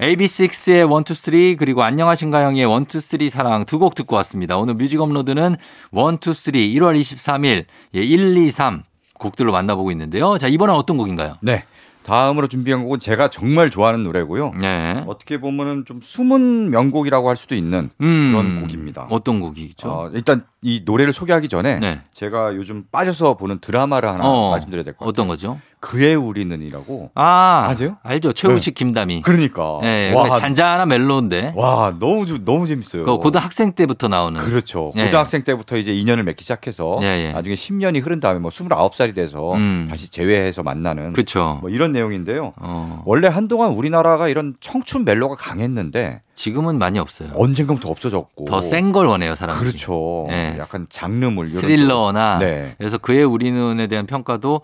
AB6IX의 0.00 0.88
one 0.90 1.07
two 1.07 1.23
three, 1.23 1.56
그리고 1.56 1.82
안녕하신 1.82 2.30
가영의 2.30 2.64
one 2.66 2.84
two 2.84 3.01
three 3.01 3.30
사랑 3.30 3.64
두 3.64 3.78
곡 3.78 3.94
듣고 3.96 4.14
왔습니다. 4.16 4.56
오늘 4.56 4.74
뮤직 4.74 5.00
업로드는 5.00 5.56
one 5.90 6.12
two 6.12 6.35
three 6.35 6.72
1월 6.74 6.98
23일, 7.00 7.64
예, 7.96 8.00
1, 8.00 8.36
2, 8.36 8.50
3 8.52 8.82
곡들로 9.18 9.50
만나보고 9.52 9.90
있는데요. 9.92 10.38
자, 10.38 10.46
이번엔 10.46 10.74
어떤 10.76 10.96
곡인가요? 10.98 11.34
네. 11.42 11.64
다음으로 12.04 12.46
준비한 12.46 12.84
곡은 12.84 13.00
제가 13.00 13.28
정말 13.28 13.68
좋아하는 13.70 14.02
노래고요. 14.04 14.52
네. 14.58 15.04
어떻게 15.06 15.38
보면은 15.40 15.84
좀 15.84 16.00
숨은 16.02 16.70
명곡이라고 16.70 17.28
할 17.28 17.36
수도 17.36 17.54
있는 17.54 17.90
음, 18.00 18.30
그런 18.32 18.62
곡입니다. 18.62 19.08
어떤 19.10 19.40
곡이죠? 19.40 19.88
어, 19.90 20.10
일단 20.14 20.44
이 20.62 20.82
노래를 20.86 21.12
소개하기 21.12 21.48
전에 21.48 21.78
네. 21.80 22.00
제가 22.14 22.54
요즘 22.56 22.84
빠져서 22.90 23.36
보는 23.36 23.58
드라마를 23.60 24.08
하나 24.08 24.24
어, 24.26 24.50
말씀드려야 24.52 24.84
될 24.84 24.94
것 24.94 25.00
같아요. 25.00 25.08
어떤 25.10 25.26
거죠? 25.26 25.60
그 25.80 25.97
해 25.97 26.14
우리는이라고. 26.16 27.10
아, 27.14 27.66
아세요? 27.68 27.96
알죠. 28.02 28.32
최우식 28.32 28.74
김다미. 28.74 29.22
그러니까 29.22 29.78
예, 29.82 30.12
와, 30.14 30.38
잔잔한 30.38 30.88
멜로인데. 30.88 31.52
와 31.56 31.94
너무 31.98 32.26
좀- 32.26 32.44
너무 32.44 32.66
재밌어요. 32.66 33.04
그 33.04 33.16
고등학생 33.18 33.72
때부터 33.72 34.08
나오는. 34.08 34.40
그렇죠. 34.40 34.92
예. 34.96 35.04
고등학생 35.04 35.42
때부터 35.44 35.76
이제 35.76 35.94
인연을 35.94 36.24
맺기 36.24 36.42
시작해서 36.44 36.98
예, 37.02 37.06
예. 37.28 37.32
나중에 37.32 37.54
10년이 37.54 38.02
흐른 38.04 38.20
다음에 38.20 38.38
뭐 38.40 38.50
29살이 38.50 39.14
돼서 39.14 39.54
음. 39.54 39.86
다시 39.90 40.10
재회해서 40.10 40.62
만나는 40.62 41.12
그렇죠. 41.12 41.58
뭐 41.60 41.70
이런 41.70 41.92
내용인데요. 41.92 42.52
어, 42.56 43.02
원래 43.06 43.28
한동안 43.28 43.70
우리나라가 43.70 44.28
이런 44.28 44.54
청춘 44.60 45.04
멜로가 45.04 45.36
강했는데 45.36 46.22
지금은 46.34 46.78
많이 46.78 46.98
없어요. 47.00 47.30
언젠가부터 47.34 47.88
없어졌고 47.88 48.44
더 48.44 48.62
센 48.62 48.92
걸 48.92 49.06
원해요, 49.06 49.34
사람들이. 49.34 49.70
그렇죠. 49.70 50.26
예. 50.30 50.56
약간 50.58 50.86
장르물 50.88 51.48
스릴러나 51.48 52.38
네. 52.38 52.74
그래서 52.78 52.96
그의 52.98 53.24
우리는에 53.24 53.86
대한 53.88 54.06
평가도 54.06 54.60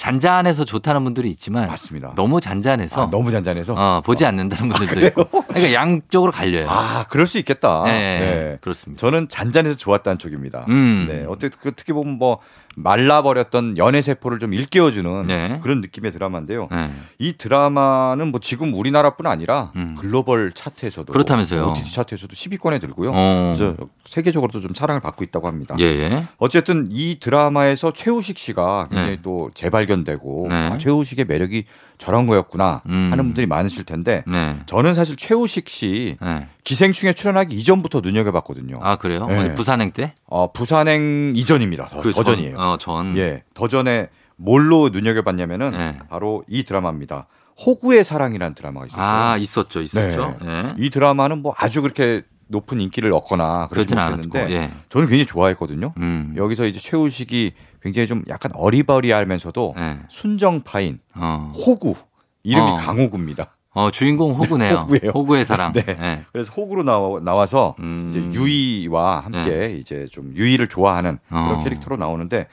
잔잔해서 0.00 0.64
좋다는 0.64 1.04
분들이 1.04 1.28
있지만 1.28 1.68
맞습니다. 1.68 2.14
너무 2.16 2.40
잔잔해서 2.40 3.02
아, 3.02 3.10
너무 3.10 3.30
잔잔해서 3.30 3.74
어, 3.74 4.00
보지 4.00 4.24
않는다는 4.24 4.70
분들도 4.70 5.06
있고. 5.08 5.28
그러니까 5.48 5.74
양쪽으로 5.74 6.32
갈려요. 6.32 6.70
아 6.70 7.04
그럴 7.10 7.26
수 7.26 7.36
있겠다. 7.36 7.82
네, 7.84 7.92
네. 7.92 8.58
그렇습니다. 8.62 8.98
저는 8.98 9.28
잔잔해서 9.28 9.76
좋았다는 9.76 10.18
쪽입니다. 10.18 10.64
음. 10.70 11.04
네. 11.06 11.26
어떻게 11.28 11.68
어떻게 11.68 11.92
보면 11.92 12.16
뭐 12.16 12.38
말라버렸던 12.76 13.78
연애 13.78 14.02
세포를 14.02 14.38
좀 14.38 14.54
일깨워주는 14.54 15.26
네. 15.26 15.58
그런 15.62 15.80
느낌의 15.80 16.12
드라마인데요. 16.12 16.68
네. 16.70 16.90
이 17.18 17.34
드라마는 17.36 18.30
뭐 18.30 18.40
지금 18.40 18.74
우리나라뿐 18.74 19.26
아니라 19.26 19.72
음. 19.76 19.96
글로벌 19.98 20.52
차트에서도 20.52 21.12
그렇다면서요. 21.12 21.68
OTT 21.70 21.92
차트에서도 21.92 22.32
10위권에 22.34 22.80
들고요. 22.80 23.10
어. 23.14 23.54
그래서 23.56 23.76
세계적으로도 24.06 24.60
좀 24.60 24.74
사랑을 24.74 25.00
받고 25.00 25.24
있다고 25.24 25.46
합니다. 25.46 25.76
예, 25.78 25.84
예. 25.84 26.24
어쨌든 26.38 26.88
이 26.90 27.18
드라마에서 27.20 27.90
최우식 27.92 28.38
씨가 28.38 28.88
굉장히 28.90 29.16
네. 29.16 29.22
또 29.22 29.48
재발견되고 29.54 30.46
네. 30.48 30.54
아, 30.72 30.78
최우식의 30.78 31.26
매력이 31.26 31.64
저런 31.98 32.26
거였구나 32.26 32.82
음. 32.86 33.08
하는 33.12 33.24
분들이 33.24 33.46
많으실 33.46 33.84
텐데 33.84 34.24
네. 34.26 34.56
저는 34.66 34.94
사실 34.94 35.16
최우식 35.16 35.68
씨 35.68 36.16
네. 36.20 36.48
기생충에 36.64 37.12
출연하기 37.12 37.54
이전부터 37.56 38.00
눈여겨봤거든요. 38.00 38.78
아, 38.82 38.96
그래요? 38.96 39.26
네. 39.26 39.54
부산행 39.54 39.90
때? 39.92 40.14
어, 40.26 40.52
부산행 40.52 41.32
이전입니다. 41.34 41.86
더, 41.88 42.00
그더 42.00 42.22
전- 42.22 42.36
전이에요. 42.36 42.56
어, 42.60 42.76
전. 42.78 43.16
예, 43.16 43.42
더 43.54 43.68
전에 43.68 44.08
뭘로 44.36 44.88
눈여겨봤냐면은 44.90 45.70
네. 45.72 45.98
바로 46.08 46.44
이 46.48 46.64
드라마입니다. 46.64 47.26
호구의 47.66 48.04
사랑이라는 48.04 48.54
드라마가 48.54 48.86
있었어요. 48.86 49.04
아, 49.04 49.36
있었죠, 49.36 49.82
있었죠. 49.82 50.36
예. 50.44 50.68
이 50.78 50.88
드라마는 50.88 51.42
뭐 51.42 51.52
아주 51.58 51.82
그렇게 51.82 52.22
높은 52.48 52.80
인기를 52.80 53.12
얻거나 53.12 53.68
못했는데 53.70 54.40
않았고. 54.40 54.52
예. 54.52 54.70
저는 54.88 55.06
굉장히 55.06 55.26
좋아했거든요. 55.26 55.92
음. 55.98 56.34
여기서 56.36 56.64
이제 56.66 56.80
최우식이 56.80 57.52
굉장히 57.82 58.08
좀 58.08 58.24
약간 58.28 58.50
어리버리하면서도 58.54 59.74
예. 59.76 59.98
순정파인 60.08 61.00
어. 61.14 61.52
호구 61.54 61.94
이름이 62.42 62.70
어. 62.70 62.76
강호구입니다. 62.76 63.54
어, 63.72 63.90
주인공 63.90 64.32
호구네요. 64.32 64.86
호구예요. 64.90 65.12
호구의 65.14 65.44
사랑. 65.44 65.72
네. 65.72 65.84
예. 65.88 66.24
그래서 66.32 66.52
호구로 66.52 66.82
나와, 66.82 67.20
나와서 67.20 67.76
음. 67.80 68.10
이제 68.10 68.38
유이와 68.38 69.20
함께 69.20 69.76
이제 69.78 70.06
좀 70.10 70.32
유이를 70.34 70.68
좋아하는 70.68 71.18
그런 71.28 71.60
어. 71.60 71.64
캐릭터로 71.64 71.96
나오는데 71.96 72.48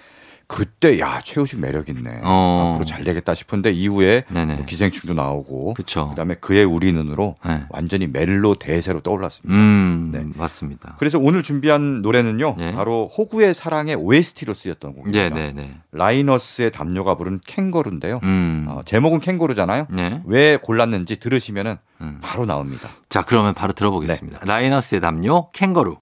그때 0.48 0.98
야 1.00 1.20
최우식 1.24 1.60
매력 1.60 1.89
있네. 1.89 2.22
어. 2.24 2.72
앞으로 2.72 2.86
잘 2.86 3.04
되겠다 3.04 3.36
싶은데 3.36 3.72
이후에. 3.72 4.24
뭐 4.30 4.66
기생충도 4.66 5.14
나오고 5.14 5.74
그쵸. 5.74 6.10
그다음에 6.10 6.36
그의 6.36 6.64
우리 6.64 6.93
눈으로 6.93 7.36
네. 7.45 7.64
완전히 7.70 8.08
멜로 8.08 8.56
대세로 8.56 9.02
떠올랐습니다. 9.02 9.54
음, 9.54 10.10
네. 10.14 10.26
맞습니다. 10.36 10.95
그래서 11.00 11.20
오늘 11.20 11.43
준비한 11.43 12.02
노래는요. 12.02 12.56
네. 12.58 12.74
바로 12.74 13.08
호구의 13.08 13.54
사랑의 13.54 13.95
OST로 13.95 14.54
쓰였던 14.54 14.93
곡입니다. 14.93 15.30
네, 15.30 15.30
네, 15.30 15.54
네. 15.54 15.76
라이너스의 15.91 16.72
담요가 16.72 17.16
부른 17.16 17.41
캥거루인데요. 17.45 18.22
음. 18.24 18.66
어, 18.70 18.82
제목은 18.86 19.20
캥거루잖아요. 19.20 19.88
네. 19.89 20.22
왜 20.26 20.58
골랐는지 20.58 21.18
들으시면은 21.18 21.78
음. 22.02 22.20
바로 22.22 22.45
나옵니다. 22.45 22.89
자, 23.10 23.24
그러면 23.24 23.54
바로 23.54 23.74
들어보겠습니다. 23.74 24.45
라이너스의 24.45 25.02
담요, 25.02 25.50
캥거루. 25.52 25.98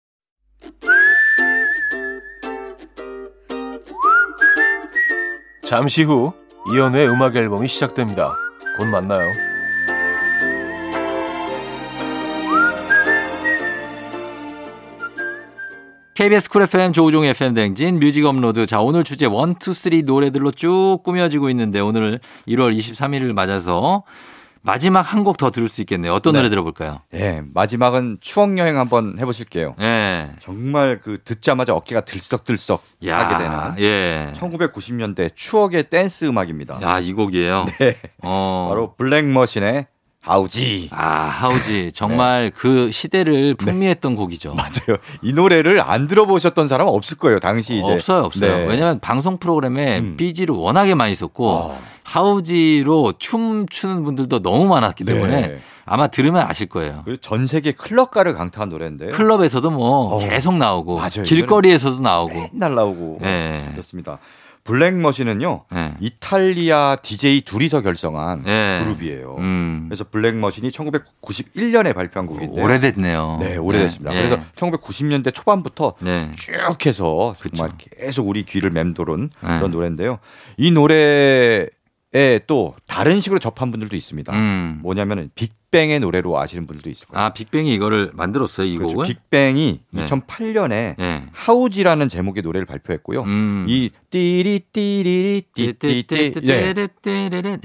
잠시 5.66 6.04
후 6.04 6.32
이현우의 6.72 7.10
음악 7.10 7.36
앨범이 7.36 7.68
시작됩니다. 7.68 8.36
곧 8.78 8.86
만나요. 8.86 9.32
KBS 16.14 16.50
쿨 16.50 16.62
FM 16.62 16.94
조우종 16.94 17.26
FM 17.26 17.56
대행진 17.56 18.00
뮤직 18.00 18.26
업로드. 18.26 18.66
자, 18.68 18.80
오늘 18.80 19.04
주제 19.04 19.26
1, 19.26 19.32
2, 19.32 19.74
3 19.74 20.02
노래들로 20.06 20.52
쭉 20.52 21.00
꾸며지고 21.04 21.50
있는데 21.50 21.80
오늘 21.80 22.20
1월 22.48 22.78
23일을 22.78 23.34
맞아서 23.34 24.04
마지막 24.66 25.02
한 25.02 25.24
곡 25.24 25.38
더 25.38 25.52
들을 25.52 25.70
수 25.70 25.82
있겠네요. 25.82 26.14
어떤 26.14 26.34
네. 26.34 26.40
노래 26.40 26.50
들어볼까요? 26.50 27.02
네, 27.12 27.42
마지막은 27.54 28.18
추억 28.22 28.58
여행 28.58 28.78
한번 28.78 29.16
해보실게요. 29.20 29.76
예. 29.82 30.32
정말 30.40 31.00
그 31.02 31.20
듣자마자 31.24 31.74
어깨가 31.76 32.02
들썩들썩 32.02 32.84
야, 33.06 33.20
하게 33.20 33.44
되는 33.44 33.80
예. 33.80 34.34
1990년대 34.36 35.32
추억의 35.36 35.90
댄스 35.90 36.26
음악입니다. 36.26 36.80
야, 36.82 37.00
이 37.00 37.14
곡이에요. 37.14 37.66
네, 37.80 37.96
어. 38.24 38.68
바로 38.70 38.96
블랙머신의 38.96 39.88
하우지. 40.22 40.90
아, 40.92 41.06
하우지. 41.28 41.92
정말 41.94 42.52
그 42.56 42.90
시대를 42.92 43.54
풍미했던 43.56 44.16
곡이죠. 44.16 44.56
맞아요. 44.56 44.98
이 45.22 45.34
노래를 45.34 45.80
안 45.82 46.08
들어보셨던 46.08 46.68
사람은 46.68 46.92
없을 46.92 47.18
거예요. 47.18 47.40
당시 47.40 47.78
이제 47.78 47.92
없어요, 47.94 48.24
없어요. 48.24 48.58
네. 48.58 48.66
왜냐하면 48.66 49.00
방송 49.00 49.38
프로그램에 49.38 50.00
음. 50.00 50.18
삐지를 50.18 50.56
워낙에 50.56 50.96
많이 50.96 51.14
썼고 51.14 51.48
어. 51.48 51.80
하우지로 52.06 53.14
춤 53.18 53.66
추는 53.68 54.04
분들도 54.04 54.42
너무 54.44 54.68
많았기 54.68 55.04
때문에 55.04 55.42
네. 55.48 55.60
아마 55.86 56.08
들으면 56.08 56.46
아실 56.48 56.68
거예요. 56.68 57.02
그리고 57.04 57.20
전 57.20 57.48
세계 57.48 57.72
클럽가를 57.72 58.36
강타한 58.36 58.70
노래인데요. 58.70 59.10
클럽에서도 59.10 59.70
뭐 59.72 60.16
어. 60.16 60.20
계속 60.20 60.56
나오고 60.56 60.98
맞아요. 60.98 61.24
길거리에서도 61.26 62.00
나오고. 62.02 62.34
맨날 62.54 62.76
나오고 62.76 63.20
예. 63.24 63.70
그렇습니다. 63.72 64.20
블랙머신은요 64.66 65.66
예. 65.76 65.94
이탈리아 66.00 66.96
DJ 67.02 67.42
둘이서 67.42 67.82
결성한 67.82 68.46
예. 68.48 68.82
그룹이에요. 68.84 69.36
음. 69.40 69.86
그래서 69.90 70.04
블랙머신이 70.10 70.70
1991년에 70.70 71.94
발표한 71.96 72.28
곡인데 72.28 72.62
오래됐네요. 72.62 73.38
네, 73.42 73.58
오래됐습니다. 73.58 74.16
예. 74.16 74.24
그래서 74.24 74.44
1990년대 74.56 75.34
초반부터 75.34 75.94
네. 76.02 76.32
쭉 76.36 76.86
해서 76.86 77.36
정말 77.56 77.72
계속 77.78 78.28
우리 78.28 78.44
귀를 78.44 78.70
맴도는 78.72 79.30
네. 79.42 79.58
그런 79.58 79.72
노래인데요. 79.72 80.20
이 80.58 80.72
노래에 80.72 81.68
또 82.48 82.76
다른 82.88 83.20
식으로 83.20 83.40
접한 83.40 83.72
분들도 83.72 83.96
있습니다. 83.96 84.32
음. 84.34 84.80
뭐냐면은 84.82 85.30
빅뱅의 85.36 86.00
노래로 86.00 86.40
아시는 86.40 86.66
분들도 86.68 86.90
있을 86.90 87.08
거예요. 87.08 87.26
아, 87.26 87.34
빅뱅이 87.34 87.74
이거를 87.74 88.12
만들었어요, 88.14 88.66
이 88.68 88.78
그렇죠. 88.78 88.96
곡을? 88.96 89.08
빅뱅이 89.08 89.82
네. 89.92 90.06
2008년에 90.06 91.00
예. 91.00 91.24
How 91.34 91.52
Gee라는 91.52 92.08
제목의 92.08 92.44
노래를 92.44 92.66
발표했고요. 92.66 93.24
음. 93.24 93.66
이 93.68 93.90
띠리 94.10 94.62
띠리리 94.72 95.44
띠띠띠 95.54 96.42
네. 96.42 96.74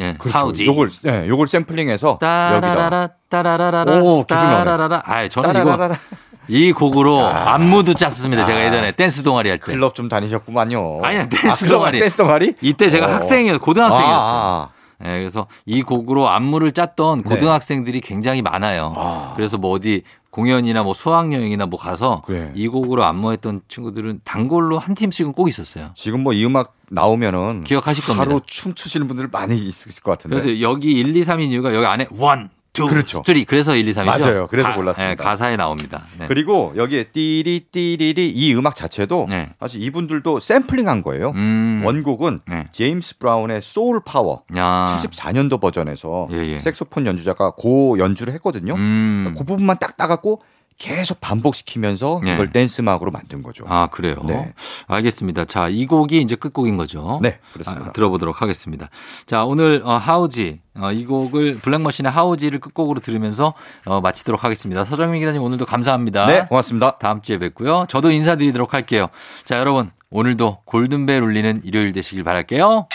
예. 0.01 0.15
그렇죠. 0.19 0.39
하우지. 0.39 0.67
요걸 0.67 0.91
네, 1.05 1.29
요걸 1.29 1.47
샘플링해서 1.47 2.19
여기다 2.21 3.09
따라라라 3.29 4.03
오, 4.03 4.25
계속 4.25 4.43
나오네. 4.43 4.65
따라라라. 4.65 5.03
아, 5.05 5.29
저는 5.29 5.51
이거 5.51 5.65
따라라라. 5.77 5.95
이 5.95 6.30
곡으로 6.73 7.27
아. 7.27 7.55
안무도 7.55 7.95
짰습니다. 7.95 8.45
제가 8.47 8.59
아. 8.59 8.65
예전에 8.65 8.93
댄스 8.93 9.23
동아리 9.23 9.49
할 9.51 9.59
때. 9.59 9.73
클럽 9.73 9.95
좀 9.95 10.09
다니셨구만요. 10.09 11.01
아니야, 11.03 11.29
댄스 11.29 11.67
클럽, 11.67 11.79
동아리. 11.79 11.99
댄스 12.01 12.17
동아리? 12.17 12.55
이때 12.61 12.91
제가 12.91 13.07
어. 13.07 13.11
학생이었 13.11 13.61
고등학생이었어요. 13.61 14.11
아, 14.13 14.69
예, 15.03 15.19
그래서 15.19 15.47
이 15.65 15.83
곡으로 15.83 16.29
안무를 16.29 16.73
짰던 16.73 17.23
고등학생들이 17.23 18.01
굉장히 18.03 18.43
많아요. 18.43 18.93
아. 18.97 19.33
그래서 19.35 19.57
뭐 19.57 19.71
어디 19.71 20.03
공연이나 20.31 20.83
뭐 20.83 20.93
수학여행이나 20.95 21.67
뭐 21.67 21.79
가서 21.79 22.21
그래. 22.25 22.53
이 22.55 22.69
곡으로 22.69 23.05
안무했던 23.05 23.63
친구들은 23.69 24.21
단골로 24.25 24.79
한 24.79 24.95
팀씩은 24.95 25.33
꼭 25.33 25.49
있었어요. 25.49 25.91
지금 25.95 26.21
뭐 26.23 26.35
이 26.35 26.45
음악 26.45 26.75
나오면은 26.91 27.65
기억하실 27.65 28.05
겁니다. 28.05 28.25
바로 28.25 28.41
춤추시는 28.45 29.09
분들 29.09 29.29
많이 29.33 29.57
있을 29.57 30.03
것 30.03 30.11
같은데. 30.13 30.37
그래서 30.37 30.61
여기 30.61 30.93
1, 30.93 31.17
2, 31.17 31.23
3인 31.25 31.51
이유가 31.51 31.75
여기 31.75 31.87
안에 31.87 32.07
원, 32.19 32.51
투, 32.73 32.87
그렇죠. 32.87 33.23
three 33.27 33.45
그래서 33.45 33.75
1, 33.75 33.89
2, 33.89 33.95
3이죠. 33.95 34.05
맞아요. 34.05 34.47
그래서 34.49 34.75
골랐습니다. 34.75 35.23
가사에 35.23 35.57
나옵니다. 35.57 36.07
네. 36.19 36.27
그리고 36.29 36.73
여기에 36.77 37.05
띠리 37.05 37.67
띠리리 37.73 38.29
이 38.31 38.55
음악 38.55 38.77
자체도 38.77 39.27
네. 39.29 39.51
사실 39.59 39.83
이분들도 39.83 40.39
샘플링한 40.39 41.03
거예요. 41.03 41.31
음. 41.35 41.83
원곡은 41.85 42.41
네. 42.49 42.69
제임스 42.73 43.19
브라운의 43.19 43.63
Soul 43.63 44.01
Power 44.05 44.45
야. 44.57 44.99
74년도 45.01 45.61
버전에서 45.61 46.29
예, 46.33 46.37
예. 46.37 46.61
색소폰 46.61 47.07
연주자가 47.07 47.51
고 47.53 47.99
연주를 47.99 48.33
했거든요. 48.35 48.75
음. 48.75 49.35
그 49.37 49.45
부분만 49.45 49.79
딱 49.81 49.97
따갖고 49.97 50.43
계속 50.81 51.21
반복시키면서 51.21 52.23
네. 52.25 52.35
이걸 52.35 52.51
댄스 52.51 52.81
음악으로 52.81 53.11
만든 53.11 53.43
거죠. 53.43 53.65
아, 53.69 53.89
그래요. 53.89 54.17
네. 54.25 54.55
알겠습니다. 54.87 55.45
자, 55.45 55.69
이 55.69 55.85
곡이 55.85 56.23
이제 56.23 56.37
끝곡인 56.37 56.79
거죠. 56.79 57.21
네, 57.23 57.39
그렇습니다. 57.53 57.89
아, 57.89 57.93
들어보도록 57.93 58.41
하겠습니다. 58.41 58.89
자, 59.27 59.45
오늘 59.45 59.83
어, 59.85 59.93
하우지 59.93 60.61
어, 60.79 60.91
이 60.91 61.05
곡을 61.05 61.59
블랙머신의 61.59 62.11
하우지를 62.11 62.61
끝곡으로 62.61 63.01
들으면서 63.01 63.53
어, 63.85 64.01
마치도록 64.01 64.43
하겠습니다. 64.43 64.87
서정민 64.87 65.21
기자님 65.21 65.43
오늘도 65.43 65.67
감사합니다. 65.67 66.27
네, 66.27 66.45
고맙습니다. 66.47 66.97
다음 66.99 67.21
주에 67.21 67.37
뵙고요. 67.37 67.85
저도 67.89 68.11
인사드리도록 68.11 68.73
할게요. 68.73 69.09
자, 69.45 69.59
여러분 69.59 69.91
오늘도 70.11 70.63
골든벨 70.65 71.23
울리는 71.23 71.61
일요일 71.63 71.93
되시길 71.93 72.25
바랄게요. 72.25 72.89